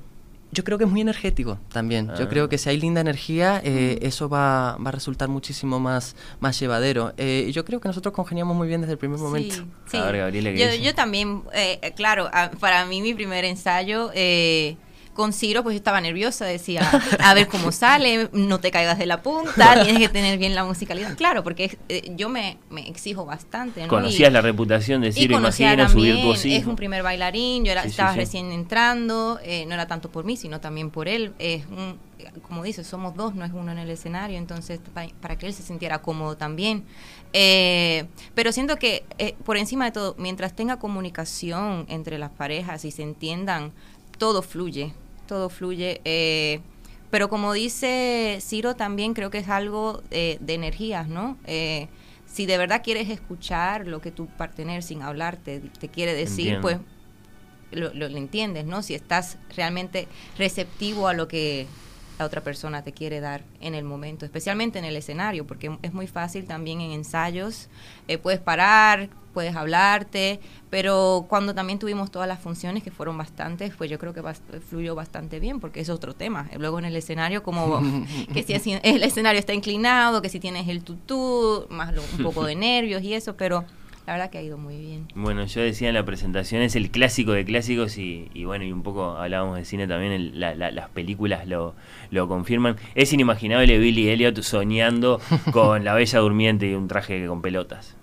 [0.51, 2.09] yo creo que es muy energético también.
[2.11, 2.15] Ah.
[2.19, 6.15] Yo creo que si hay linda energía, eh, eso va, va a resultar muchísimo más,
[6.39, 7.13] más llevadero.
[7.17, 9.55] Eh, y yo creo que nosotros congeniamos muy bien desde el primer momento.
[9.55, 9.97] Sí, sí.
[9.97, 13.45] A ver, Gabriela, ¿qué yo, yo también, eh, eh, claro, a- para mí mi primer
[13.45, 14.77] ensayo eh,
[15.13, 16.81] con Ciro, pues yo estaba nerviosa, decía,
[17.19, 20.63] a ver cómo sale, no te caigas de la punta, tienes que tener bien la
[20.63, 21.15] musicalidad.
[21.15, 23.81] Claro, porque eh, yo me, me exijo bastante.
[23.83, 23.87] ¿no?
[23.87, 26.57] Conocías Y- la reputación de y Ciro, conocía imagino, su virtuosismo.
[26.59, 28.19] es un primer bailarín, yo era, Sí, estaba sí.
[28.19, 31.33] recién entrando, eh, no era tanto por mí, sino también por él.
[31.37, 31.99] Es un,
[32.47, 35.53] como dices, somos dos, no es uno en el escenario, entonces pa- para, que él
[35.53, 36.85] se sintiera cómodo también.
[37.33, 42.85] Eh, pero siento que eh, por encima de todo, mientras tenga comunicación entre las parejas
[42.85, 43.71] y se entiendan,
[44.17, 44.93] todo fluye,
[45.33, 45.99] todo fluye.
[46.05, 46.59] eh,
[47.09, 51.37] pero como dice Ciro, también creo que es algo eh, de energías, ¿no?
[51.47, 51.87] Eh,
[52.27, 56.61] si de verdad quieres escuchar lo que tu partener sin hablarte te quiere decir, Entiendo.
[56.61, 56.77] pues
[57.71, 58.83] lo, lo- lo entiendes, ¿no?
[58.83, 60.07] Si estás realmente
[60.37, 61.65] receptivo a lo que
[62.23, 65.93] la otra persona te quiere dar en el momento, especialmente en el escenario, porque es
[65.93, 67.67] muy fácil también en ensayos,
[68.07, 70.39] eh, puedes parar, puedes hablarte,
[70.69, 74.61] pero cuando también tuvimos todas las funciones, que fueron bastantes, pues yo creo que bast-
[74.69, 76.49] fluyó bastante bien, porque es otro tema.
[76.57, 77.81] Luego en el escenario, como
[78.33, 82.23] que si así- el escenario está inclinado, que si tienes el tutú, más lo- un
[82.23, 83.65] poco de nervios y eso, pero
[84.05, 85.07] la verdad que ha ido muy bien.
[85.15, 88.83] Bueno, yo decía en la presentación, es el clásico de clásicos y, bueno, y un
[88.83, 91.73] poco hablábamos de cine también, el- la- la- las películas lo,
[92.11, 92.75] lo confirman.
[92.95, 95.21] Es inimaginable Billy Elliot soñando
[95.51, 97.95] con la bella durmiente y un traje con pelotas.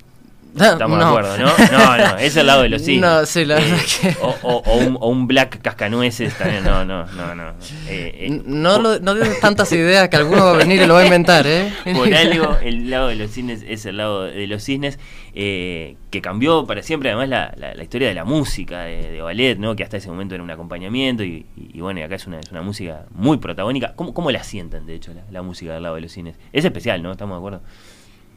[0.55, 1.47] Estamos de acuerdo, ¿no?
[1.73, 3.01] No, no, es el lado de los cisnes.
[3.11, 6.85] No, sí, la verdad que- O, o- o un, o un black cascanueces también, no,
[6.85, 7.51] no, no, no.
[7.89, 10.95] Eh, eh, No, lo- no des tantas ideas que alguno va a venir y lo
[10.95, 11.73] va a inventar, ¿eh?
[11.95, 14.99] Por algo, el lado de los cisnes es el lado de los cisnes,
[15.35, 19.23] eh, que cambió para siempre además la, la- la historia de la música, de, de
[19.23, 19.77] ballet, ¿no?
[19.77, 22.41] que hasta ese momento era un acompañamiento y, y- y bueno, y acá es una,
[22.41, 23.93] es una música muy protagónica.
[23.95, 26.37] ¿Cómo, cómo la sienten, de hecho, la, la música del lado de los cines?
[26.53, 27.13] Es especial, ¿no?
[27.13, 27.61] ¿Estamos de acuerdo?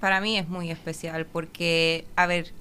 [0.04, 2.52] Para mí es muy especial porque, a ver,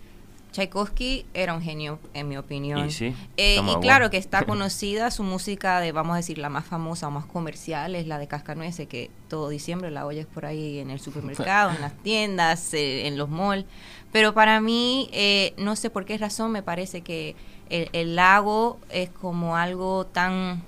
[0.53, 2.87] Tchaikovsky era un genio, en mi opinión.
[2.87, 6.51] Y sí, Eh, y claro que está conocida su música de, vamos a decir, la
[6.51, 10.47] más famosa o más comercial, es la de Cascanueces, que todo diciembre la oyes por
[10.47, 13.67] ahí en el supermercado, en las tiendas, eh, en los malls.
[14.13, 17.35] Pero para mí, eh, no sé por qué razón, me parece que
[17.71, 20.63] el, el lago es como algo tan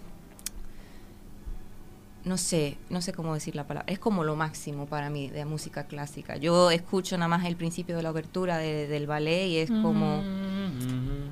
[2.25, 5.45] no sé, no sé cómo decir la palabra, es como lo máximo para mí de
[5.45, 6.37] música clásica.
[6.37, 10.23] Yo escucho nada más el principio de la obertura de- del ballet y es como,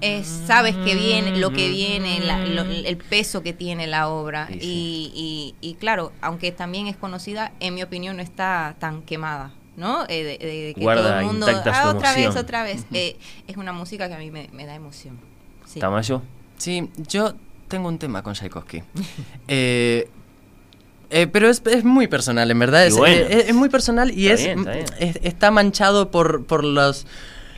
[0.01, 4.49] es, sabes que viene, lo que viene, la- lo- el peso que tiene la obra
[4.49, 9.03] Sí, y, y- y claro, aunque también es conocida, en mi opinión no está tan
[9.03, 9.53] quemada.
[9.75, 10.03] ¿No?
[10.07, 11.47] Eh, de, de- de que Guarda todo el mundo.
[11.49, 12.45] "Ah, otra vez, emoción".
[12.45, 12.85] otra vez.
[12.93, 13.17] Eh,
[13.47, 15.19] es una música que a mí me, me da emoción.
[15.65, 15.81] Sí.
[15.81, 16.21] ¿Tamayo?
[16.59, 17.33] Sí, yo
[17.69, 18.83] tengo un tema con Tchaikovsky.
[19.49, 20.11] Eh,
[21.13, 22.85] eh, pero es, es muy personal, en verdad.
[22.85, 23.15] Y Es, bueno.
[23.17, 24.87] eh, es muy personal y Está bien, está bien.
[24.99, 27.07] es- está manchado por, por los,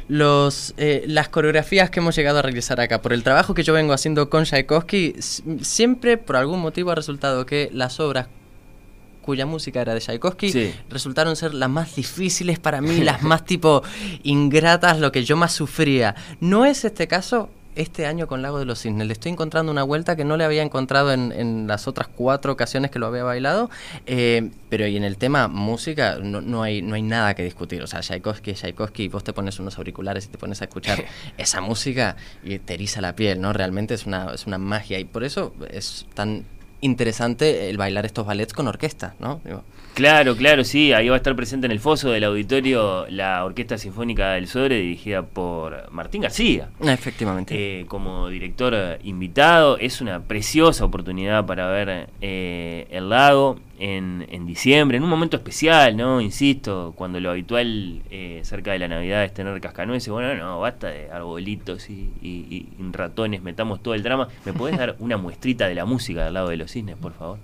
[0.09, 3.01] los, eh, las coreografías que hemos llegado a realizar acá.
[3.01, 5.14] Por el trabajo que yo vengo haciendo con Tchaikovsky,
[5.62, 8.26] siempre por algún motivo ha resultado que las obras
[9.22, 10.74] cuya música era de Tchaikovsky, Sí.
[10.90, 13.82] resultaron ser las más difíciles para mí, las más tipo
[14.22, 16.14] ingratas, lo que yo más sufría.
[16.40, 19.06] No es este caso este año con Lago de los Cisnes.
[19.06, 22.52] Le estoy encontrando una vuelta que no le había encontrado en, en las otras cuatro
[22.52, 23.70] ocasiones que lo había bailado.
[24.06, 27.82] eh, pero y en el tema música no, no hay, no hay nada que discutir.
[27.82, 30.64] O sea, Tchaikovsky es Tchaikovsky y vos te pones unos auriculares y te pones a
[30.64, 31.05] escuchar
[31.38, 33.52] esa música y te eriza la piel, ¿no?
[33.52, 36.44] Realmente es una, es una magia y por eso es tan
[36.85, 39.40] interesante el bailar estos ballets con orquesta, ¿no?
[39.44, 43.44] Digo, Claro, claro, sí, ahí va a estar presente en el foso del auditorio la
[43.44, 46.69] Orquesta Sinfónica del Sobre, dirigida por Martín García.
[46.81, 47.55] Efectivamente.
[47.81, 54.46] Eh, como director invitado, es una preciosa oportunidad para ver eh, el lago en, en
[54.46, 56.20] diciembre, en un momento especial, ¿no?
[56.20, 60.88] Insisto, cuando lo habitual eh, cerca de la Navidad es tener cascanueces, bueno, no, basta
[60.88, 64.28] de arbolitos y, y- y ratones, metamos todo el drama.
[64.44, 67.38] ¿Me podés dar una muestrita de la música del lado de los cisnes, por favor?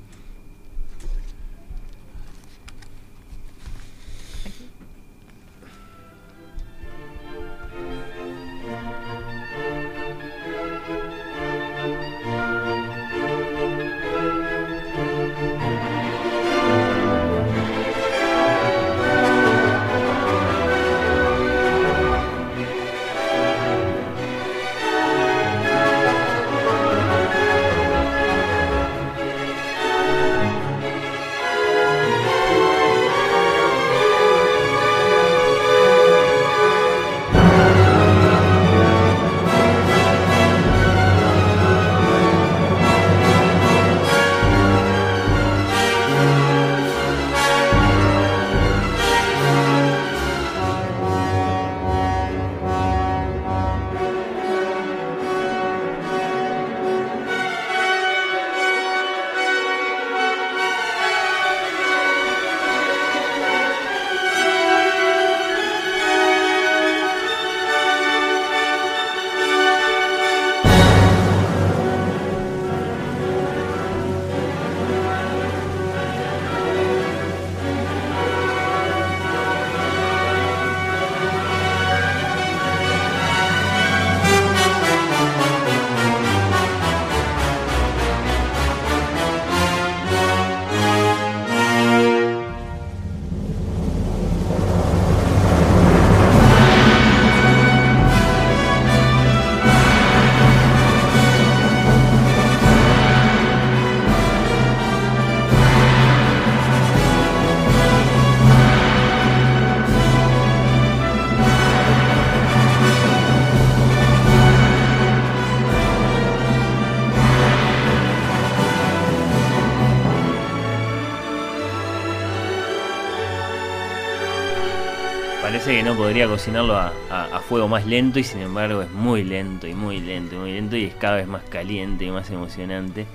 [126.27, 128.91] Parece que no podría cocinarlo a, a- a fuego más lento y sin embargo es
[128.93, 132.11] muy lento y muy lento y muy lento y es cada vez más caliente y
[132.11, 133.07] más emocionante.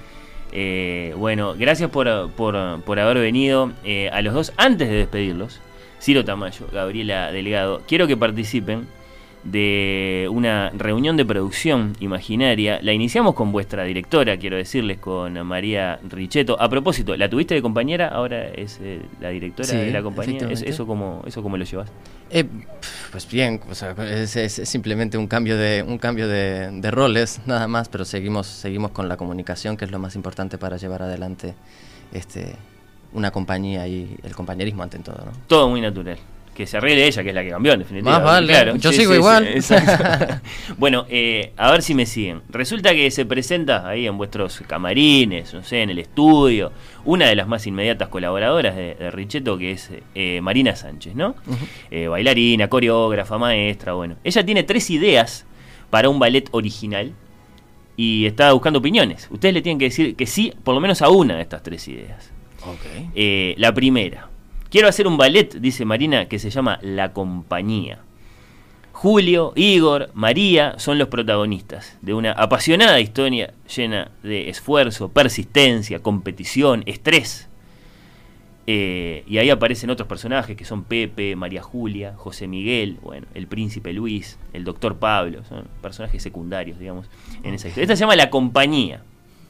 [0.51, 5.61] Eh, bueno, gracias por, por- por haber venido eh, a los dos antes de despedirlos.
[6.01, 8.87] Ciro Tamayo, Gabriela Delgado, quiero que participen
[9.43, 12.79] de una reunión de producción imaginaria.
[12.81, 16.59] La iniciamos con vuestra directora, quiero decirles, con María Richetto.
[16.59, 18.07] A propósito, ¿la tuviste de compañera?
[18.07, 20.37] Ahora es eh, la directora Sí, de la compañía.
[20.37, 20.69] ¿Es- efectivamente.
[20.71, 21.91] ¿Eso cómo, eso cómo lo llevas?
[22.31, 22.45] Eh,
[23.11, 24.31] pues bien, o sea, es,
[24.63, 29.15] simplemente un cambio de un cambio de roles nada más, pero seguimos seguimos con la
[29.17, 31.55] comunicación que es lo más importante para llevar adelante
[32.11, 32.55] este
[33.13, 35.31] una compañía y el compañerismo ante todo, ¿no?
[35.47, 36.17] Todo muy natural.
[36.55, 38.11] Que se arregle ella, que es la que cambió, en definitiva.
[38.11, 39.45] Más vale, Claro, yo sigo igual.
[40.77, 42.43] bueno, eh, a ver si me siguen.
[42.47, 46.71] Resulta que se presenta ahí en vuestros camarines, no sé, en el estudio,
[47.03, 51.35] una de las más inmediatas colaboradoras de, de Richetto, que es eh, Marina Sánchez, ¿no?
[51.91, 54.15] Eh, bailarina, coreógrafa, maestra, bueno.
[54.23, 55.45] Ella tiene tres ideas
[55.89, 57.11] para un ballet original
[57.97, 59.27] y está buscando opiniones.
[59.29, 61.85] Ustedes le tienen que decir que sí, por lo menos a una de estas tres
[61.89, 62.31] ideas.
[63.57, 64.29] La primera.
[64.75, 67.99] Quiero hacer un ballet, dice Marina, que se llama La Compañía.
[68.91, 76.83] Julio, Igor, María son los protagonistas de una apasionada historia llena de esfuerzo, persistencia, competición,
[76.87, 77.47] estrés.
[78.67, 83.47] Eh, y ahí aparecen otros personajes que son Pepe, María Julia, José Miguel, bueno, el
[83.47, 87.09] príncipe Luis, el doctor Pablo, son personajes secundarios, digamos,
[87.43, 87.83] en esa historia.
[87.83, 89.03] Esta se llama La Compañía.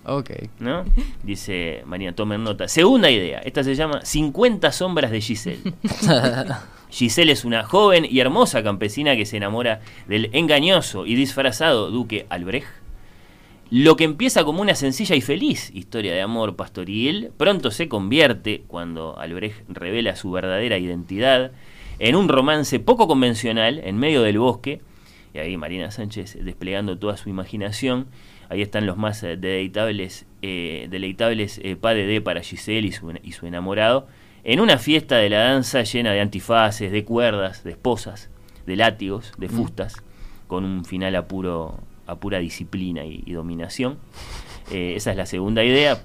[0.06, 0.32] Ok.
[0.60, 0.84] ¿No?
[1.24, 2.68] Dice Marina, tomen nota.
[2.68, 5.74] Segunda idea, esta se llama 50 sombras de Giselle.
[6.90, 12.26] Giselle es una joven y hermosa campesina que se enamora del engañoso y disfrazado duque
[12.30, 12.68] Albrecht.
[13.72, 18.64] Lo que empieza como una sencilla y feliz historia de amor pastoril, pronto se convierte,
[18.68, 21.52] cuando Albrecht revela su verdadera identidad,
[21.98, 24.82] en un romance poco convencional en medio del bosque.
[25.34, 28.08] Y ahí Marina Sánchez desplegando toda su imaginación.
[28.50, 33.14] Ahí están los más eh, deleitables, eh, deleitables eh, pas de para Giselle y su,
[33.24, 34.08] y su enamorado.
[34.44, 38.30] En una fiesta de la danza llena de antifaces, de cuerdas, de esposas,
[38.68, 39.52] de látigos, de Mm.
[39.52, 39.96] fustas,
[40.48, 43.98] con un final a, puro, a pura disciplina y, y dominación.
[44.72, 46.00] Eh, esa es la segunda idea,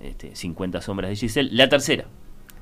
[0.00, 1.50] este, 50 sombras de Giselle.
[1.52, 2.04] La tercera,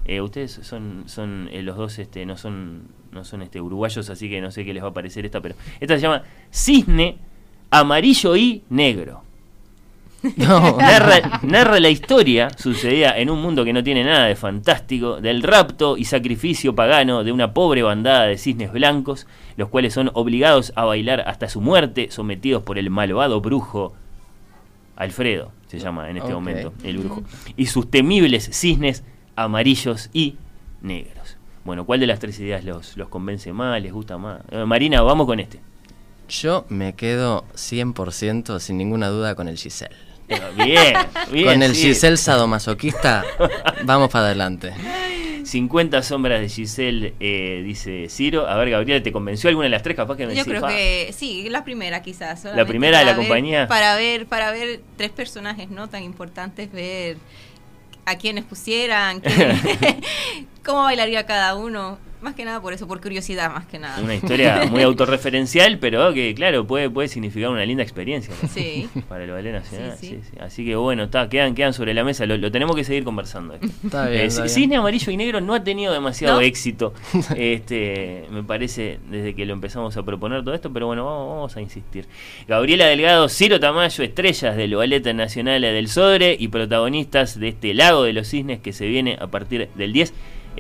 [0.06, 4.30] eh, ustedes son, son eh, los dos, este, no son, no son este, uruguayos, así
[4.30, 7.18] que no sé qué les va a parecer esta, pero esta se llama Cisne
[7.70, 9.22] Amarillo y Negro.
[10.36, 15.44] Narra, narra la historia sucedida en un mundo que no tiene nada de fantástico, del
[15.44, 20.72] rapto y sacrificio pagano de una pobre bandada de cisnes blancos, los cuales son obligados
[20.74, 23.94] a bailar hasta su muerte, sometidos por el malvado brujo
[24.96, 27.22] Alfredo, se llama en este momento, el brujo,
[27.56, 29.04] y sus temibles cisnes
[29.36, 30.34] amarillos y
[30.82, 31.36] negros.
[31.64, 34.40] Bueno, ¿cuál de las tres ideas los, los convence más, les gusta más?
[34.50, 35.60] Eh, Marina, vamos con este.
[36.28, 39.94] Yo me quedo 100% sin ninguna duda con el Giselle.
[40.56, 40.94] Bien,
[41.32, 41.44] bien.
[41.46, 41.88] con el sí.
[41.88, 43.24] Giselle sadomasoquista,
[43.84, 44.74] vamos para adelante.
[45.44, 48.46] 50 sombras de Giselle, eh, dice Ciro.
[48.46, 49.96] A ver, Gabriela, ¿te convenció alguna de las tres?
[49.96, 50.68] Capaz que me Yo decís, creo "Fa".
[50.68, 52.44] que sí, la primera quizás.
[52.44, 53.66] La primera de la ver- compañía.
[53.66, 57.16] Para ver, para ver tres personajes no tan importantes, ver
[58.04, 59.58] a quienes pusieran, quién-
[60.62, 61.98] cómo bailaría cada uno.
[62.20, 64.02] Más que nada por eso, por curiosidad más que nada.
[64.02, 68.48] Una historia muy autorreferencial, pero que, claro, puede, puede significar una linda experiencia ¿no?
[68.48, 68.88] Sí.
[69.08, 69.96] para el ballet nacional.
[69.98, 70.30] Sí, sí, sí.
[70.32, 70.38] sí.
[70.40, 73.54] Así que bueno, está, quedan, quedan sobre la mesa, lo, lo tenemos que seguir conversando.
[73.54, 74.54] Está bien, Eh, está bien.
[74.54, 76.40] Cisne Amarillo y Negro no ha tenido demasiado ¿No?
[76.40, 76.92] éxito,
[77.36, 81.56] este, me parece, desde que lo empezamos a proponer todo esto, pero bueno, vamos, vamos
[81.56, 82.06] a insistir.
[82.46, 88.02] Gabriela Delgado, Ciro Tamayo, estrellas del Ballet Nacional del Sodre y protagonistas de este Lago
[88.02, 90.12] de los Cisnes que se viene a partir del 10,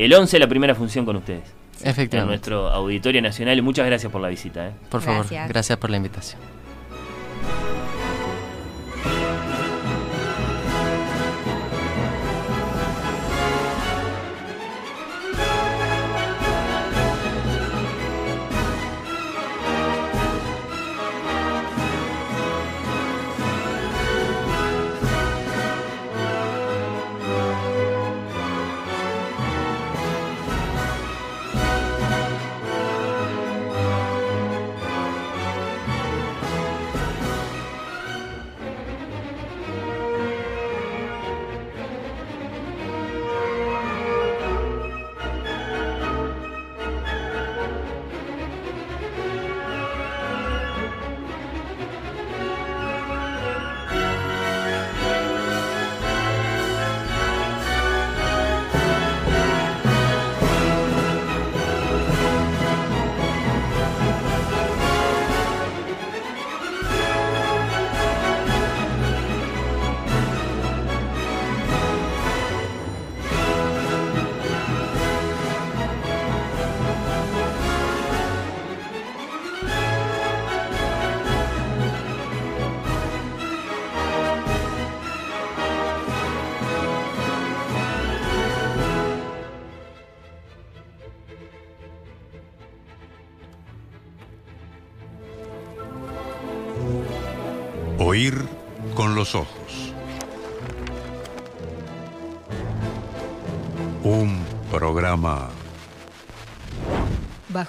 [0.04, 1.42] el 11, la primera función con ustedes.
[1.82, 2.28] En Efectivamente.
[2.30, 3.56] nuestro Auditorio Nacional.
[3.58, 4.68] Y muchas gracias por la visita.
[4.68, 4.72] ¿eh?
[4.90, 5.48] Por favor, Gracias.
[5.48, 6.40] gracias por la invitación.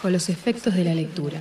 [0.09, 1.39] Bajo los efectos de la lectura.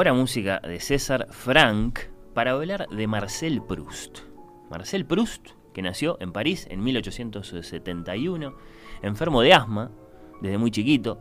[0.00, 1.98] Ahora música de César Frank
[2.32, 4.20] para hablar de Marcel Proust.
[4.70, 8.54] Marcel Proust, que nació en París en 1871,
[9.02, 9.90] enfermo de asma
[10.40, 11.20] desde muy chiquito,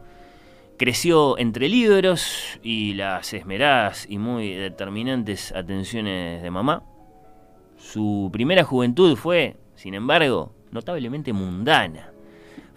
[0.78, 6.86] creció entre libros y las esmeradas y muy determinantes atenciones de mamá.
[7.76, 12.14] Su primera juventud fue, sin embargo, notablemente mundana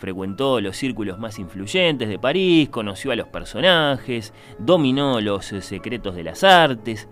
[0.02, 6.16] frecuentó los círculos más influyentes de París, conoció a los personajes, dominó los eh, secretos
[6.16, 7.08] de las artes,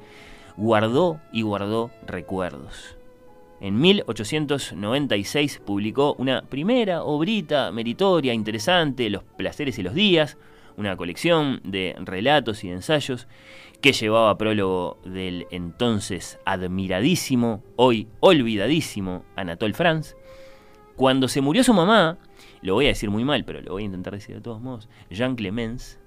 [0.57, 2.97] guardó y guardó recuerdos.
[3.61, 10.37] En 1896 publicó una primera obrita meritoria, interesante, Los placeres y los días,
[10.77, 13.29] una colección de relatos y ensayos
[13.81, 20.17] que llevaba prólogo del entonces admiradísimo, hoy olvidadísimo Anatole France.
[20.97, 22.19] Cuando se murió su mamá,
[22.62, 24.89] lo voy a decir muy mal, pero lo voy a intentar decir de todos modos,
[25.11, 25.99] Jean Clemens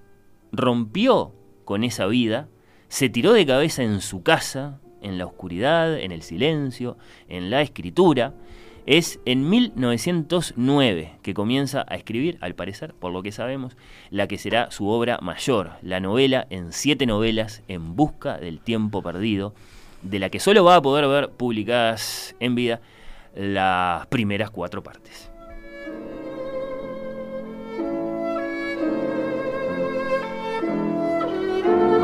[0.52, 1.34] rompió
[1.66, 2.48] con esa vida,
[2.88, 6.98] se tiró de cabeza en su casa, en la oscuridad, en el silencio,
[7.28, 8.34] en la escritura.
[8.86, 13.78] Es en 1909 que comienza a escribir, al parecer, por lo que sabemos,
[14.10, 19.02] la que será su obra mayor, la novela en siete novelas en busca del tiempo
[19.02, 19.54] perdido,
[20.02, 22.82] de la que solo va a poder ver publicadas en vida
[23.36, 25.33] las primeras cuatro partes.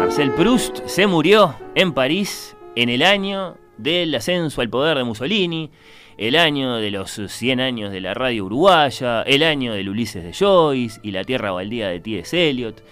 [0.09, 5.69] Marcel Proust se murió en París en el año del ascenso al poder de Mussolini,
[6.17, 10.33] el año de los 100 años de la radio uruguaya, el año del Ulises de
[10.33, 12.49] Joyce y la tierra baldía de T.S.
[12.49, 12.83] Eliot.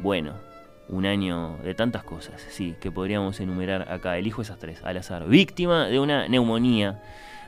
[0.00, 0.34] Bueno,
[0.88, 4.18] un año de tantas cosas, sí, que podríamos enumerar acá.
[4.18, 5.28] Elijo esas tres al azar.
[5.28, 7.00] Víctima de una neumonía.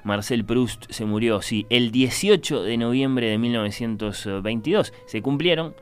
[0.04, 4.92] Marcel Proust se murió, sí, el 18 de noviembre de 1922.
[5.06, 5.74] Se cumplieron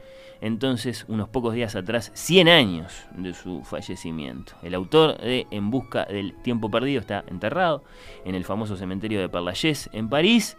[0.45, 4.53] entonces unos pocos días atrás 100 años de su fallecimiento.
[4.63, 7.83] El autor de En Busca del Tiempo Perdido está enterrado
[8.27, 10.59] en el famoso cementerio de Perlayés en París.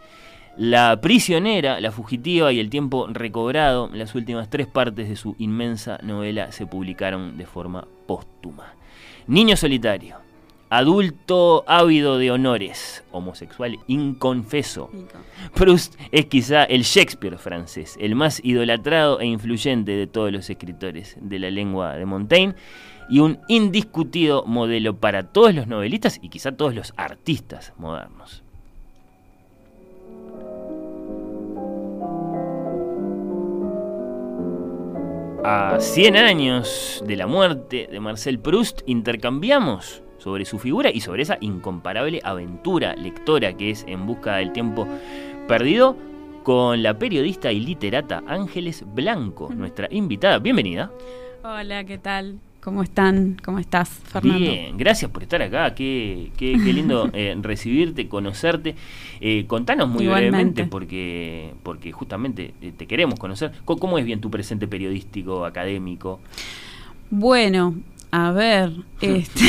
[0.56, 6.00] La prisionera, la fugitiva y el tiempo recobrado, las últimas tres partes de su inmensa
[6.02, 8.74] novela se publicaron de forma póstuma.
[9.28, 10.16] Niño solitario,
[10.70, 14.90] adulto ávido de honores, homosexual inconfeso.
[15.54, 21.16] Proust es quizá el Shakespeare francés, el más idolatrado e influyente de todos los escritores
[21.20, 22.54] de la lengua de Montaigne
[23.08, 28.42] y un indiscutido modelo para todos los novelistas y quizá todos los artistas modernos.
[35.48, 41.22] A 100 años de la muerte de Marcel Proust intercambiamos sobre su figura y sobre
[41.22, 44.88] esa incomparable aventura lectora que es En Busca del Tiempo
[45.46, 45.96] Perdido
[46.42, 50.40] con la periodista y literata Ángeles Blanco, nuestra invitada.
[50.40, 50.90] Bienvenida.
[51.44, 52.40] Hola, ¿qué tal?
[52.60, 53.36] ¿Cómo están?
[53.44, 54.40] ¿Cómo estás, Fernando?
[54.40, 55.72] Bien, gracias por estar acá.
[55.76, 58.74] Qué, qué, qué lindo eh, recibirte, conocerte.
[59.20, 60.32] Eh, contanos muy Igualmente.
[60.32, 63.52] brevemente, porque, porque justamente eh, te queremos conocer.
[63.64, 66.18] ¿Cómo, cómo es bien tu presente periodístico, académico?
[67.10, 67.76] Bueno,
[68.12, 68.70] a ver,
[69.00, 69.40] este,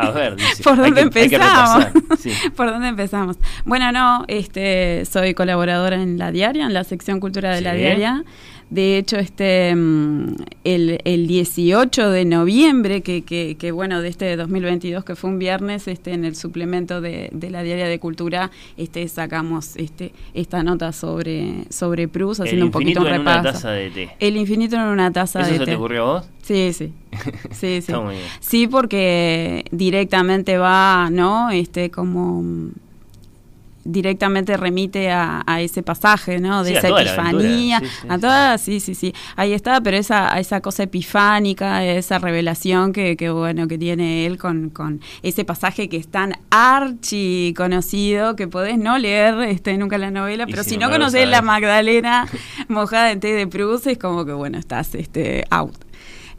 [0.00, 0.62] A ver, dice.
[0.62, 1.86] ¿por dónde que- empezamos?
[2.18, 2.30] sí.
[2.56, 3.36] ¿Por dónde empezamos?
[3.64, 7.74] Bueno, no, este, soy colaboradora en La Diaria, en la sección Cultura de La.
[7.74, 8.24] Diaria.
[8.70, 14.36] De hecho, este mm, el, el 18 de noviembre, que, que, que, bueno, de este
[14.36, 18.52] 2022, que fue un viernes, este, en el suplemento de, de la Diaria de Cultura,
[18.76, 23.20] este, sacamos este, esta nota sobre, sobre Proust, El haciendo un poquito infinito un en
[23.22, 23.54] una repaso.
[23.54, 24.10] taza de té.
[24.20, 25.70] El infinito en una taza ¿Eso de se té.
[25.72, 26.28] te ocurrió a vos?
[26.42, 26.92] Sí, sí.
[27.50, 27.66] Sí, sí.
[27.78, 28.26] Está muy bien.
[28.38, 31.50] Sí, porque directamente va, ¿no?
[31.50, 32.44] Este, como
[33.84, 36.62] directamente remite a, a ese pasaje, ¿no?
[36.62, 37.12] De Sí, a esa aventura.
[37.12, 41.84] epifanía, Sí, sí, a toda, sí, sí, sí, ahí está, pero esa, esa cosa epifánica,
[41.84, 46.34] esa revelación que, que bueno, que tiene él con, con ese pasaje que es tan
[46.50, 51.28] archi conocido que podés no leer este, nunca la novela, pero si no embargo conocés
[51.28, 51.42] la.
[51.42, 52.26] Magdalena
[52.68, 55.74] mojada en té de Proust, es como que bueno, estás este out.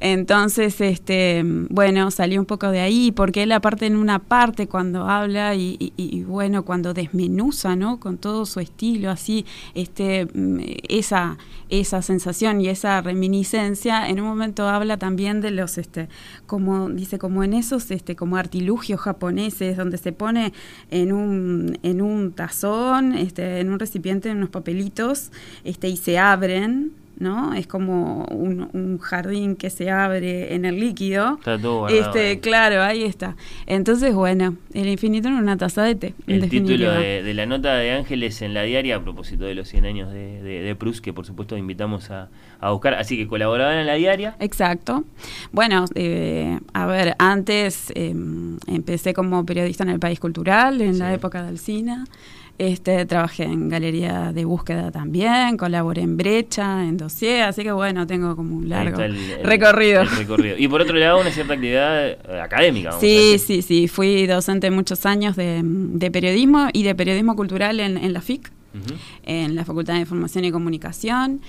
[0.03, 5.07] Entonces, este, bueno, salió un poco de ahí, porque él aparte en una parte cuando
[5.07, 7.99] habla y, bueno, cuando desmenuza, ¿no?
[7.99, 9.45] Con todo su estilo, así,
[9.75, 10.59] este, mm,
[10.89, 11.37] esa,
[11.69, 16.09] esa sensación y esa reminiscencia, en un momento habla también de los, este,
[16.47, 20.51] como, dice, como en esos, este, como artilugios japoneses, donde se pone
[20.89, 25.31] en un, en un tazón, este, en un recipiente, en unos papelitos,
[25.63, 26.91] este, y se abren,
[27.21, 27.53] ¿no?
[27.53, 31.35] Es como un, un jardín que se abre en el líquido.
[31.37, 32.37] Está todo Este, ahí.
[32.39, 33.35] claro, ahí está.
[33.67, 36.13] Entonces, bueno, el infinito en una taza de té.
[36.27, 39.67] El título de, de la nota de Ángeles en la diaria a propósito de los
[39.69, 42.29] 100 años de, de, de Proust, que por supuesto invitamos a,
[42.59, 42.95] a buscar.
[42.95, 44.35] Así que colaboraban en la diaria.
[44.39, 45.03] Exacto.
[45.51, 48.13] Bueno, eh, a ver, antes eh,
[48.67, 51.97] empecé como periodista en el País Cultural, en la época del cine.
[52.63, 58.05] Este, trabajé en galería de búsqueda también, colaboré en Brecha, en Dossier, así que bueno,
[58.05, 60.01] tengo como un largo está el- el- recorrido.
[60.03, 60.55] el recorrido.
[60.59, 62.91] Y por otro lado, una cierta actividad eh, académica.
[62.99, 63.87] Sí, sí, sí.
[63.87, 68.51] Fui docente muchos años de, de periodismo y de periodismo cultural en, en la FIC,
[69.23, 71.41] en la Facultad de Información y Comunicación.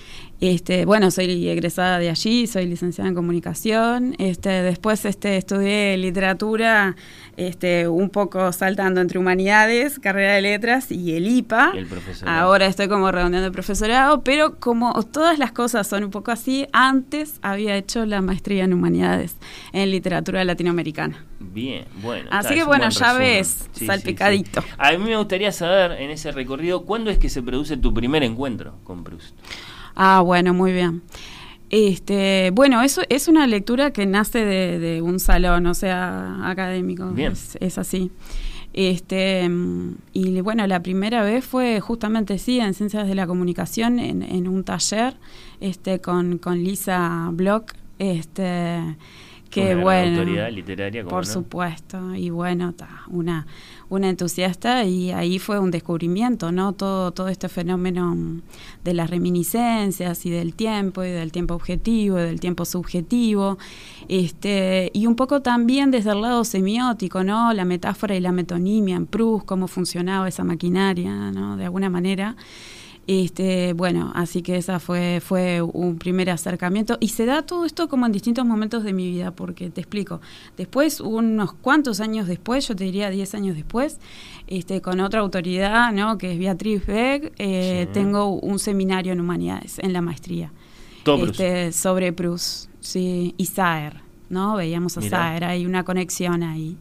[0.42, 4.16] Este, bueno, soy egresada de allí, soy licenciada en comunicación.
[4.18, 6.96] Este, después este, estudié literatura,
[7.36, 11.70] este, un poco saltando entre humanidades, carrera de letras y el IPA.
[11.74, 12.40] Y el profesorado.
[12.40, 16.66] Ahora estoy como redondeando el profesorado, pero como todas las cosas son un poco así,
[16.72, 19.36] antes había hecho la maestría en humanidades,
[19.72, 21.24] en literatura latinoamericana.
[21.38, 22.28] Bien, bueno.
[22.32, 24.60] Así está, que bueno, buen ya ves, Sí, sí, salpicadito.
[24.60, 24.68] sí.
[24.76, 28.24] A mí me gustaría saber en ese recorrido cuándo es que se produce tu primer
[28.24, 29.36] encuentro con Proust.
[29.94, 31.02] Ah, bueno, muy bien.
[31.70, 37.08] Este, bueno, eso es una lectura que nace de, de un salón, o sea, académico.
[37.10, 37.32] Bien.
[37.32, 38.10] Es, es así.
[38.74, 43.98] Este, mm, y bueno, la primera vez fue justamente sí, en Ciencias de la Comunicación,
[43.98, 45.14] en, en un taller,
[45.60, 48.80] este, con, con Lisa Block, este,
[49.60, 50.18] Una gran bueno.
[50.18, 51.32] autoridad literaria, ¿cómo Por no?
[51.32, 53.46] supuesto, y bueno, ta, una,
[53.88, 56.72] una entusiasta y ahí fue un descubrimiento, ¿no?
[56.72, 58.40] Todo, todo este fenómeno
[58.84, 63.58] de las reminiscencias y del tiempo y del tiempo objetivo y del tiempo subjetivo,
[64.08, 67.52] este, y un poco también desde el lado semiótico, ¿no?
[67.52, 71.56] La metáfora y la metonimia en Proust, cómo funcionaba esa maquinaria, ¿no?
[71.56, 72.36] De alguna manera.
[73.08, 76.98] Este, bueno, así que esa fue, fue un primer acercamiento.
[77.00, 80.20] Y se da todo esto como en distintos momentos de mi vida, porque te explico.
[80.56, 83.98] Después, unos cuantos años después, yo te diría 10 años después,
[84.46, 86.16] este, con otra autoridad, ¿no?
[86.16, 87.92] que es Beatriz Beck, eh, Sí.
[87.92, 90.52] tengo un seminario en humanidades, en la maestría.
[91.04, 93.96] Este, sobre Proust, sí, y Saer,
[94.30, 94.54] ¿no?
[94.54, 95.18] Veíamos a Mirá.
[95.18, 96.76] Saer, hay una conexión ahí.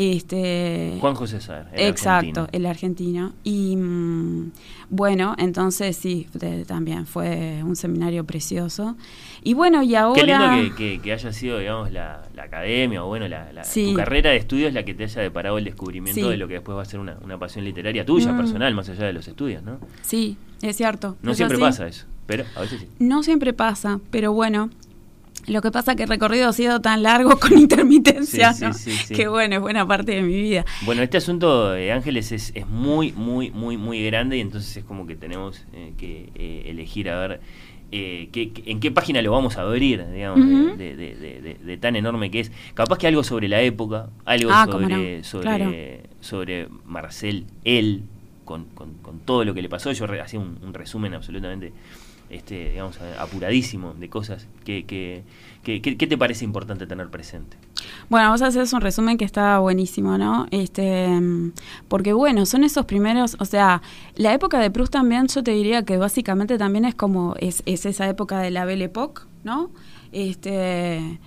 [0.00, 2.48] Este, Juan José Saer, el Exacto, argentino.
[2.52, 3.32] el argentino.
[3.44, 4.50] Y mm,
[4.88, 8.96] bueno, entonces sí, de- también fue un seminario precioso.
[9.42, 10.20] Y bueno, y ahora...
[10.20, 13.64] Qué lindo que, que- que haya sido, digamos, la, la academia o bueno, la, la-
[13.64, 13.90] Sí.
[13.90, 16.28] tu carrera de estudios la que te haya deparado el descubrimiento Sí.
[16.28, 18.36] de lo que después va a ser una, una pasión literaria tuya, Mm.
[18.38, 19.78] personal, más allá de los estudios, ¿no?
[20.02, 21.16] Sí, es cierto.
[21.22, 21.62] No siempre así.
[21.62, 22.88] pasa eso, pero a veces sí.
[22.98, 24.70] No siempre pasa, pero bueno.
[25.46, 28.72] Lo que pasa que el recorrido ha sido tan largo con intermitencia, Sí, ¿no?
[28.74, 29.14] sí, sí.
[29.14, 30.64] que bueno, es buena parte de mi vida.
[30.82, 34.84] Bueno, este asunto de Ángeles es, es muy, muy, muy, muy grande y entonces es
[34.84, 37.40] como que tenemos eh, que eh, elegir a ver
[37.92, 40.76] eh, qué- en qué página lo vamos a abrir, digamos, de- Ujú.
[40.76, 42.52] de, de- de- de- tan enorme que es.
[42.74, 45.72] Capaz que algo sobre la época, algo Ah, sobre, no, sobre, claro.
[46.20, 48.02] sobre Marcel, él,
[48.44, 49.90] con, con, con todo lo que le pasó.
[49.90, 51.72] Yo hacía un, un resumen absolutamente
[52.30, 54.46] este, digamos, apuradísimo de cosas.
[54.64, 55.22] que que,
[55.64, 57.56] que, que- ¿Qué te parece importante tener presente?
[58.08, 60.46] Bueno, vos haces un resumen que está buenísimo, ¿no?
[60.50, 61.52] Este, mm,
[61.88, 63.82] porque bueno, son esos primeros, o sea,
[64.16, 67.86] la época de Proust también, yo te diría que básicamente también es como, es, es
[67.86, 69.70] esa época de la Belle Époque, ¿no?
[70.12, 71.18] Este,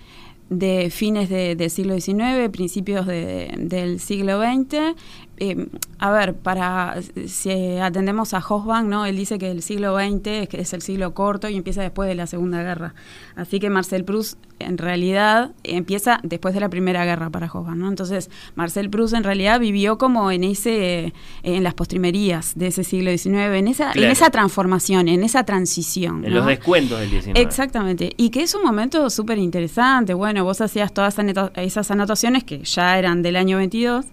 [0.50, 4.94] de fines de- del siglo XIX, principios de- del siglo XX.
[5.38, 5.66] Eh,
[5.98, 6.96] a ver, para
[7.26, 9.06] si atendemos a Hobsbawm, ¿no?
[9.06, 12.08] Él dice que el siglo XX es, que es el siglo corto y empieza después
[12.08, 12.94] de la Segunda Guerra.
[13.36, 17.88] Así que Marcel Proust en realidad empieza después de la Primera Guerra para Hobsbawm, ¿no?
[17.88, 21.12] Entonces, Marcel Proust en realidad vivió como en ese
[21.42, 24.06] en las postrimerías de ese siglo XIX, en esa Claro.
[24.06, 26.38] en esa transformación, en esa transición, En ¿no?
[26.38, 27.40] los descuentos del 19.
[27.40, 30.14] Exactamente, y que es un momento súper interesante.
[30.14, 31.16] Bueno, vos hacías todas
[31.56, 34.06] esas anotaciones que ya eran del año 22,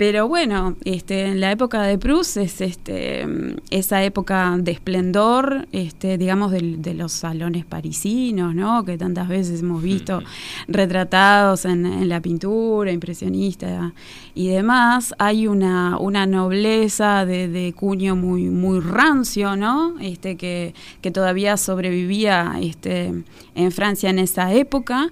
[0.00, 3.26] pero bueno, este, en la época de Proust es este,
[3.68, 8.82] esa época de esplendor, este, digamos, de, los salones parisinos, ¿no?
[8.86, 10.22] Que tantas veces hemos visto
[10.68, 13.92] retratados en, en la pintura impresionista
[14.34, 15.14] y demás.
[15.18, 19.98] Hay una, una nobleza de, de cuño muy, muy rancio, ¿no?
[20.00, 20.72] Este, que,
[21.02, 23.12] que todavía sobrevivía este,
[23.54, 25.10] en Francia en esa época.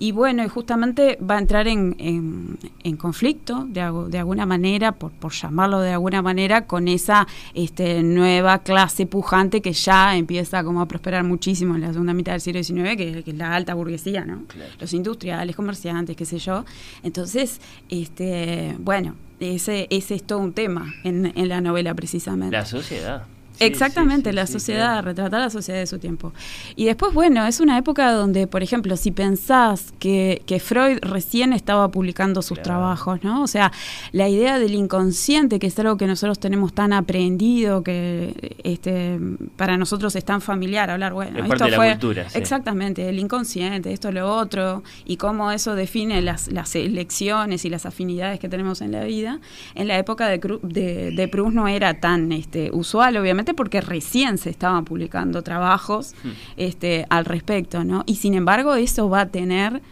[0.00, 4.92] Y bueno, y justamente va a entrar en, en- en conflicto de, de alguna manera,
[4.92, 10.62] por, por llamarlo de alguna manera, con esa este, nueva clase pujante que ya empieza
[10.62, 13.54] como a prosperar muchísimo en la segunda mitad del siglo XIX, que, que es la
[13.56, 14.42] alta burguesía, ¿no?
[14.80, 16.64] Los industriales, comerciantes, qué sé yo.
[17.02, 22.56] Entonces, este, bueno, ese, ese es todo un tema en, en la novela precisamente.
[22.56, 23.24] La sociedad.
[23.58, 25.08] Sí, Exactamente, sí, sí, la sociedad, claro.
[25.08, 26.32] retratar la sociedad de su tiempo.
[26.76, 31.52] Y después, bueno, es una época donde, por ejemplo, si pensás que, que Freud recién
[31.52, 33.42] estaba publicando sus trabajos, ¿no?
[33.42, 33.72] O sea,
[34.12, 39.18] la idea del inconsciente, que es algo que nosotros tenemos tan aprendido, que este
[39.56, 42.38] para nosotros es tan familiar hablar, bueno, Es esto parte de la fue cultura, sí.
[42.38, 47.86] exactamente el inconsciente, esto, lo otro, y cómo eso define las, las elecciones y las
[47.86, 49.40] afinidades que tenemos en la vida.
[49.74, 54.38] En la época de, de, de Proust no era tan este, usual, obviamente, porque recién
[54.38, 56.28] se estaban publicando trabajos Hmm.
[56.56, 58.02] este, al respecto, ¿no?
[58.06, 59.82] Y sin embargo, eso va a tener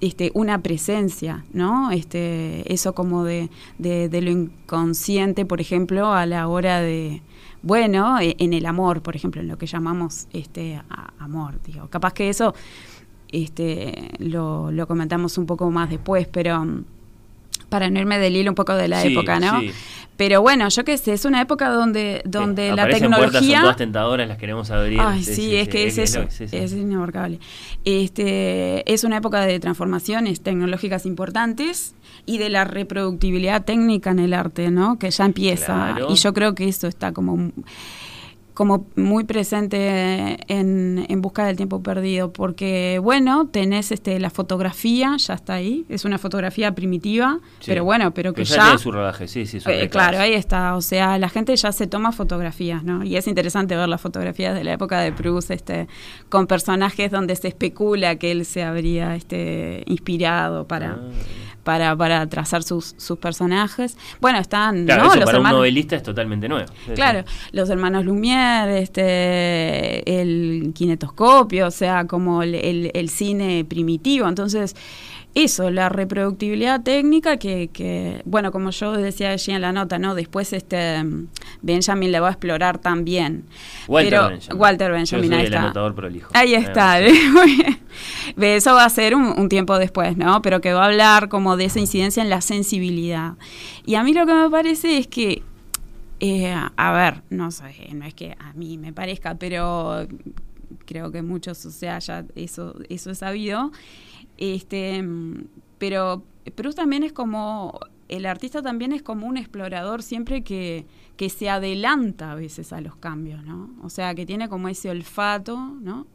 [0.00, 1.90] este, una presencia, ¿no?
[1.92, 7.22] Este, eso como de, de, de lo inconsciente, por ejemplo, a la hora de,
[7.62, 11.86] bueno, e- en el amor, por ejemplo, en lo que llamamos este a- amor, digo.
[11.88, 12.52] Capaz que eso
[13.30, 16.84] este, lo, lo comentamos un poco más después, pero mm,
[17.72, 19.60] para no irme del hilo un poco de la Sí, época, ¿no?
[19.60, 19.70] sí.
[20.14, 23.60] Pero bueno, yo qué sé, es una época donde, donde la Aparecen puertas, son tecnología...
[23.62, 25.00] todas tentadoras, las queremos abrir.
[25.00, 27.40] Ay, sí, es que es eso, es inabarcable.
[27.84, 31.94] Este, es una época de transformaciones tecnológicas importantes
[32.26, 34.98] y de la reproductibilidad técnica en el arte, ¿no?
[34.98, 35.92] Que ya empieza.
[35.94, 36.08] Claro.
[36.10, 37.50] Y yo creo que eso está como
[38.54, 45.16] como muy presente en, en busca del tiempo perdido, porque bueno, tenés este la fotografía,
[45.16, 47.66] ya está ahí, es una fotografía primitiva, Sí.
[47.66, 49.60] pero bueno, pero que ya, ya, tiene su rodaje, sí, sí.
[49.60, 50.76] su eh, claro, ahí está.
[50.76, 53.04] O sea, la gente ya se toma fotografías, ¿no?
[53.04, 55.88] Y es interesante ver las fotografías de la época de Proust, este,
[56.28, 60.98] con personajes donde se especula que él se habría este, inspirado para,
[61.64, 63.96] para, para trazar sus, sus personajes.
[64.20, 65.08] Bueno, están, Claro, ¿no?
[65.10, 66.66] eso Los para un hermanos- novelista es totalmente nuevo.
[66.94, 74.28] Claro, los hermanos Lumière, este, el kinetoscopio, o sea, como el, el- el cine primitivo.
[74.28, 74.74] Entonces,
[75.34, 80.14] eso, la reproductibilidad técnica que, que, bueno, como yo decía allí en la nota, ¿no?
[80.14, 81.02] Después este
[81.62, 83.44] Benjamin le va a explorar también.
[83.88, 84.60] Walter Pero, Benjamin.
[84.60, 85.62] Walter Yo Benjamin, soy ahí el está.
[85.64, 86.30] anotador prolijo.
[86.34, 87.00] Ahí Ah, está.
[88.40, 90.42] Eso va a ser un, un tiempo después, ¿no?
[90.42, 93.34] Pero que va a hablar como de esa incidencia en la sensibilidad.
[93.86, 95.42] Y a mí lo que me parece es que,
[96.20, 97.64] eh, a ver, no sé,
[97.94, 100.06] no es que a mí me parezca, pero
[100.86, 103.72] creo que muchos, o sea, ya eso, eso es sabido.
[104.42, 105.04] Este,
[105.78, 106.24] pero
[106.56, 107.78] Proust también es como,
[108.08, 110.84] el artista también es como un explorador siempre que,
[111.16, 113.70] que se adelanta a veces a los cambios, ¿no?
[113.84, 116.08] O sea, que tiene como ese olfato, ¿no?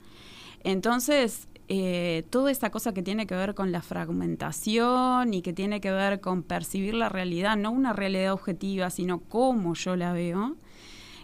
[0.65, 5.79] Entonces, eh, toda esa cosa que tiene que ver con la fragmentación y que tiene
[5.79, 10.57] que ver con percibir la realidad, no una realidad objetiva, sino cómo yo la veo,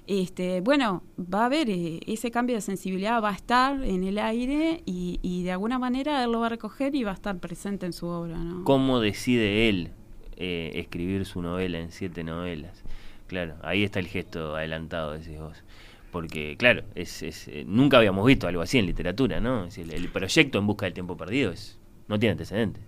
[0.08, 4.18] este, bueno, va a haber eh, ese cambio de sensibilidad, va a estar en el
[4.18, 7.38] aire y, y de alguna manera él lo va a recoger y va a estar
[7.40, 8.64] presente en su obra, ¿no?
[8.64, 9.92] ¿Cómo decide él
[10.38, 12.84] eh, escribir su novela en siete novelas?
[13.28, 15.64] Claro, ahí está el gesto adelantado, decís vos.
[16.12, 19.66] Porque, claro, es, es, eh, nunca habíamos visto algo así en literatura, ¿no?
[19.66, 22.84] Es el, proyecto En Busca del Tiempo Perdido es, no tiene antecedentes.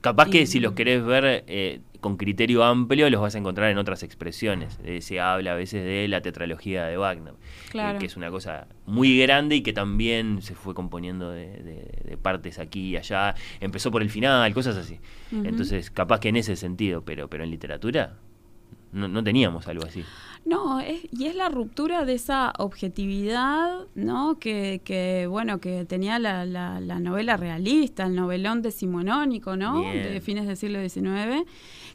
[0.00, 3.78] Capaz que si los querés ver eh, con criterio amplio, los vas a encontrar en
[3.78, 4.78] otras expresiones.
[4.84, 7.34] Eh, se habla a veces de la tetralogía de Wagner,
[7.94, 12.02] eh, que es una cosa muy grande y que también se fue componiendo de, de-
[12.10, 13.34] de partes aquí y allá.
[13.60, 14.98] Empezó por el final, cosas así.
[15.32, 18.16] Entonces, capaz que en ese sentido, pero, pero en literatura
[18.92, 20.02] no, no teníamos algo así.
[20.46, 24.38] No, es, y es la ruptura de esa objetividad, ¿no?
[24.38, 29.80] Que, que bueno, que tenía la, la, la novela realista, el novelón decimonónico, ¿no?
[29.80, 30.02] Bien.
[30.02, 31.44] De fines del siglo XIX,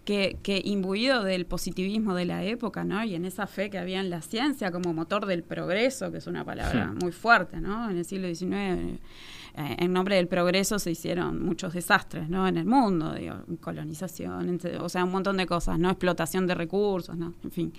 [0.06, 3.04] que, que imbuido del positivismo de la época, ¿no?
[3.04, 6.28] Y en esa fe que había en la ciencia como motor del progreso, que es
[6.28, 7.90] una palabra muy fuerte, ¿no?
[7.90, 12.48] En el siglo XIX, eh, en nombre del progreso se hicieron muchos desastres, ¿no?
[12.48, 15.90] En el mundo, digo, colonización, o sea, un montón de cosas, ¿no?
[15.90, 17.34] Explotación de recursos, ¿no?
[17.44, 17.74] En fin.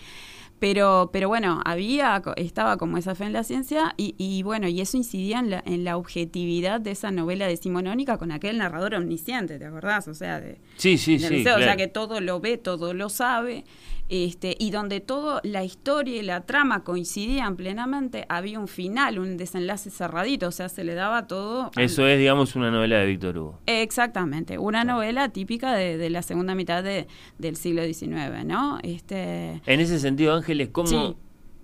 [0.59, 4.81] Pero, pero bueno, había, estaba como esa fe en la ciencia y, y bueno, y
[4.81, 9.59] eso incidía en la, en la objetividad de esa novela decimonónica con aquel narrador omnisciente,
[9.59, 10.09] ¿te acordás?
[10.09, 11.35] O sea, de, Sí, sí, del sí.
[11.37, 13.65] liceo, o sea que todo lo ve, todo lo sabe,
[14.09, 19.37] este, y donde todo la historia y la trama coincidían plenamente, había un final, un
[19.37, 21.71] desenlace cerradito, o sea, se le daba todo.
[21.75, 23.61] al- Eso es, digamos, una novela de Víctor Hugo.
[23.67, 27.07] Exactamente, una novela típica de, de la segunda mitad de-
[27.39, 28.79] del siglo XIX, ¿no?
[28.83, 31.17] Este, En ese sentido, Ángeles, ¿cómo Sí.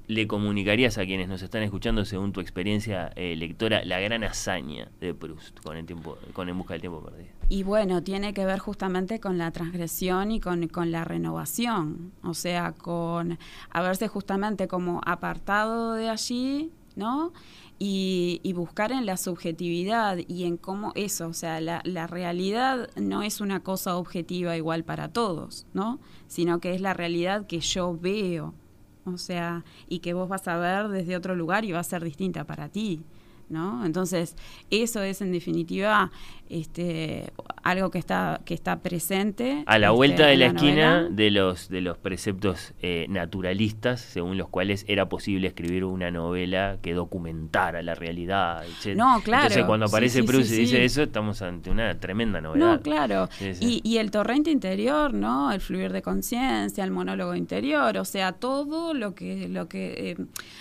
[0.09, 4.91] Le comunicarías a quienes nos están escuchando, según tu experiencia eh, lectora, la gran hazaña
[5.01, 7.31] de Proust con el tiempo, con En busca del tiempo perdido?
[7.49, 12.35] Y bueno, tiene que ver justamente con la transgresión y con, con la renovación, o
[12.35, 13.39] sea, con
[13.70, 17.33] haberse justamente como apartado de allí, ¿no?
[17.79, 22.89] Y, y buscar en la subjetividad y en cómo eso, o sea, la, la realidad
[22.97, 25.99] no es una cosa objetiva igual para todos, ¿no?
[26.29, 28.55] Sino que es la realidad que yo veo,
[29.05, 32.05] o sea, y que vos vas a ver desde otro lugar y va a ser
[32.05, 33.03] distinta para ti.
[33.48, 33.85] ¿No?
[33.85, 34.36] Entonces,
[34.70, 36.10] eso es en definitiva
[36.52, 37.32] este,
[37.62, 39.64] algo que está, que está presente.
[39.66, 41.09] A la este, vuelta de la esquina novela.
[41.10, 46.78] de los, de los preceptos eh, naturalistas, según los cuales era posible escribir una novela
[46.82, 48.64] que documentara la realidad.
[48.64, 48.97] etc.
[48.97, 49.44] No, claro.
[49.44, 52.74] Entonces, cuando aparece sí, Proust sí, y dice eso, estamos ante una tremenda novedad.
[52.74, 53.28] No, claro.
[53.60, 55.52] Y, y el torrente interior, ¿no?
[55.52, 60.16] El fluir de conciencia, el monólogo interior, o sea, todo lo que, lo que eh,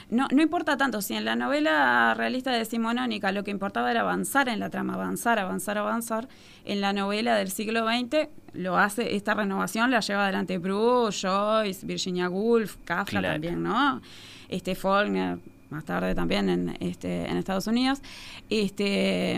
[0.09, 2.51] no, no importa tanto si en la novela realista
[2.81, 6.27] decimonónica lo que importaba era avanzar en la trama, avanzar, avanzar, avanzar.
[6.65, 11.85] En la novela del siglo XX lo hace, esta renovación la lleva adelante Proust, Joyce,
[11.85, 13.33] Virginia Woolf, Kafka Claro.
[13.33, 14.01] también, ¿no?
[14.49, 15.37] Este Faulkner,
[15.71, 18.01] más tarde también en, este, en Estados Unidos.
[18.49, 19.37] Este,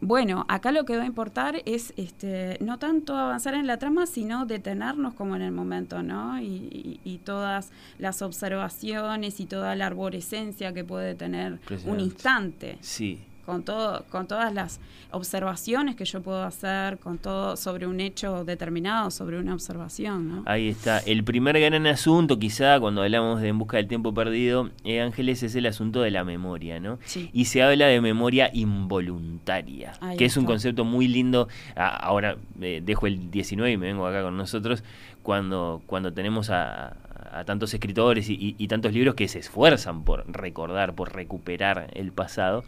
[0.00, 4.06] bueno, acá lo que va a importar es este, no tanto avanzar en la trama,
[4.06, 6.40] sino detenernos como en el momento, ¿no?
[6.40, 12.78] Y, y- y todas las observaciones y toda la arborescencia que puede tener un instante.
[12.80, 13.20] Sí.
[13.48, 14.78] Con, todo, con todas las
[15.10, 20.42] observaciones que yo puedo hacer, con todo sobre un hecho determinado, sobre una observación, ¿no?
[20.44, 20.98] Ahí está.
[20.98, 25.42] El primer gran asunto, quizá, cuando hablamos de En busca del tiempo perdido, eh, Ángeles,
[25.42, 26.98] es el asunto de la memoria, ¿no?
[27.06, 27.30] Sí.
[27.32, 31.48] Y se habla de memoria involuntaria, Ahí que es un concepto muy lindo.
[31.74, 34.84] Ahora eh, dejo el 19 y me vengo acá con nosotros,
[35.22, 36.96] cuando, cuando tenemos a,
[37.32, 41.90] a tantos escritores y, y- y tantos libros que se esfuerzan por recordar, por recuperar
[41.94, 42.62] el pasado.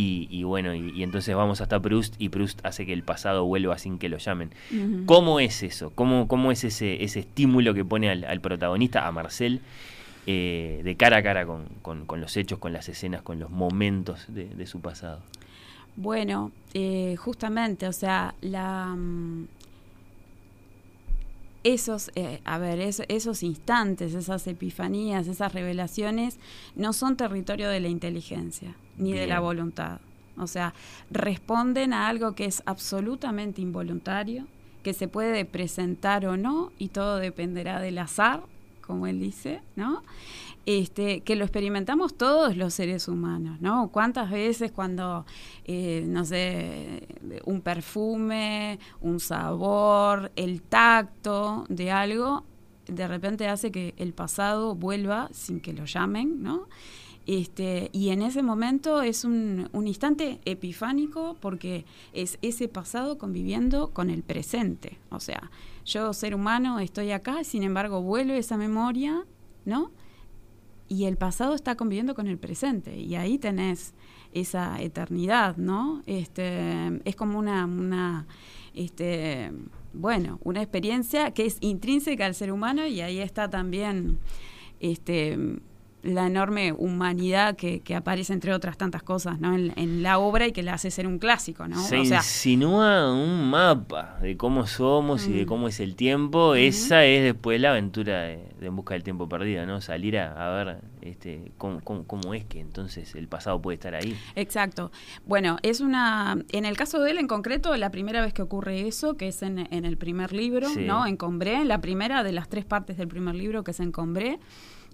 [0.00, 3.44] Y, y bueno, y, y entonces vamos hasta Proust y Proust hace que el pasado
[3.46, 4.50] vuelva sin que lo llamen.
[5.06, 5.90] ¿Cómo es eso?
[5.96, 9.60] ¿Cómo, cómo es ese, ese estímulo que pone al, al protagonista, a Marcel,
[10.26, 13.50] eh, de cara a cara con, con- con los hechos, con las escenas, con los
[13.50, 15.18] momentos de, de su pasado?
[15.96, 19.48] Bueno, eh, justamente, o sea, la mm,
[21.64, 26.38] esos, eh, a ver, es- esos instantes, esas epifanías, esas revelaciones,
[26.76, 30.00] no son territorio de la inteligencia ni de la voluntad.
[30.36, 30.74] O sea,
[31.10, 34.46] responden a algo que es absolutamente involuntario,
[34.82, 38.42] que se puede presentar o no, y todo dependerá del azar,
[38.80, 40.02] como él dice, ¿no?
[40.64, 43.88] Este, que lo experimentamos todos los seres humanos, ¿no?
[43.88, 45.26] ¿Cuántas veces cuando,
[45.64, 47.06] eh, no sé,
[47.44, 52.44] un perfume, un sabor, el tacto de algo,
[52.86, 56.68] de repente hace que el pasado vuelva sin que lo llamen, ¿no?
[57.28, 61.84] Este, y en ese momento es un, instante epifánico porque
[62.14, 64.96] es ese pasado conviviendo con el presente.
[65.10, 65.50] O sea,
[65.84, 69.26] yo, ser humano, estoy acá, sin embargo, vuelve esa memoria,
[69.66, 69.90] ¿no?
[70.88, 72.96] Y el pasado está conviviendo con el presente.
[72.96, 73.92] Y ahí tenés
[74.32, 76.02] esa eternidad, ¿no?
[76.06, 78.26] Este, es como una, una
[78.72, 79.52] este,
[79.92, 84.18] bueno, una experiencia que es intrínseca al ser humano y ahí está también
[84.80, 85.60] este,
[86.02, 89.54] la enorme humanidad que, que, aparece entre otras tantas cosas ¿no?
[89.54, 91.82] En, en, la obra y que la hace ser un clásico ¿no?
[91.82, 96.54] se o sea, insinúa un mapa de cómo somos y de cómo es el tiempo.
[96.54, 100.32] Esa es después la aventura de, de, En busca del tiempo perdido no salir a,
[100.32, 104.16] a ver este cómo, cómo, cómo, es que entonces el pasado puede estar ahí.
[104.36, 104.92] Exacto.
[105.26, 108.86] Bueno es una en el caso de él en concreto la primera vez que ocurre
[108.86, 110.84] eso que es en, en el primer libro sí.
[110.84, 113.90] no en Combré la primera de las tres partes del primer libro que es en
[113.90, 114.38] Combré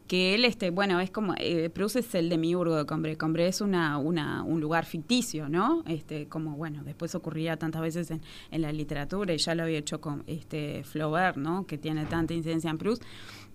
[0.06, 3.16] que él, este, bueno, es como, eh, Proust es el demiurgo de Combré.
[3.16, 5.82] Combré es una, una, un lugar ficticio, ¿no?
[5.86, 8.20] Este, como, bueno, después ocurría tantas veces en,
[8.50, 11.66] en la literatura y ya lo había hecho con este Flaubert, ¿no?
[11.66, 13.02] Que tiene tanta incidencia en Proust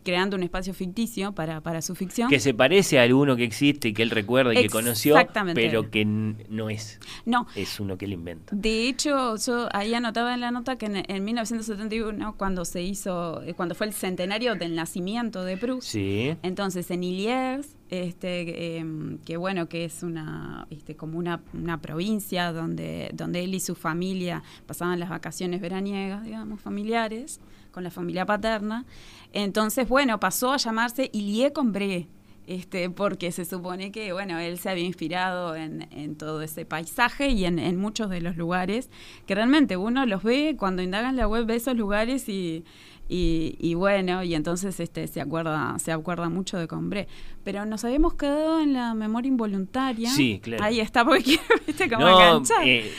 [0.04, 2.30] creando un espacio ficticio para, para su ficción.
[2.30, 5.16] Que se parece a alguno que existe, que él recuerda y que conoció,
[5.54, 7.00] pero que no es.
[7.26, 7.48] No.
[7.56, 8.56] Es uno que él inventa.
[8.56, 13.42] De hecho, yo ahí anotaba en la nota que en, en 1971, cuando se hizo,
[13.44, 16.36] eh, cuando fue el centenario del nacimiento de Proust, sí.
[16.44, 18.86] entonces en Iliers, este, eh,
[19.26, 23.76] que bueno, que es una, este, como una, una provincia donde, donde él y su
[23.76, 27.40] familia pasaban las vacaciones veraniegas, digamos, familiares,
[27.72, 28.86] con la familia paterna.
[29.34, 32.08] Entonces, bueno, pasó a llamarse Ilie Combré,
[32.48, 37.30] este, porque se supone que, bueno, él se había inspirado en, en todo ese paisaje
[37.30, 38.90] y en, en, muchos de los lugares,
[39.28, 42.64] que realmente uno los ve, cuando indaga en la web, ve esos lugares y,
[43.08, 47.08] y, y bueno, y entonces este, se, acuerda, se acuerda mucho de Combré.
[47.44, 50.12] Pero nos habíamos quedado en la memoria involuntaria.
[50.12, 50.64] Sí, claro.
[50.64, 52.68] Ahí está, porque viste como no, enganchar.
[52.68, 52.92] Eh,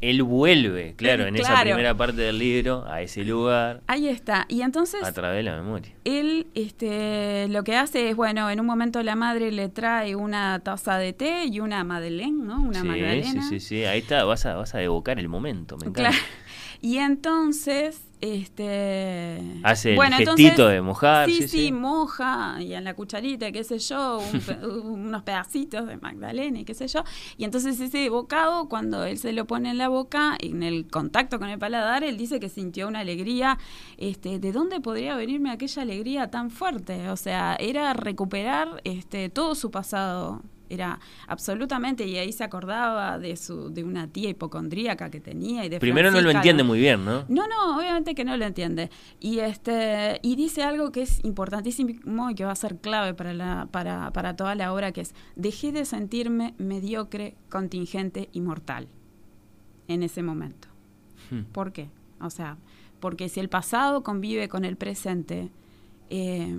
[0.00, 1.54] él vuelve, claro, en claro.
[1.54, 3.82] esa primera parte del libro, a ese lugar.
[3.86, 4.46] Ahí está.
[4.48, 5.02] Y entonces.
[5.02, 5.92] A través de la memoria.
[6.04, 10.60] Él este, lo que hace es, bueno, en un momento la madre le trae una
[10.60, 12.62] taza de té y una madeleine, ¿no?
[12.62, 13.42] Una sí, magdalena.
[13.42, 13.84] Sí, sí, sí.
[13.84, 16.10] Ahí está, vas a, vas a evocar el momento, me encanta.
[16.10, 16.24] Claro.
[16.80, 19.40] Y entonces, este...
[19.62, 21.28] Hace bueno, el gestito entonces, de mojar.
[21.28, 25.86] Sí, sí, sí, moja, y en la cucharita, qué sé yo, un pe unos pedacitos
[25.86, 27.04] de magdalena y qué sé yo.
[27.36, 31.38] Y entonces ese bocado, cuando él se lo pone en la boca, en el contacto
[31.38, 33.58] con el paladar, él dice que sintió una alegría.
[33.96, 37.10] Este, ¿De dónde podría venirme aquella alegría tan fuerte?
[37.10, 43.36] O sea, era recuperar este, todo su pasado era absolutamente y ahí se acordaba de
[43.36, 46.78] su de una tía hipocondríaca que tenía y de primero Francisca, no lo entiende muy
[46.78, 48.90] bien no no no obviamente que no lo entiende
[49.20, 53.34] y este y dice algo que es importantísimo y que va a ser clave para
[53.34, 58.88] la para para toda la obra que es dejé de sentirme mediocre contingente y mortal
[59.88, 60.68] en ese momento
[61.30, 61.42] hmm.
[61.52, 61.90] ¿por qué?
[62.20, 62.58] o sea
[63.00, 65.50] porque si el pasado convive con el presente
[66.10, 66.58] eh,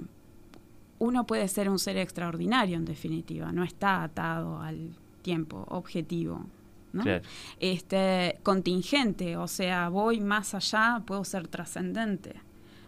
[0.99, 6.45] uno puede ser un ser extraordinario en definitiva, no está atado al tiempo objetivo.
[6.91, 7.03] ¿no?
[7.03, 7.23] Claro.
[7.59, 12.35] Este, contingente, o sea, voy más allá, puedo ser trascendente,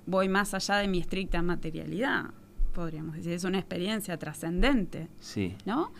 [0.05, 2.31] voy más allá de mi estricta materialidad,
[2.71, 5.55] podríamos decir, es una experiencia trascendente, sí.
[5.65, 5.91] ¿no?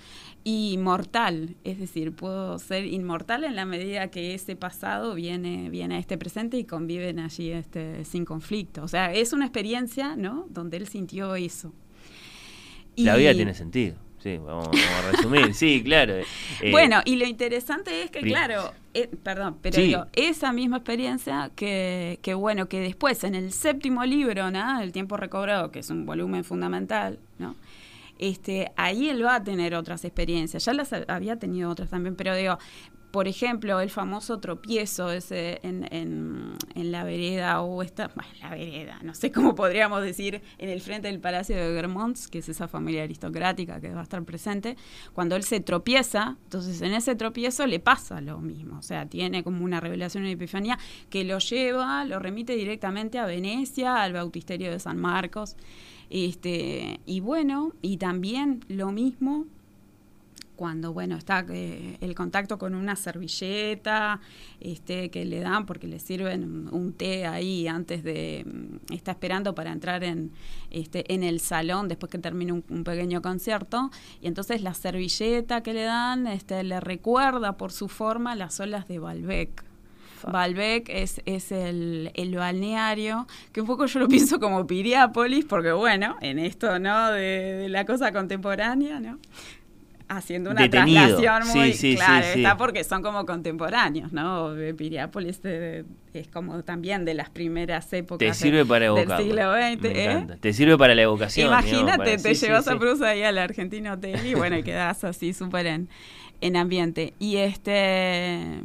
[0.44, 5.96] Y mortal, es decir, puedo ser inmortal en la medida que ese pasado viene, viene
[5.96, 8.84] a este presente y conviven allí este, sin conflicto.
[8.84, 10.48] O sea, es una experiencia, ¿no?
[10.50, 11.72] Donde él sintió eso.
[12.96, 13.04] Y...
[13.04, 13.96] La vida tiene sentido.
[14.20, 15.54] Sí, vamos, vamos a resumir.
[15.56, 16.14] sí, claro.
[16.62, 19.84] Eh, bueno, y lo interesante es que, claro, eh, perdón, pero sí.
[19.84, 24.80] digo, esa misma experiencia que, que, bueno, que después en el séptimo libro, ¿no?
[24.80, 27.56] El tiempo recobrado, que es un volumen fundamental, ¿no?
[28.22, 30.64] Este, ahí él va a tener otras experiencias.
[30.64, 32.60] Ya las había tenido otras también, pero digo,
[33.12, 38.50] por ejemplo, el famoso tropiezo ese en, en, en la vereda o esta, bueno, la
[38.50, 42.50] vereda, no sé cómo podríamos decir, en el frente del Palacio de Germonts, que es
[42.50, 44.78] esa familia aristocrática que va a estar presente,
[45.14, 49.44] cuando él se tropieza, entonces en ese tropiezo le pasa lo mismo, o sea, tiene
[49.44, 50.80] como una revelación, una epifanía
[51.10, 55.58] que lo lleva, lo remite directamente a Venecia, al bautisterio de San Marcos,
[56.10, 59.46] este, y bueno, y también lo mismo
[60.62, 64.20] cuando bueno está eh, el contacto con una servilleta
[64.60, 69.56] este que le dan porque le sirven un té ahí antes de mm, está esperando
[69.56, 70.32] para entrar en
[70.70, 73.90] este en el salón después que termine un, un, pequeño concierto
[74.22, 78.88] y entonces la servilleta que le dan este le recuerda por su forma las olas
[78.88, 79.64] de Balbec
[80.30, 85.72] Balbec es, es el, el, balneario, que un poco yo lo pienso como Piriápolis, porque
[85.72, 87.12] bueno, en esto, ¿no?
[87.12, 89.18] De, de la cosa contemporánea, ¿no?
[90.18, 91.18] Haciendo una Detenido.
[91.18, 94.54] traslación muy sí, sí, clara, sí, está porque son como contemporáneos, ¿no?
[94.78, 99.26] Piriápolis de, es como también de las primeras épocas te sirve de, para evocar del
[99.26, 99.86] siglo XX.
[99.86, 100.28] ¿eh?
[100.40, 101.48] Te sirve para la evocación.
[101.48, 105.68] Imagínate, para, te llevas a Bruce ahí al Argentino Hotel y bueno, quedas así súper
[105.68, 105.90] en,
[106.42, 107.14] en ambiente.
[107.20, 108.62] Y este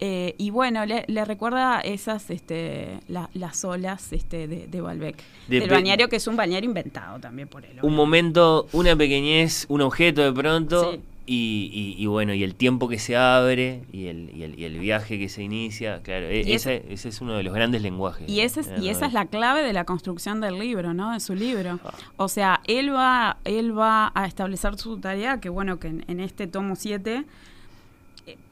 [0.00, 5.16] Eh, y bueno, le, le recuerda esas, este, la- las olas este, de, de Balbec.
[5.48, 7.78] De del bañario, que es un bañario inventado también por él.
[7.82, 10.92] Un momento, una pequeñez, un objeto de pronto.
[10.92, 11.00] Sí.
[11.30, 14.64] Y, y- y bueno, y el tiempo que se abre y el, y el, y
[14.64, 18.26] el viaje que se inicia, claro, e- ese, ese es uno de los grandes lenguajes.
[18.30, 21.12] Y, ese es, y esa es la clave de la construcción del libro, ¿no?
[21.12, 21.80] De su libro.
[21.84, 21.92] Ah.
[22.16, 26.20] O sea, él va, él va a establecer su tarea, que bueno, que en, en
[26.20, 27.24] este tomo 7, eh,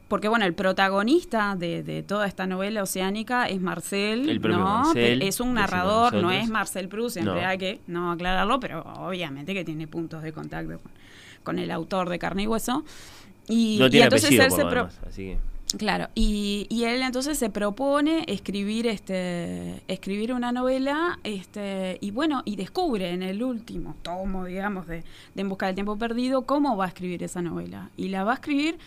[0.07, 4.63] porque bueno, el protagonista de, de toda esta novela oceánica es Marcel, El propio ¿no?
[4.63, 7.47] Marcel, es un narrador, no es Marcel Proust, siempre No.
[7.47, 10.91] hay que no aclararlo, pero obviamente que tiene puntos de contacto con,
[11.43, 12.83] con el autor de Carne y Hueso.
[13.49, 15.37] Y, no y tiene entonces apellido, él se lo pro- demás, así que...
[15.77, 22.41] Claro, y, y él entonces se propone escribir este escribir una novela este y bueno,
[22.45, 25.03] y descubre en el último tomo, digamos, de,
[25.35, 27.89] de En busca del tiempo perdido, cómo va a escribir esa novela.
[27.97, 28.77] Y la va a escribir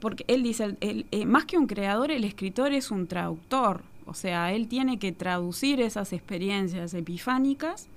[0.00, 3.82] porque él dice, el- el- eh, más que un creador, el escritor es un traductor.
[4.06, 7.88] O sea, él tiene que traducir esas experiencias epifánicas,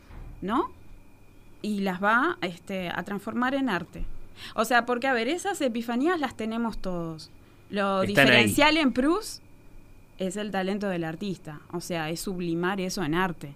[0.42, 0.72] ¿no?
[1.62, 4.06] Y las va este, a transformar en arte.
[4.56, 7.30] O sea, porque, a ver, esas epifanías las tenemos todos.
[7.70, 8.32] Lo Están ahí.
[8.32, 9.42] diferencial en Proust
[10.20, 11.60] es el talento del artista.
[11.74, 13.56] O sea, es sublimar eso en arte.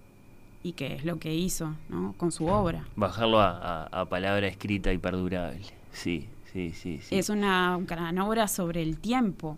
[0.64, 2.14] Y que es lo que hizo, ¿no?
[2.18, 2.86] Con su obra.
[2.96, 5.62] Bajarlo a, a- a palabra escrita y perdurable.
[5.92, 7.00] Sí, sí, sí.
[7.02, 7.16] sí.
[7.16, 9.58] Es una gran obra sobre el tiempo.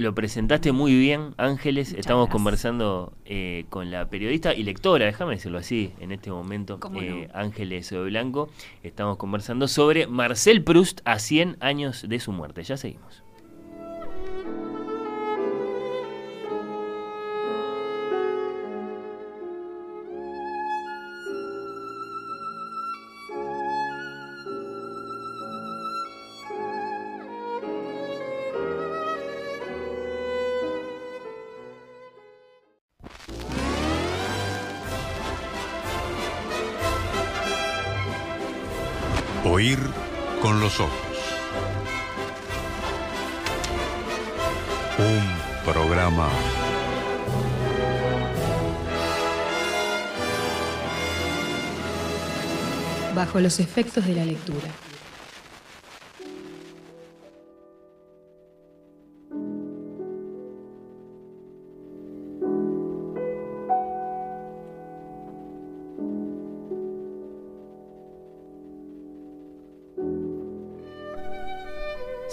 [0.00, 1.88] Lo presentaste muy bien, Ángeles.
[1.88, 2.32] Muchas Estamos gracias.
[2.32, 7.28] conversando eh, con la periodista y lectora, déjame decirlo así, en este momento, ¿Cómo eh,
[7.34, 8.48] Ángeles Blanco.
[8.82, 12.62] Estamos conversando sobre Marcel Proust a 100 años de su muerte.
[12.62, 13.22] Ya seguimos.
[53.40, 54.68] Los efectos de la lectura.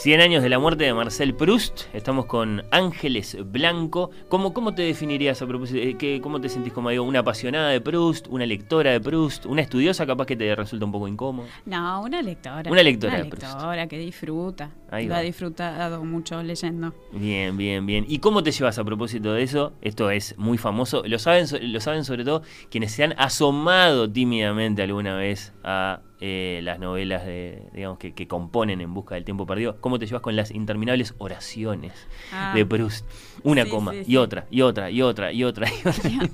[0.08, 1.94] Cien años de la muerte de Marcel Proust.
[1.94, 4.10] Estamos con Ángeles Blanco.
[4.30, 5.80] ¿Cómo, cómo te definirías a propósito?
[5.80, 7.04] eh, qué- ¿Cómo te sentís como digo?
[7.04, 8.28] ¿Una apasionada de Proust?
[8.30, 9.46] ¿Una lectora de Proust?
[9.48, 11.48] ¿Una estudiosa capaz que te resulta un poco incómodo?
[11.66, 12.72] No, una lectora.
[12.72, 13.48] Una lectora Una de Proust.
[13.56, 14.72] lectora que disfruta.
[14.90, 15.18] Ahí va.
[15.18, 16.94] ha disfrutado mucho leyendo.
[17.12, 18.06] Bien, bien, bien.
[18.08, 19.74] ¿Y cómo te llevas a propósito de eso?
[19.82, 21.04] Esto es muy famoso.
[21.06, 26.62] Lo saben, lo saben sobre todo quienes se han asomado tímidamente alguna vez a eh,
[26.64, 29.78] las novelas de, digamos, que, que componen En Busca del Tiempo Perdido.
[29.82, 31.94] ¿Cómo te llevas con las interminables oraciones
[32.34, 32.54] Ah.
[32.56, 33.06] de Proust?
[33.44, 36.30] Una Sí, coma sí, y otra, y otra, y otra, y otra, y otra.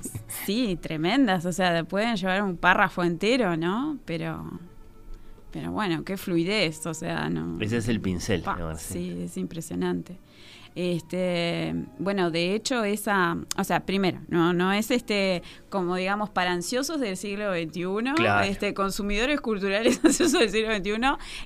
[0.46, 1.44] Sí, tremendas.
[1.46, 3.98] O sea, pueden llevar un párrafo entero, ¿no?
[4.04, 4.50] Pero.
[5.50, 6.84] Pero bueno, qué fluidez.
[6.86, 7.60] O sea, no.
[7.60, 10.16] Ese es el pincel Pa, sí, es impresionante.
[10.76, 16.52] Este, bueno, de hecho, esa, o sea, primero, no, no es este, como digamos, para
[16.52, 18.44] ansiosos del siglo XXI, Claro.
[18.44, 20.92] este, consumidores culturales ansiosos del siglo XXI,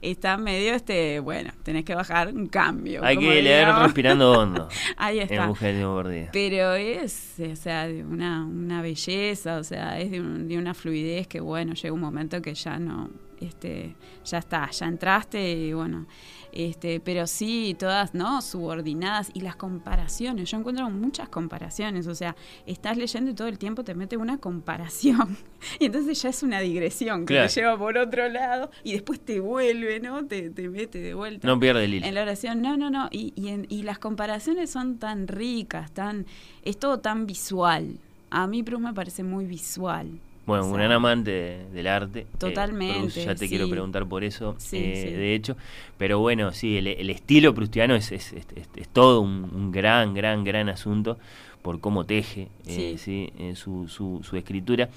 [0.03, 3.05] está medio, este, bueno, tenés que bajar un cambio.
[3.05, 4.69] Hay que leer respirando hondo.
[4.97, 5.35] Ahí está.
[5.35, 6.29] En Tiempo Perdido.
[6.33, 10.75] Pero es, o sea, de una, una belleza, o sea, es de, un- de una
[10.75, 13.11] fluidez que, bueno, llega un momento que ya no,
[13.41, 13.95] este,
[14.25, 16.07] ya está, ya entraste y bueno,
[16.53, 18.41] este, pero sí, todas, ¿no?
[18.43, 23.59] Subordinadas y las comparaciones, yo encuentro muchas comparaciones, o sea, estás leyendo y todo el
[23.59, 25.37] tiempo te mete una comparación
[25.81, 27.49] y entonces ya es una digresión que Claro.
[27.49, 30.25] te lleva por otro lado y después te vuelve, ¿no?
[30.27, 31.47] Te, te mete de vuelta.
[31.47, 32.07] No pierde el hilo.
[32.07, 33.09] En la oración, no, no, no.
[33.11, 36.27] Y, y, en- y las comparaciones son tan ricas, tan
[36.65, 37.99] es todo tan visual.
[38.31, 40.21] A mí Proust me parece muy visual.
[40.49, 42.21] Bueno, O un gran amante de- del arte.
[42.21, 43.49] eh, Totalmente, Proust, ya te sí.
[43.51, 45.13] quiero preguntar por eso, Sí, eh, sí.
[45.15, 45.57] de hecho.
[45.99, 49.71] Pero bueno, sí, el, el estilo prustiano es, es, es- es- es todo un, un
[49.71, 51.19] gran, gran, gran asunto
[51.63, 54.89] por cómo teje eh, sí, eh, su, su, su escritura.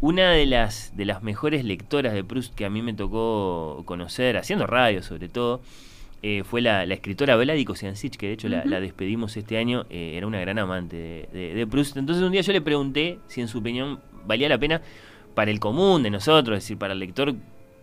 [0.00, 4.36] Una de las, de las mejores lectoras de Proust que a mí me tocó conocer,
[4.38, 5.60] haciendo radio sobre todo,
[6.22, 10.14] eh, fue la, la escritora Vladi Kosiancic, que de hecho la, despedimos este año, eh,
[10.16, 11.98] era una gran amante de, de- de Proust.
[11.98, 14.80] Entonces un día yo le pregunté si en su opinión valía la pena
[15.34, 17.34] para el común de nosotros, es decir, para el lector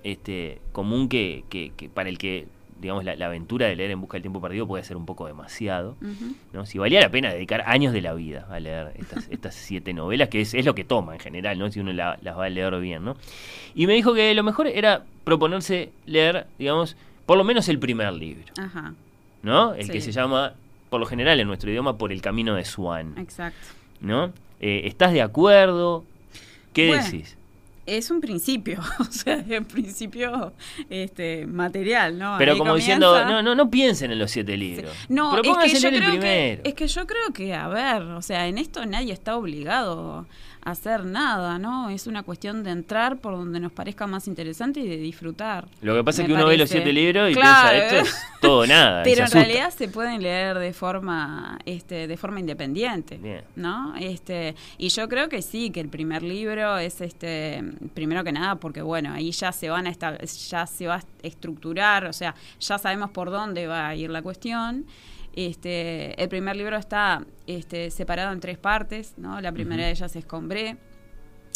[0.03, 2.47] este, común que, que- que para el que
[2.79, 5.27] digamos, la, la aventura de leer En Busca del Tiempo Perdido puede ser un poco
[5.27, 5.95] demasiado.
[6.51, 6.65] ¿no?
[6.65, 10.29] Si valía la pena dedicar años de la vida a leer estas, estas siete novelas,
[10.29, 11.69] que es, es lo que toma en general, ¿no?
[11.69, 13.15] Si uno la- las va a leer bien, ¿no?
[13.75, 16.97] Y me dijo que lo mejor era proponerse leer, digamos,
[17.27, 18.95] por lo menos el primer libro, Ajá,
[19.43, 19.75] ¿no?
[19.75, 19.91] El Sí.
[19.91, 20.53] que se llama,
[20.89, 23.59] por lo general en nuestro idioma, Por el Camino de Swan, exacto.
[23.99, 24.33] ¿no?
[24.59, 26.03] Eh, ¿Estás de acuerdo?
[26.73, 27.37] ¿Qué Bueno, decís?
[27.85, 30.53] Es un principio, o sea, es un principio
[30.89, 32.35] este, material, ¿no?
[32.37, 34.93] Pero Ahí como comienza- diciendo, no, no, no piensen en los siete libros.
[35.09, 37.67] No, es Propónganse que, yo leer el creo que, es que yo creo que, a
[37.67, 40.27] ver, o sea, en esto nadie está obligado
[40.63, 41.89] hacer nada, ¿no?
[41.89, 45.67] Es una cuestión de entrar por donde nos parezca más interesante y de disfrutar.
[45.81, 48.39] Lo que pasa es que uno ve los siete libros y Claro, piensa, esto es
[48.39, 49.03] todo nada.
[49.03, 53.43] Pero en realidad se pueden leer de forma, este, de forma independiente, Bien.
[53.55, 53.95] ¿no?
[53.99, 57.63] Este, y yo creo que sí, que el primer libro es, este,
[57.93, 62.05] primero que nada, porque bueno, ahí ya se van a ya se va a estructurar,
[62.05, 64.85] o sea, ya sabemos por dónde va a ir la cuestión.
[65.33, 69.39] Este, el primer libro está este, separado en tres partes, ¿no?
[69.41, 70.77] La primera de ellas es Combré,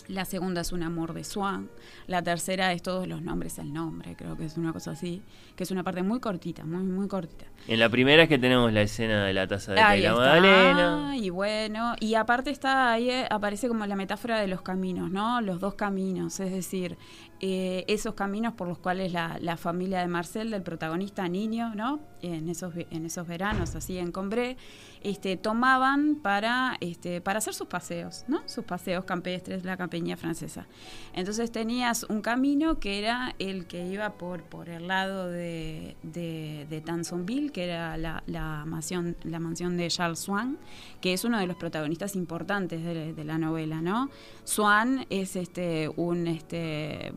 [0.08, 1.70] la segunda es Un amor de Swan,
[2.08, 5.24] la tercera es Todos los nombres el nombre, creo que es una cosa así,
[5.56, 7.46] que es una parte muy cortita, muy muy cortita.
[7.68, 10.22] En la primera es que tenemos la escena de la taza de Ahí la está,
[10.22, 11.18] Magdalena.
[11.18, 15.42] y bueno, y aparte está ahí eh, aparece como la metáfora de los caminos, ¿no?
[15.42, 16.98] Los dos caminos, es decir,
[17.42, 22.00] eh, esos caminos por los cuales la, familia de Marcel, del protagonista niño, ¿no?
[22.22, 24.58] En esos en esos veranos así en Combré,
[25.02, 28.42] este tomaban para este para hacer sus paseos, ¿no?
[28.48, 30.66] Sus paseos campestres, la campiña francesa.
[31.14, 36.82] Entonces tenías un camino que era el que iba por, por el lado de, de,
[36.86, 40.58] Tansonville, que era la, la mansión, la mansión de Charles Swan,
[41.02, 44.10] que es uno de los protagonistas importantes de, la novela, ¿no?
[44.44, 47.12] Swan es este un este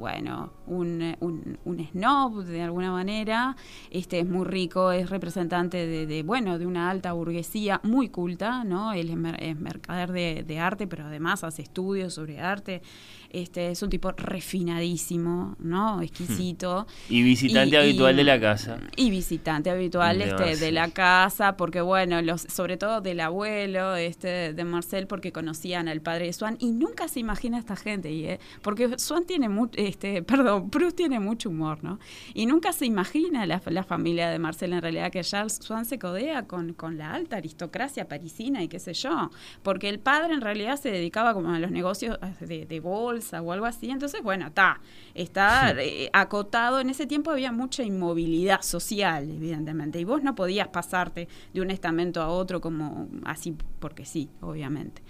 [0.67, 3.57] un, un, un snob de alguna manera,
[3.91, 8.65] este es muy rico, es representante de, de, bueno de una alta burguesía muy culta,
[8.65, 8.93] ¿no?
[8.93, 12.83] Él es, mer- es mercader de, de arte, pero además hace estudios sobre arte.
[13.31, 16.03] Este es un tipo refinadísimo, ¿no?
[16.03, 16.87] Exquisito.
[17.09, 18.79] Y visitante Y- habitual y- de la casa.
[18.97, 23.97] y visitante habitual De este, de la casa, porque bueno, los, sobre todo del abuelo
[23.97, 28.11] este, de Marcel, porque conocían al padre de Swan, y nunca se imagina esta gente,
[28.13, 31.99] y, eh, porque Swan tiene mucho, este, perdón, Proust tiene mucho humor, ¿no?
[32.35, 35.99] Y nunca se imagina la, la familia de Marcel, en realidad, que Charles Swan se
[35.99, 39.31] codea con, con la alta aristocracia parisina y qué sé yo,
[39.63, 42.81] porque el padre en realidad se dedicaba como a los negocios de, de
[43.19, 44.81] bolsa o algo así, entonces bueno, está,
[45.15, 50.69] está eh, acotado, en ese tiempo había mucha inmovilidad social, evidentemente, y vos no podías
[50.69, 55.03] pasarte de un estamento a otro como así, porque sí, obviamente.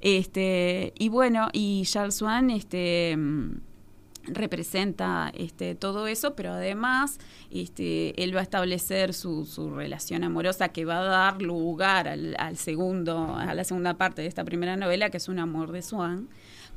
[0.00, 3.16] Este, y bueno, y Charles Swan, este
[4.30, 7.18] representa este, todo eso, pero además
[7.50, 12.36] este, él va a establecer su, su relación amorosa que va a dar lugar al,
[12.38, 15.82] al segundo, a la segunda parte de esta primera novela, que es Un amor de
[15.82, 16.28] Swan,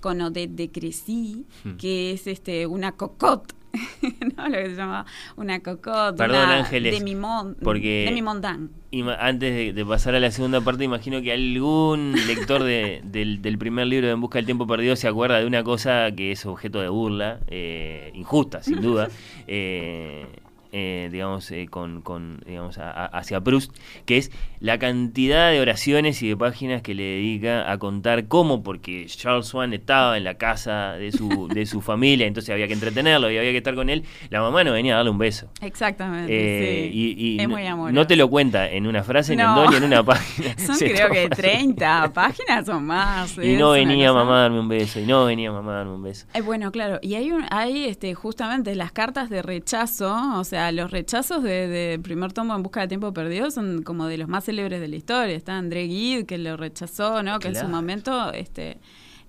[0.02, 1.78] con Odette de Crecy, Hmm.
[1.78, 3.54] que es este, una cocotte.
[4.36, 4.50] ¿no?
[4.50, 5.06] Lo que se llama
[5.38, 8.68] una cocotte, Perdón, una Ángeles, demi-mon- porque- demi-mondagne.
[8.92, 13.42] Ima- antes de, de pasar a la segunda parte, imagino que algún lector de- del,
[13.42, 16.34] del primer libro de En Busca del Tiempo Perdido se acuerda de una cosa que
[16.34, 19.08] es objeto de burla, eh, injusta, sin duda,
[19.48, 20.26] eh,
[20.72, 23.76] eh, digamos, eh, con, con, digamos a- a- hacia Proust,
[24.06, 28.64] que es la cantidad de oraciones y de páginas que le dedica a contar cómo,
[28.64, 32.74] porque Charles Swan estaba en la casa de su, de su familia, entonces había que
[32.74, 35.50] entretenerlo y había que estar con él, la mamá no venía a darle un beso.
[35.62, 36.32] Exactamente.
[36.34, 36.98] Eh, sí.
[37.18, 37.94] y, y es no, muy amoroso.
[37.94, 40.56] no te lo cuenta en una frase, ni en dos, ni en una página.
[40.58, 43.38] Son creo que toma- 30 páginas o más.
[43.38, 46.04] Y no venía mamá a darme un beso, y no venía mamá a darme un
[46.04, 46.28] beso.
[46.34, 50.61] Eh, bueno, claro, y hay, un, hay este, justamente las cartas de rechazo, o sea,
[50.72, 54.28] los rechazos de, de primer tomo en busca de tiempo perdido son como de los
[54.28, 55.36] más célebres de la historia.
[55.36, 57.40] Está André Gide, que lo rechazó, ¿no?
[57.40, 58.80] Que en su momento este,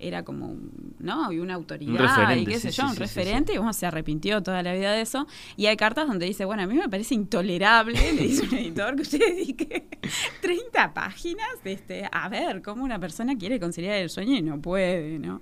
[0.07, 0.55] era como,
[0.99, 1.31] ¿no?
[1.31, 3.73] Y una autoridad, Un y qué sé sí, yo, sí, un sí, referente, y bueno,
[3.73, 5.27] se arrepintió toda la vida de eso.
[5.55, 8.95] Y hay cartas donde dice, bueno, a mí me parece intolerable, le dice un editor,
[8.95, 9.87] que usted dedique
[10.41, 15.19] 30 páginas, este, a ver cómo una persona quiere conciliar el sueño y no puede,
[15.19, 15.41] ¿no?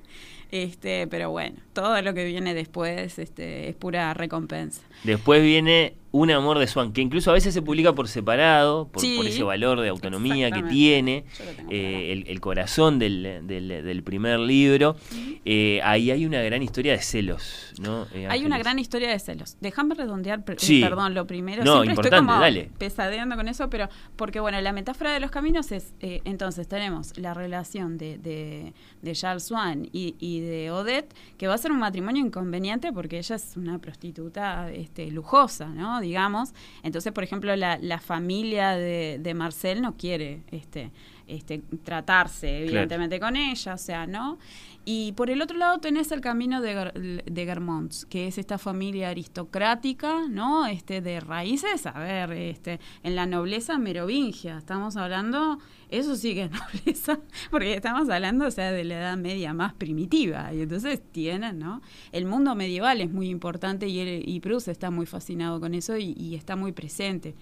[0.52, 4.82] Este, pero bueno, todo lo que viene después este, es pura recompensa.
[5.04, 9.02] Después viene Un amor de Swan, que incluso a veces se publica por separado, por,
[9.02, 11.24] Sí, por ese valor de autonomía que tiene,
[11.70, 14.98] eh, el, el corazón del, del, del primer libro.
[15.46, 18.08] Eh, ahí hay una gran historia de celos, ¿no?
[18.14, 19.56] Eh, Hay una gran historia de celos.
[19.62, 20.82] Déjame redondear, Sí.
[20.82, 21.64] perdón, lo primero.
[21.64, 22.70] No, Siempre estoy importante, como dale.
[22.78, 23.88] pesadeando con eso, pero
[24.18, 28.74] porque, bueno, la metáfora de los caminos es, eh, entonces tenemos la relación de, de,
[29.02, 33.18] de Charles Swan y, y de Odette, que va a ser un matrimonio inconveniente porque
[33.18, 36.02] ella es una prostituta este, lujosa, ¿no?
[36.02, 36.54] Digamos.
[36.84, 40.92] Entonces, por ejemplo, la, la familia de, de Marcel no quiere este,
[41.28, 44.38] este, tratarse, evidentemente, con ella, o sea, ¿no?
[44.84, 49.10] Y por el otro lado tenés el camino de, de Germonts, que es esta familia
[49.10, 50.66] aristocrática, ¿no?
[50.66, 55.60] Este, de raíces, a ver, este, en la nobleza merovingia, estamos hablando,
[55.90, 56.52] eso sí que es
[56.86, 57.20] nobleza,
[57.52, 61.82] porque estamos hablando, o sea, de la edad media más primitiva, y entonces tienen, ¿no?
[62.12, 65.96] El mundo medieval es muy importante y, él- y Proust está muy fascinado con eso
[65.98, 67.36] y está muy presente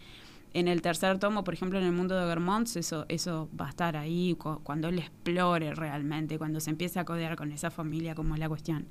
[0.53, 3.69] en el tercer tomo, por ejemplo, en el mundo de Vermont, eso, eso va a
[3.69, 8.15] estar ahí cu- cuando él explore realmente, cuando se empiece a codear con esa familia,
[8.15, 8.87] como es la cuestión.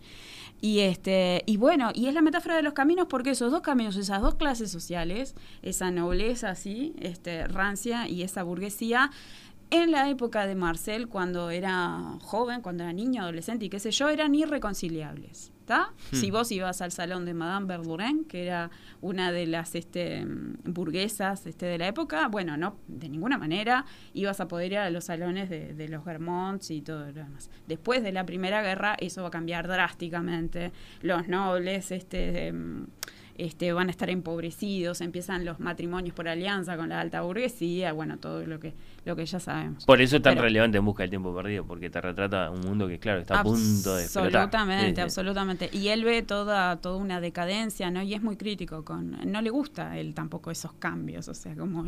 [0.61, 3.97] Y este, y bueno, y es la metáfora de los caminos, porque esos dos caminos,
[3.97, 9.11] esas dos clases sociales, esa nobleza así, este, rancia y esa burguesía,
[9.71, 13.91] en la época de Marcel, cuando era joven, cuando era niño, adolescente y qué sé
[13.91, 15.53] yo, eran irreconciliables.
[15.69, 15.93] ¿Está?
[16.13, 16.17] Hmm.
[16.17, 18.71] Si vos ibas al salón de Madame Verdurin, que era
[19.03, 20.25] una de las este,
[20.65, 23.85] burguesas este, de la época, bueno, no, de ninguna manera
[24.15, 27.51] ibas a poder ir a los salones de, de los Germonts y todo lo demás.
[27.67, 30.73] Después de la Primera Guerra, eso va a cambiar drásticamente.
[31.03, 32.47] Los nobles, este.
[32.47, 32.87] em,
[33.39, 38.19] este, van a estar empobrecidos, empiezan los matrimonios por alianza con la alta burguesía, bueno,
[38.19, 38.75] todo lo que
[39.05, 39.87] lo que ya sabemos.
[39.87, 42.61] Por eso es tan Pero- relevante en busca del tiempo perdido, porque te retrata un
[42.61, 44.43] mundo que, claro, está a punto de explotar.
[44.43, 45.71] Absolutamente, absolutamente.
[45.73, 48.03] Y él ve toda, toda una decadencia, ¿no?
[48.03, 49.17] Y es muy crítico con.
[49.25, 51.87] No le gusta a él tampoco esos cambios, o sea, como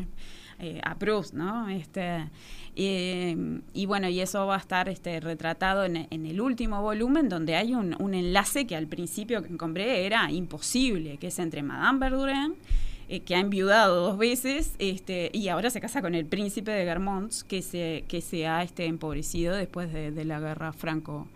[0.61, 1.69] eh, a Proust, ¿no?
[1.69, 2.29] Este,
[2.75, 7.57] y bueno, y eso va a estar este, retratado en, en el último volumen, donde
[7.57, 12.55] hay un, enlace que al principio que compré era imposible, que es entre Madame Verdurin
[13.09, 16.85] eh, que ha enviudado dos veces este, y ahora se casa con el príncipe de
[16.85, 21.27] Germonts que se, que se ha este, empobrecido después de, de la guerra franco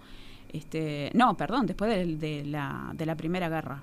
[0.54, 3.82] este, no, perdón, después de, de la, de la primera guerra.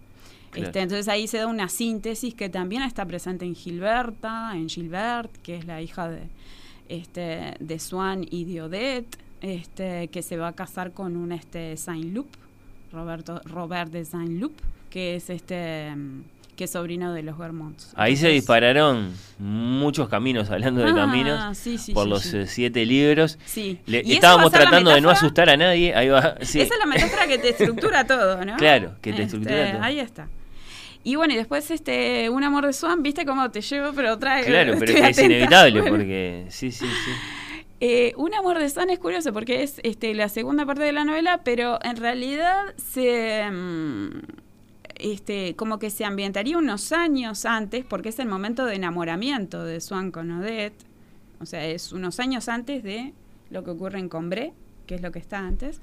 [0.51, 0.67] Claro.
[0.67, 5.31] Este, entonces ahí se da una síntesis que también está presente en Gilberta, en Gilbert,
[5.43, 6.23] que es la hija de,
[6.89, 11.77] este, de Swan y de Odette, este, que se va a casar con un este,
[11.77, 12.27] Saint-Loup,
[12.91, 14.53] Roberto, Robert de Saint-Loup,
[14.89, 15.93] que es este
[16.57, 17.91] que es sobrino de los Germonts.
[17.95, 22.45] Ahí se dispararon muchos caminos, hablando de Ah, caminos, sí, sí, por sí, los eh,
[22.45, 23.39] siete libros.
[23.87, 25.95] Le- estábamos tratando de no asustar a nadie.
[25.95, 26.35] Ahí va.
[26.39, 28.57] Esa es la metáfora que te estructura todo, ¿no?
[28.57, 29.81] Claro, que te Este, estructura todo.
[29.81, 30.27] Ahí está.
[31.03, 33.91] Y bueno, y después este Un amor de Swan, ¿viste cómo te llevo?
[33.93, 34.45] Pero trae.
[34.45, 35.23] Claro, pero es atenta.
[35.23, 36.45] inevitable Bueno, porque.
[36.49, 37.11] Sí, sí, sí.
[37.79, 41.03] eh, Un amor de Swan es curioso porque es este, la segunda parte de la
[41.03, 43.49] novela, pero en realidad se.
[43.51, 44.09] mm,
[44.99, 49.81] este, como que se ambientaría unos años antes, porque es el momento de enamoramiento de
[49.81, 50.75] Swan con Odette.
[51.39, 53.13] O sea, es unos años antes de
[53.49, 54.53] lo que ocurre en Combré,
[54.85, 55.81] que es lo que está antes.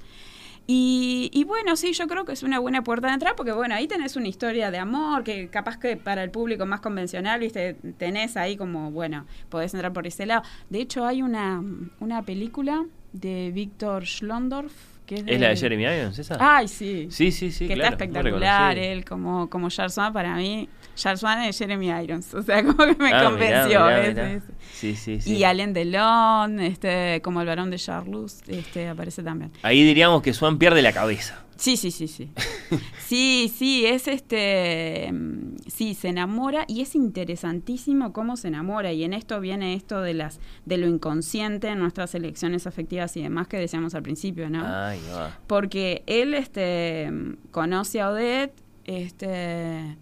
[0.71, 3.73] Y, y bueno, sí, yo creo que es una buena puerta de entrada porque, bueno,
[3.73, 7.75] ahí tenés una historia de amor que capaz que para el público más convencional, viste,
[7.97, 10.43] tenés ahí como, bueno, podés entrar por ese lado.
[10.69, 11.63] De hecho, hay una,
[11.99, 14.71] una película de Víctor Schlondorf
[15.07, 16.37] que es, ¿Es la de Jeremy Irons esa?
[16.39, 17.07] Ay, sí.
[17.09, 19.69] Sí, sí, sí, Que claro, está espectacular, él como, como
[20.13, 20.69] para mí,
[20.99, 23.79] Charles Swan es Jeremy Irons, o sea, como que me Ah, convenció.
[23.85, 24.41] mirá, mirá.
[24.73, 25.35] Sí, sí, sí.
[25.37, 29.51] Y Alain Delon, este, como el varón de Charlus, este, aparece también.
[29.63, 31.43] Ahí diríamos que Swan pierde la cabeza.
[31.57, 32.29] Sí, sí, sí, sí.
[33.09, 35.09] Sí, sí, es este.
[35.11, 38.91] mm, Sí, se enamora y es interesantísimo cómo se enamora.
[38.93, 43.23] Y en esto viene esto de las de lo inconsciente en nuestras elecciones afectivas y
[43.23, 44.63] demás que decíamos al principio, ¿no?
[44.65, 45.37] Ahí va.
[45.47, 48.53] Porque él este mm, conoce a Odette,
[48.85, 49.97] este.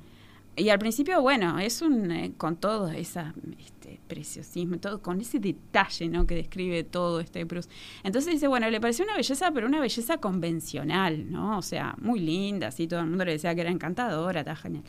[0.58, 2.10] Y al principio, bueno, es un.
[2.10, 6.26] eh, con todo esa este, preciosismo, todo, con ese detalle, ¿no?
[6.26, 7.70] Que describe todo este Proust.
[8.04, 11.60] Entonces dice, bueno, le pareció una belleza, pero una belleza convencional, ¿no?
[11.60, 14.84] O sea, muy linda, así, todo el mundo le decía que era encantadora, está genial.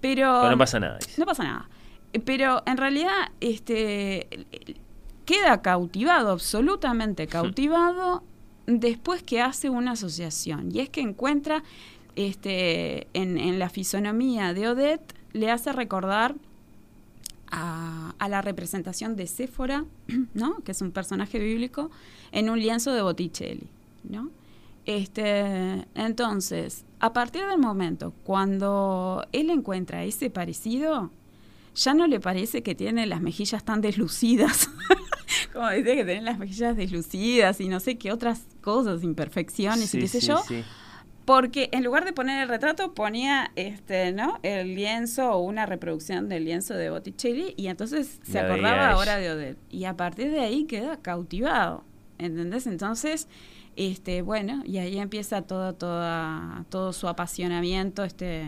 [0.00, 0.38] Pero.
[0.40, 0.98] Pero no pasa nada.
[0.98, 1.20] dice.
[1.20, 1.68] No pasa nada.
[2.24, 4.28] Pero en realidad, este.
[5.24, 8.24] Queda cautivado, absolutamente cautivado,
[8.66, 10.70] después que hace una asociación.
[10.74, 11.62] Y es que encuentra
[12.18, 16.34] este, en, en la fisonomía de Odette, le hace recordar
[17.48, 19.84] a, a la representación de Séfora,
[20.34, 20.56] ¿no?
[20.64, 21.92] que es un personaje bíblico,
[22.32, 23.68] en un lienzo de Botticelli.
[24.02, 24.30] ¿no?
[24.84, 31.12] Este, entonces, a partir del momento cuando él encuentra ese parecido,
[31.76, 34.70] ya no le parece que tiene las mejillas tan deslucidas.
[35.52, 40.00] Como decía que tiene las mejillas deslucidas y no sé qué otras cosas, imperfecciones y
[40.00, 40.38] qué sé sí, yo.
[40.48, 40.64] sí.
[41.28, 44.38] Porque en lugar de poner el retrato ponía este, ¿no?
[44.42, 49.30] El lienzo o una reproducción del lienzo de Botticelli y entonces se acordaba ahora de
[49.32, 49.58] Odette.
[49.68, 51.84] Y a partir de ahí queda cautivado.
[52.16, 52.66] ¿Entendés?
[52.66, 53.28] Entonces,
[53.76, 58.44] Este, bueno, y ahí empieza todo, toda, todo su apasionamiento, este,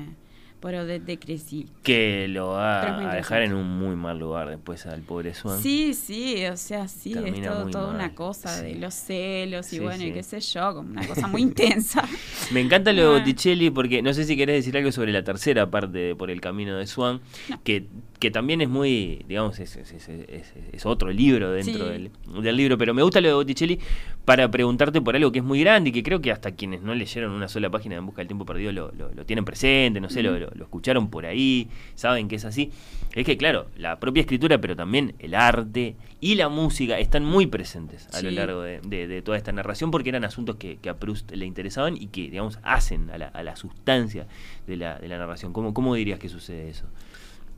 [0.60, 1.66] por de, de Crecy.
[1.82, 5.58] Que lo va Pero a dejar en un muy mal lugar después al pobre Swan.
[5.60, 9.76] Sí, sí, o sea, sí, es todo, toda mal, una cosa de los celos y
[9.76, 12.06] Sí, bueno, y qué sé yo, como una cosa muy intensa.
[12.52, 13.18] Me encanta lo de Ah.
[13.18, 16.40] Botticelli porque no sé si querés decir algo sobre la tercera parte de Por el
[16.40, 17.20] Camino de Swan,
[17.64, 17.86] que,
[18.20, 21.90] que también es muy, digamos, es, es- es- otro libro dentro Sí.
[21.92, 22.10] del,
[22.42, 23.78] del libro, pero me gusta lo de Botticelli
[24.24, 26.94] para preguntarte por algo que es muy grande y que creo que hasta quienes no
[26.94, 30.00] leyeron una sola página de En Busca del Tiempo Perdido lo, lo- lo tienen presente,
[30.00, 30.40] no sé, lo, Ujú.
[30.40, 32.70] lo- lo escucharon por ahí, saben que es así.
[33.14, 37.46] Es que, claro, la propia escritura, pero también el arte y la música están muy
[37.46, 40.90] presentes a lo largo de, de- de toda esta narración porque eran asuntos que, que
[40.90, 44.26] a Proust le interesaban y que, digamos, hacen a la, a la sustancia
[44.66, 45.52] de la, de la narración.
[45.54, 46.84] ¿Cómo, ¿Cómo dirías que sucede eso?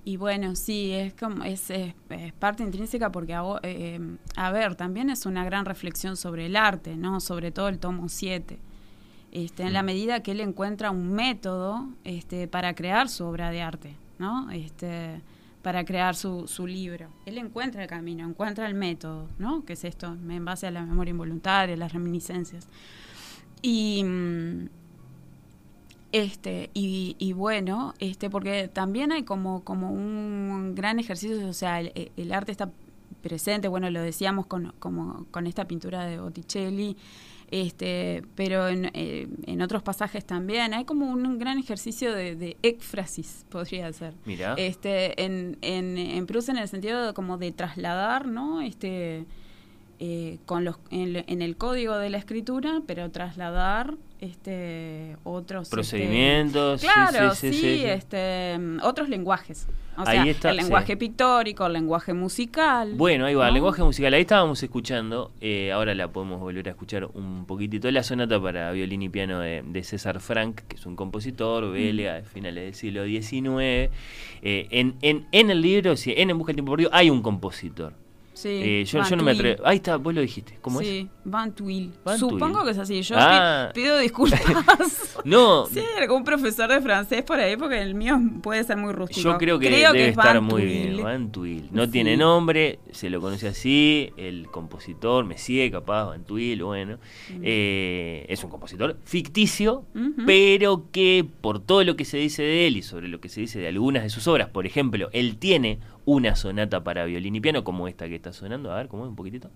[0.04, 4.00] Y bueno, sí, es como es, es- es parte intrínseca porque a, eh,
[4.36, 7.20] a ver, también es una gran reflexión sobre el arte, ¿no?
[7.20, 8.58] Sobre todo el tomo 7.
[9.30, 13.62] Este, en la medida que él encuentra un método este, para crear su obra de
[13.62, 14.50] arte, ¿no?
[14.50, 15.22] Este,
[15.62, 17.08] para crear su, su libro.
[17.24, 19.64] Él encuentra el camino, encuentra el método, ¿no?
[19.64, 22.68] Que es esto, en base a la memoria involuntaria, las reminiscencias.
[23.62, 24.68] Y, mm,
[26.12, 31.80] este, y, y bueno, este, porque también hay como, como un gran ejercicio, o sea,
[31.80, 32.70] el, el arte está
[33.22, 36.96] presente, bueno, lo decíamos con, como, con esta pintura de Botticelli,
[37.50, 42.56] este, pero en, eh, en otros pasajes también hay como un gran ejercicio de, de
[42.62, 44.14] éfrasis, podría ser.
[44.24, 44.54] Mirá.
[44.56, 48.60] Este, en, en, en Proust en el sentido de como de trasladar, ¿no?
[48.62, 49.26] Este,
[49.98, 55.74] eh, con los, en, en el código de la escritura, pero trasladar este otros este,
[55.74, 57.84] Procedimientos, sí, claro, sí, sí, sí, sí, sí.
[57.84, 59.66] este mm, otros lenguajes.
[59.96, 62.94] O Ahí sea, está, el lenguaje pictórico, el lenguaje musical.
[62.94, 64.14] Bueno, ahí va, el lenguaje musical.
[64.14, 68.70] Ahí estábamos escuchando, eh, ahora la podemos volver a escuchar un poquitito, la sonata para
[68.70, 72.74] violín y piano de, de César Frank, que es un compositor belga de finales del
[72.74, 73.90] siglo XIX.
[74.44, 77.20] Eh, en, en, en el libro, sí, en En Busca del Tiempo Perdido, hay un
[77.20, 77.92] compositor.
[78.42, 79.62] Sí, Eh, yo, yo no me atrevo.
[79.64, 80.58] Ahí está, vos lo dijiste.
[80.60, 80.86] ¿Cómo es?
[80.88, 81.92] sí, Van Tuyl.
[82.04, 82.64] Van Supongo Tuyl.
[82.64, 83.02] que es así.
[83.02, 83.70] Yo Ah.
[83.72, 84.42] pi- pido disculpas.
[85.24, 89.20] No, sí, algún profesor de francés por ahí, porque el mío puede ser muy rústico.
[89.20, 91.00] Yo creo que debe es estar Van muy bien.
[91.02, 91.68] Van Tuyl.
[91.70, 91.92] No Sí.
[91.92, 96.98] tiene nombre, se lo conoce así, el compositor, Messier, capaz, Van Tuyl, bueno.
[97.42, 99.84] Eh, es un compositor ficticio,
[100.26, 103.40] pero que por todo lo que se dice de él y sobre lo que se
[103.40, 107.40] dice de algunas de sus obras, por ejemplo, él tiene una sonata para violín y
[107.40, 108.72] piano, como esta que está sonando.
[108.72, 109.50] A ver, ¿cómo es un poquitito?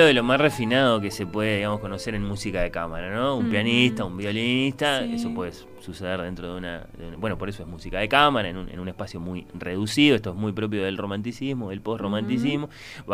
[0.00, 3.36] Ejemplo de lo más refinado que se puede, digamos, conocer en música de cámara, ¿no?
[3.36, 5.14] Un pianista, un violinista, Sí.
[5.14, 8.48] eso puede suceder dentro de una, de una- Bueno, por eso es música de cámara,
[8.48, 12.70] en un, en un espacio muy reducido, esto es muy propio del romanticismo, del post-romanticismo.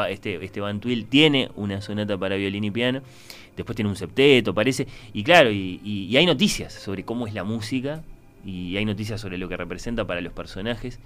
[0.08, 3.00] Este, este Van Tuyl tiene una sonata para violín y piano,
[3.56, 7.34] después tiene un septeto, parece, y claro, y, y- y hay noticias sobre cómo es
[7.34, 8.02] la música,
[8.44, 11.00] y hay noticias sobre lo que representa para los personajes.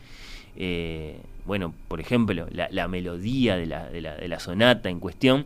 [0.56, 5.00] Eh, bueno, por ejemplo, la, la melodía de la, de, la, de la sonata en
[5.00, 5.44] cuestión,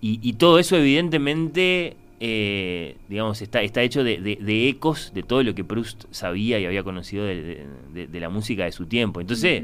[0.00, 5.42] y, y todo eso evidentemente, eh, digamos, está, está hecho de, de- ecos de todo
[5.42, 7.64] lo que Proust sabía y había conocido de,
[8.12, 9.20] la música de su tiempo.
[9.20, 9.62] Entonces,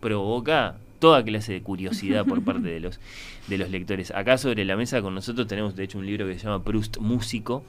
[0.00, 3.00] provoca toda clase de curiosidad por parte de los,
[3.48, 4.10] de los lectores.
[4.10, 6.98] Acá sobre la mesa con nosotros tenemos, de hecho, un libro que se llama Proust
[6.98, 7.62] Músico,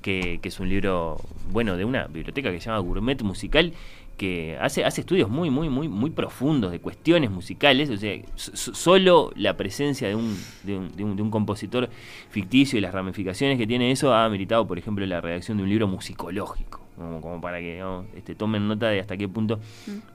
[0.00, 1.20] que, que es un libro,
[1.52, 3.72] bueno, de una biblioteca que se llama Gourmet Musical,
[4.16, 7.90] que hace, hace estudios muy, muy, muy, muy profundos de cuestiones musicales.
[7.90, 11.30] O sea, so- so- solo la presencia de un, de, un, de un- de un
[11.30, 11.88] compositor
[12.30, 15.68] ficticio y las ramificaciones que tiene eso ha ameritado, por ejemplo, la redacción de un
[15.70, 16.80] libro musicológico.
[16.96, 17.82] Como, como para que
[18.14, 19.58] este, tomen nota de hasta qué punto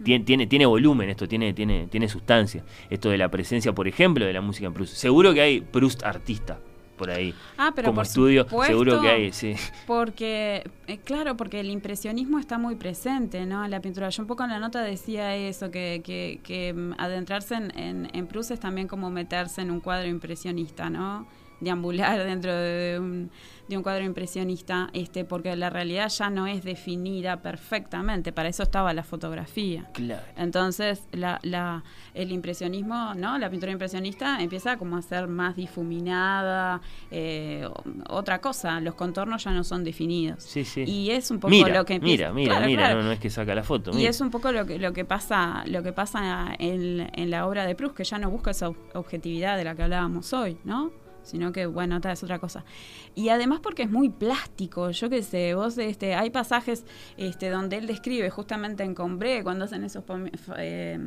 [0.04, 2.64] tiene, tiene, tiene volumen esto, tiene, tiene, tiene sustancia.
[2.90, 4.94] Esto de la presencia, por ejemplo, de la música en Proust.
[4.94, 6.60] Seguro que hay Proust artista
[6.98, 7.34] por ahí.
[7.58, 9.56] Ah, pero como por estudio, supuesto, seguro que hay, sí.
[9.86, 13.64] Porque, eh, claro, porque el impresionismo está muy presente, ¿no?
[13.64, 14.10] En la pintura.
[14.10, 18.10] Yo un poco en la nota decía eso, que, que, que mm, adentrarse en, en,
[18.14, 21.28] en Proust es también como meterse en un cuadro impresionista, ¿no?
[21.60, 23.32] Deambular dentro de un,
[23.68, 28.64] de un cuadro impresionista, este, porque la realidad ya no es definida perfectamente, para eso
[28.64, 29.90] estaba la fotografía.
[29.94, 30.24] Claro.
[30.38, 33.38] Entonces, la, la, el impresionismo, ¿no?
[33.40, 37.68] La pintura impresionista empieza como a ser más difuminada, eh,
[38.10, 40.44] otra cosa, los contornos ya no son definidos.
[40.44, 40.84] Sí, sí.
[40.84, 42.34] Y es un poco mira, lo que Mira, empieza.
[42.34, 43.00] mira, Claro, mira, claro.
[43.02, 43.92] No, no es que saca la foto.
[43.92, 44.10] Y mira.
[44.10, 47.66] es un poco lo que, lo que pasa, lo que pasa en, en la obra
[47.66, 50.92] de Proust, que ya no busca esa ob- objetividad de la que hablábamos hoy, ¿no?
[51.28, 52.64] Sino que, bueno, tal es otra cosa.
[53.16, 56.86] Y además porque es muy plástico, yo qué sé, vos, este, hay pasajes
[57.18, 60.04] este, donde él describe justamente en Combré, cuando hacen esos
[60.58, 61.00] eh,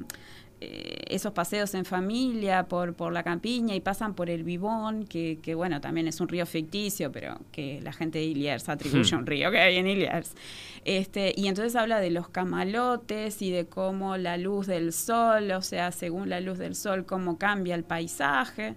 [0.63, 5.39] eh, esos paseos en familia por, por la campiña y pasan por el Vivón, que,
[5.43, 9.19] que bueno, también es un río ficticio, pero que la gente de Iliers atribuye a
[9.19, 10.35] un río que hay en Iliers.
[10.85, 15.63] Este, y entonces habla de los camalotes y de cómo la luz del sol, o
[15.63, 18.77] sea, según la luz del sol, cómo cambia el paisaje.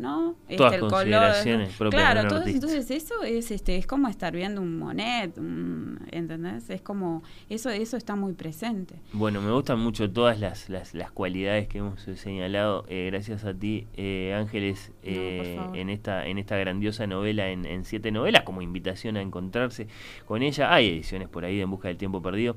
[0.00, 0.34] ¿No?
[0.56, 4.60] Todas el consideraciones propias de Claro, todo- entonces eso es este es como estar viendo
[4.62, 6.68] un Monet, un- ¿entendés?
[6.70, 8.94] Es como eso eso está muy presente.
[9.12, 13.52] Bueno, me gustan mucho todas las, las, las cualidades que hemos señalado, eh, gracias a
[13.54, 18.62] ti, eh, Ángeles, eh, en esta en esta grandiosa novela, en, en siete novelas, como
[18.62, 19.86] invitación a encontrarse
[20.24, 20.72] con ella.
[20.72, 22.56] Hay ediciones por ahí de En Busca del Tiempo Perdido.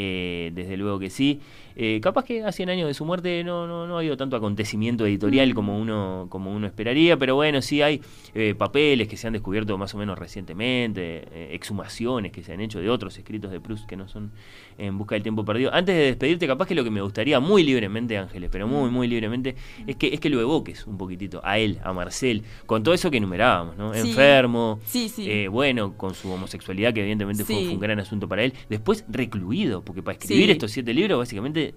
[0.00, 1.40] eh, desde luego que sí.
[1.80, 4.34] Eh, capaz que a 100 años de su muerte no, no, no ha habido tanto
[4.34, 8.02] acontecimiento editorial como uno, como uno esperaría, pero bueno, sí hay
[8.34, 12.60] eh, papeles que se han descubierto más o menos recientemente, eh, exhumaciones que se han
[12.60, 14.32] hecho de otros escritos de Proust que no son
[14.76, 15.72] en busca del tiempo perdido.
[15.72, 19.06] Antes de despedirte, capaz que lo que me gustaría muy libremente, Ángeles, pero muy, muy
[19.06, 19.54] libremente,
[19.86, 23.08] es que, es que lo evoques un poquitito a él, a Marcel, con todo eso
[23.08, 23.94] que enumerábamos, ¿no?
[23.94, 24.10] Sí.
[24.10, 25.46] Enfermo, Sí, sí.
[25.46, 30.02] bueno, con su homosexualidad, que evidentemente fue, un gran asunto para él, después recluido, porque
[30.02, 31.67] para escribir estos siete libros, básicamente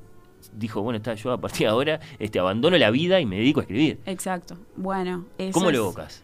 [0.53, 3.59] dijo, bueno, está, yo a partir de ahora este, abandono la vida y me dedico
[3.59, 3.99] a escribir.
[4.05, 4.57] Exacto.
[4.75, 6.23] Bueno, eso ¿Cómo lo evocas?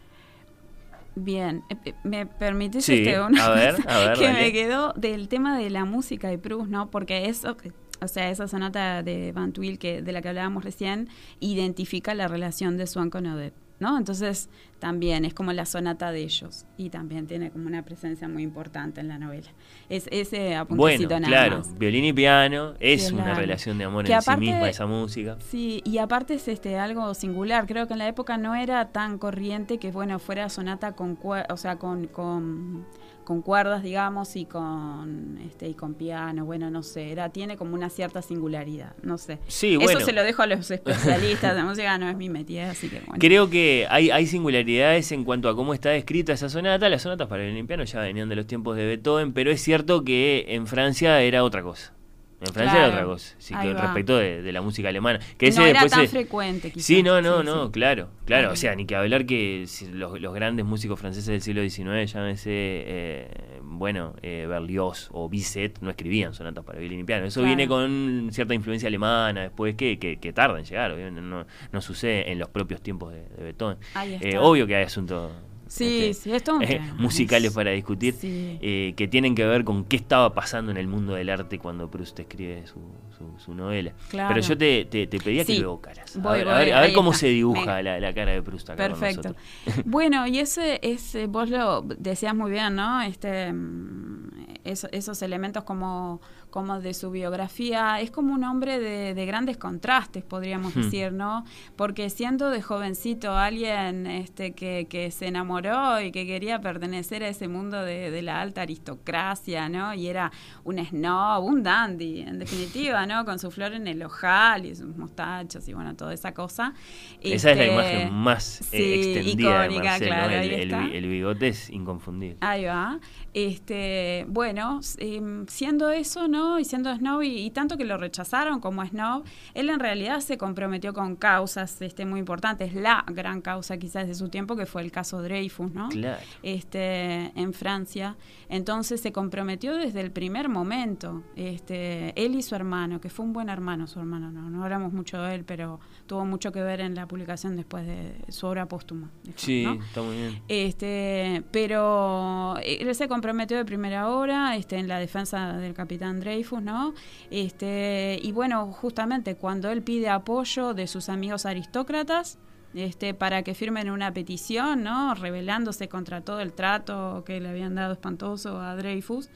[1.16, 4.42] Bien, Eh, eh, ¿me permitís Sí, este, una a ver, cosa a ver, que dale.
[4.42, 6.92] me quedó del tema de la música de Proust, ¿no?
[6.92, 7.58] Porque eso,
[8.02, 12.28] o sea, esa sonata de Van Tuyl que de la que hablábamos recién identifica la
[12.28, 13.98] relación de Swan con Odette, ¿no?
[13.98, 14.50] Entonces,
[14.80, 19.02] también es como la sonata de ellos y también tiene como una presencia muy importante
[19.02, 19.48] en la novela.
[19.90, 21.78] Es ese Bueno, apuntecito nada claro, más.
[21.78, 25.38] violín y piano es una relación de amor Que en aparte- sí misma esa música.
[25.50, 27.66] Sí, y aparte es este algo singular.
[27.68, 31.18] Creo que en la época no era tan corriente que bueno fuera sonata con
[31.50, 32.86] o sea con, con,
[33.28, 36.46] con cuerdas, digamos, y con este y con piano.
[36.46, 38.94] Bueno, no sé, era tiene como una cierta singularidad.
[39.04, 39.40] No sé.
[39.48, 40.00] Sí, Eso bueno.
[40.00, 41.98] se lo dejo a los especialistas de música.
[41.98, 43.20] No es mi métier, así que bueno.
[43.20, 46.88] Creo que hay, hay singularidades en cuanto a cómo está escrita esa sonata.
[46.88, 50.06] Las sonatas para el piano ya venían de los tiempos de Beethoven, pero es cierto
[50.06, 51.97] que en Francia era otra cosa.
[52.40, 55.20] En Francia era Claro, otra cosa, sí, que respecto de, de la música alemana.
[55.40, 56.86] Que ese no era después tan se- frecuente, quizás.
[56.86, 57.72] Sí, no, no, Sí, no, sí.
[57.72, 58.52] claro, claro.
[58.52, 62.52] O sea, ni que hablar que los, los grandes músicos franceses del siglo XIX, llámese,
[62.52, 67.26] eh, bueno, eh, Berlioz o Bizet, no escribían sonatas para violín y piano.
[67.26, 67.56] Eso Claro.
[67.56, 70.92] viene con cierta influencia alemana después que, que, que tarda en llegar.
[70.92, 73.78] obviamente No, no sucede en los propios tiempos de, de Beethoven.
[74.22, 75.32] Eh, obvio que hay asuntos
[75.78, 78.58] Sí, sí, es todo un eh, musicales para discutir Sí.
[78.62, 81.90] eh, que tienen que ver con qué estaba pasando en el mundo del arte cuando
[81.90, 82.80] Proust escribe su,
[83.18, 83.94] su, su novela.
[84.10, 84.34] Claro.
[84.36, 85.60] Pero yo te, te, te pedía que Sí.
[85.60, 86.16] lo evocaras.
[86.16, 87.22] A Voy, ver, voy, a ver, a ver ahí cómo está.
[87.22, 89.30] se dibuja la, la cara de Proust acá con Perfecto.
[89.30, 89.84] nosotros.
[89.86, 93.02] bueno, y ese, ese, vos lo decías muy bien, ¿no?
[93.02, 94.30] Este, mm,
[94.64, 96.22] eso- esos elementos como,
[96.58, 100.82] como de su biografía, es como un hombre de, de grandes contrastes, podríamos Hmm.
[100.82, 101.44] decir, ¿no?
[101.76, 107.28] Porque siendo de jovencito alguien este, que, que se enamoró y que quería pertenecer a
[107.28, 109.94] ese mundo de, de la alta aristocracia, ¿no?
[109.94, 110.32] Y era
[110.64, 113.24] un snob, un dandy, en definitiva, ¿no?
[113.24, 116.74] Con su flor en el ojal y sus mostachos y bueno, toda esa cosa.
[117.22, 120.16] Esa es la Este, imagen más eh, sí, extendida de icónica, Marcel, ¿no?
[120.16, 122.38] claro, el, el bigote es inconfundible.
[122.42, 123.00] Ahí va.
[123.38, 126.58] Este, bueno, em, siendo eso, ¿no?
[126.58, 130.40] Y siendo snob, y, y tanto que lo rechazaron como snob, él en realidad se
[130.40, 132.74] comprometió con causas este, muy importantes.
[132.74, 135.90] La gran causa quizás de su tiempo, que fue el caso Dreyfus, ¿no?
[135.90, 136.20] Claro.
[136.42, 138.16] Este, en Francia.
[138.50, 141.22] Entonces se comprometió desde el primer momento.
[141.36, 144.94] Este, él y su hermano, que fue un buen hermano, su hermano, no, no hablamos
[144.94, 148.66] mucho de él, pero tuvo mucho que ver en la publicación después de su obra
[148.68, 149.12] póstuma.
[149.36, 149.74] Sí, ¿no?
[149.74, 150.42] está muy bien.
[150.48, 156.62] Este, pero él se comprometió de primera hora este, en la defensa del capitán Dreyfus,
[156.62, 156.94] ¿no?
[157.30, 162.40] Este, y bueno, justamente cuando él pide apoyo de sus amigos aristócratas,
[162.74, 165.14] este, para que firmen una petición, ¿no?
[165.16, 169.30] Rebelándose contra todo el trato que le habían dado espantoso a Dreyfus.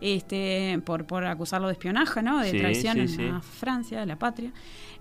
[0.00, 2.40] este, por, por acusarlo de espionaje, ¿no?
[2.40, 4.52] De Sí, traición sí, a Francia, la patria.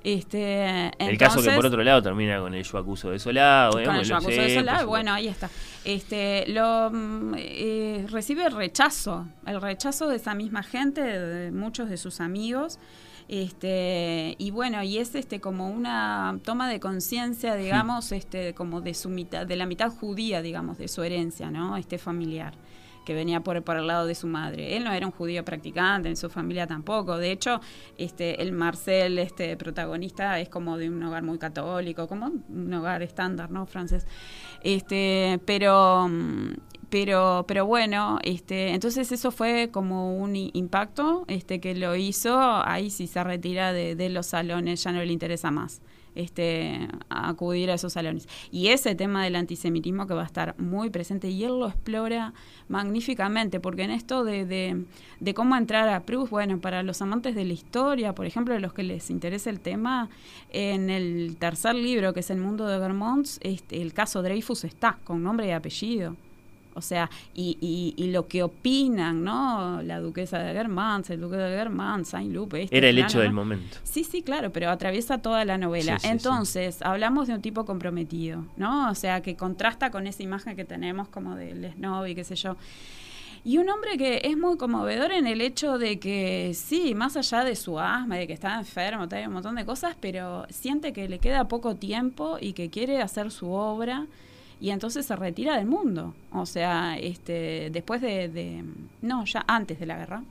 [0.08, 3.70] Este, el caso que por otro lado termina con el yo acuso de Solá.
[3.74, 5.50] con el yo acuso de Solá, bueno, ahí está.
[5.84, 11.90] Este, lo mm, eh, recibe el rechazo, el rechazo de esa misma gente, de muchos
[11.90, 12.80] de sus amigos.
[13.28, 18.94] Este, y bueno, y es este como una toma de conciencia, digamos, este, como de
[18.94, 21.76] su mitad, de la mitad judía, digamos, de su herencia, ¿no?
[21.76, 22.54] Este familiar
[23.08, 24.76] que venía por, el lado de su madre.
[24.76, 27.18] Él no era un judío practicante, en su familia tampoco.
[27.18, 27.62] De hecho,
[27.98, 33.02] este, el Marcel, este protagonista, es como de un hogar muy católico, como un hogar
[33.04, 33.66] estándar, ¿no?
[33.66, 34.06] Francés.
[34.62, 36.10] Este, pero,
[36.90, 42.38] pero, pero bueno, este, entonces eso fue como un impacto, este, que lo hizo.
[42.38, 45.82] Ahí sí se retira de los salones, ya no le interesa más
[46.18, 48.28] este, acudir a esos salones.
[48.52, 52.34] Y ese tema del antisemitismo que va a estar muy presente y él lo explora
[52.68, 54.86] magníficamente, porque en esto de, de,
[55.20, 58.74] de cómo entrar a Proust, bueno, para los amantes de la historia, por ejemplo, los
[58.74, 60.10] que les interesa el tema,
[60.50, 64.98] en el tercer libro, que es El mundo de Vermont, este, el caso Dreyfus está
[65.04, 66.16] con nombre y apellido.
[66.78, 69.82] O sea, y, y, y lo que opinan, ¿no?
[69.82, 73.36] La duquesa de Guermantes, el duque de Guermantes, Saint-Loup, este, Era el hecho del ¿no?
[73.36, 73.78] momento.
[73.84, 75.94] Sí, sí, claro, pero atraviesa toda la novela.
[75.94, 76.12] Sí, sí, sí.
[76.14, 78.90] Entonces, hablamos de un tipo comprometido, ¿no?
[78.90, 82.36] O sea, que contrasta con esa imagen que tenemos como del snob y qué sé
[82.36, 82.56] yo.
[83.44, 87.46] Y un hombre que es muy conmovedor en el hecho de que, sí, más allá
[87.46, 91.08] de su asma, de que está enfermo, hay un montón de cosas, pero siente que
[91.08, 94.06] le queda poco tiempo y que quiere hacer su obra
[94.60, 96.14] y entonces se retira del mundo.
[96.32, 98.64] O sea, este, después de, de-
[99.02, 100.24] no, ya antes de la guerra,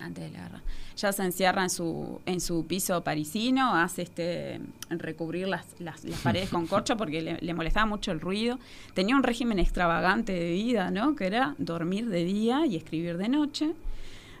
[0.00, 0.62] antes de la guerra,
[0.96, 4.60] ya se encierra en su, en su piso parisino, hace este
[4.90, 8.58] recubrir las, las, las paredes con corcho porque le, le molestaba mucho el ruido.
[8.94, 11.14] Tenía un régimen extravagante de vida, ¿no?
[11.16, 13.72] Que era dormir de día y escribir de noche.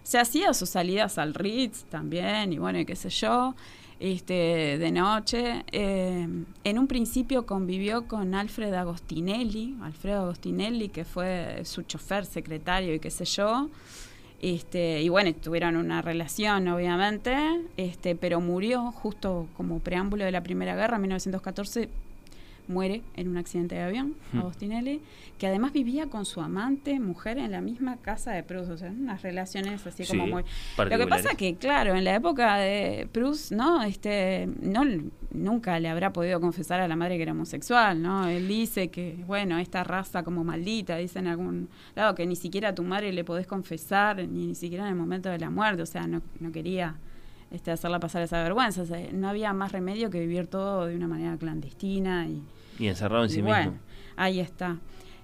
[0.04, 3.54] Se hacía sus salidas al Ritz también, y bueno, y qué sé yo,
[4.00, 5.64] este, de noche.
[5.72, 6.26] Eh,
[6.64, 13.00] en un principio convivió con Alfred Agostinelli, Alfredo Agostinelli, que fue su chofer, secretario y
[13.00, 13.68] qué sé yo.
[14.40, 17.36] Este, y bueno, tuvieron una relación, obviamente,
[17.76, 21.88] este, pero murió justo como preámbulo de la Primera Guerra, en 1914,
[22.68, 24.40] muere en un accidente de avión, Hmm.
[24.40, 25.00] Agostinelli,
[25.38, 28.90] que además vivía con su amante, mujer, en la misma casa de Proust, o sea,
[28.90, 30.44] unas relaciones así como muy...
[30.76, 33.82] Lo que pasa que, claro, en la época de Proust, ¿no?
[33.82, 34.82] Este, no,
[35.30, 38.28] nunca le habrá podido confesar a la madre que era homosexual, ¿no?
[38.28, 42.70] Él dice que, bueno, esta raza como maldita, dice en algún lado, que ni siquiera
[42.70, 45.82] a tu madre le podés confesar, ni, ni siquiera en el momento de la muerte,
[45.82, 46.96] o sea, no, no quería
[47.50, 50.96] este, hacerla pasar esa vergüenza, o sea, no había más remedio que vivir todo de
[50.96, 52.42] una manera clandestina y,
[52.78, 53.86] Y encerrado en sí bueno, mismo.
[54.16, 54.78] ahí está.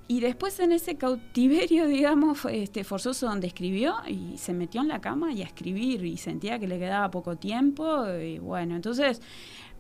[0.07, 5.01] Y después en ese cautiverio, digamos, este, forzoso donde escribió y se metió en la
[5.01, 9.21] cama y a escribir y sentía que le quedaba poco tiempo y bueno, entonces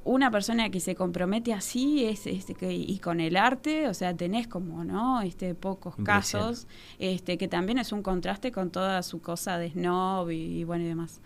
[0.04, 4.14] una persona que se compromete así es, este, que, y con el arte, o sea,
[4.14, 5.22] tenés como, ¿no?
[5.22, 6.66] Este, pocos casos,
[6.98, 10.84] este, que también es un contraste con toda su cosa de snob y, y bueno
[10.84, 11.22] y demás.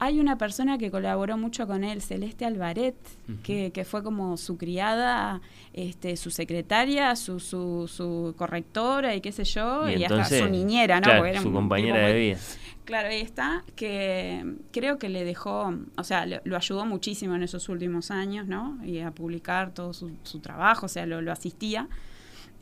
[0.00, 2.94] Hay una persona que colaboró mucho con él, Celeste Alvaret,
[3.42, 5.40] que, que fue como su criada,
[5.72, 10.48] este, su secretaria, su, su, su correctora y qué sé yo, y, hasta entonces, su
[10.48, 11.04] niñera, ¿no?
[11.04, 12.38] claro, Porque era su compañera de muy- vida.
[12.84, 17.42] Claro, ahí está, que creo que le dejó, o sea, lo, lo ayudó muchísimo en
[17.42, 18.78] esos últimos años, ¿no?
[18.82, 21.86] Y a publicar todo su, su trabajo, o sea, lo, lo asistía.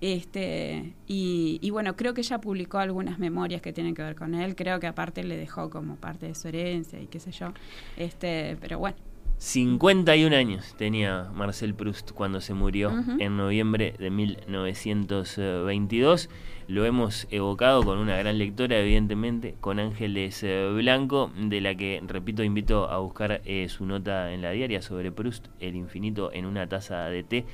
[0.00, 4.34] Este, y, y bueno, creo que ella publicó algunas memorias que tienen que ver con
[4.34, 4.54] él.
[4.54, 7.52] Creo que aparte le dejó como parte de su herencia y qué sé yo.
[7.96, 8.96] Este, pero bueno.
[9.38, 16.30] 51 años tenía Marcel Proust cuando se murió en noviembre de 1922.
[16.68, 22.02] Lo hemos evocado con una gran lectora, evidentemente, con Ángeles eh, Blanco, de la que,
[22.04, 26.44] repito, invito a buscar eh, su nota en la diaria sobre Proust, El infinito en
[26.44, 27.44] una taza de té,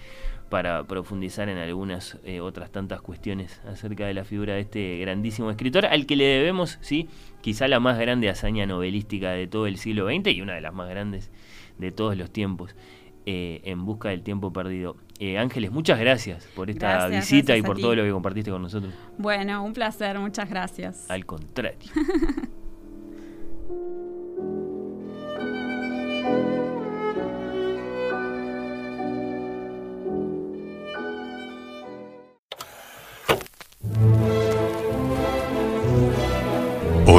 [0.52, 5.50] para profundizar en algunas eh, otras tantas cuestiones acerca de la figura de este grandísimo
[5.50, 7.08] escritor, al que le debemos, sí,
[7.40, 10.74] quizá la más grande hazaña novelística de todo el siglo XX y una de las
[10.74, 11.30] más grandes
[11.78, 12.76] de todos los tiempos,
[13.24, 14.98] eh, en busca del tiempo perdido.
[15.18, 18.50] Eh, Ángeles, muchas gracias por esta Gracias, visita y gracias por todo lo que compartiste
[18.50, 18.92] con nosotros.
[19.16, 21.10] Bueno, un placer, muchas gracias.
[21.10, 21.90] Al contrario.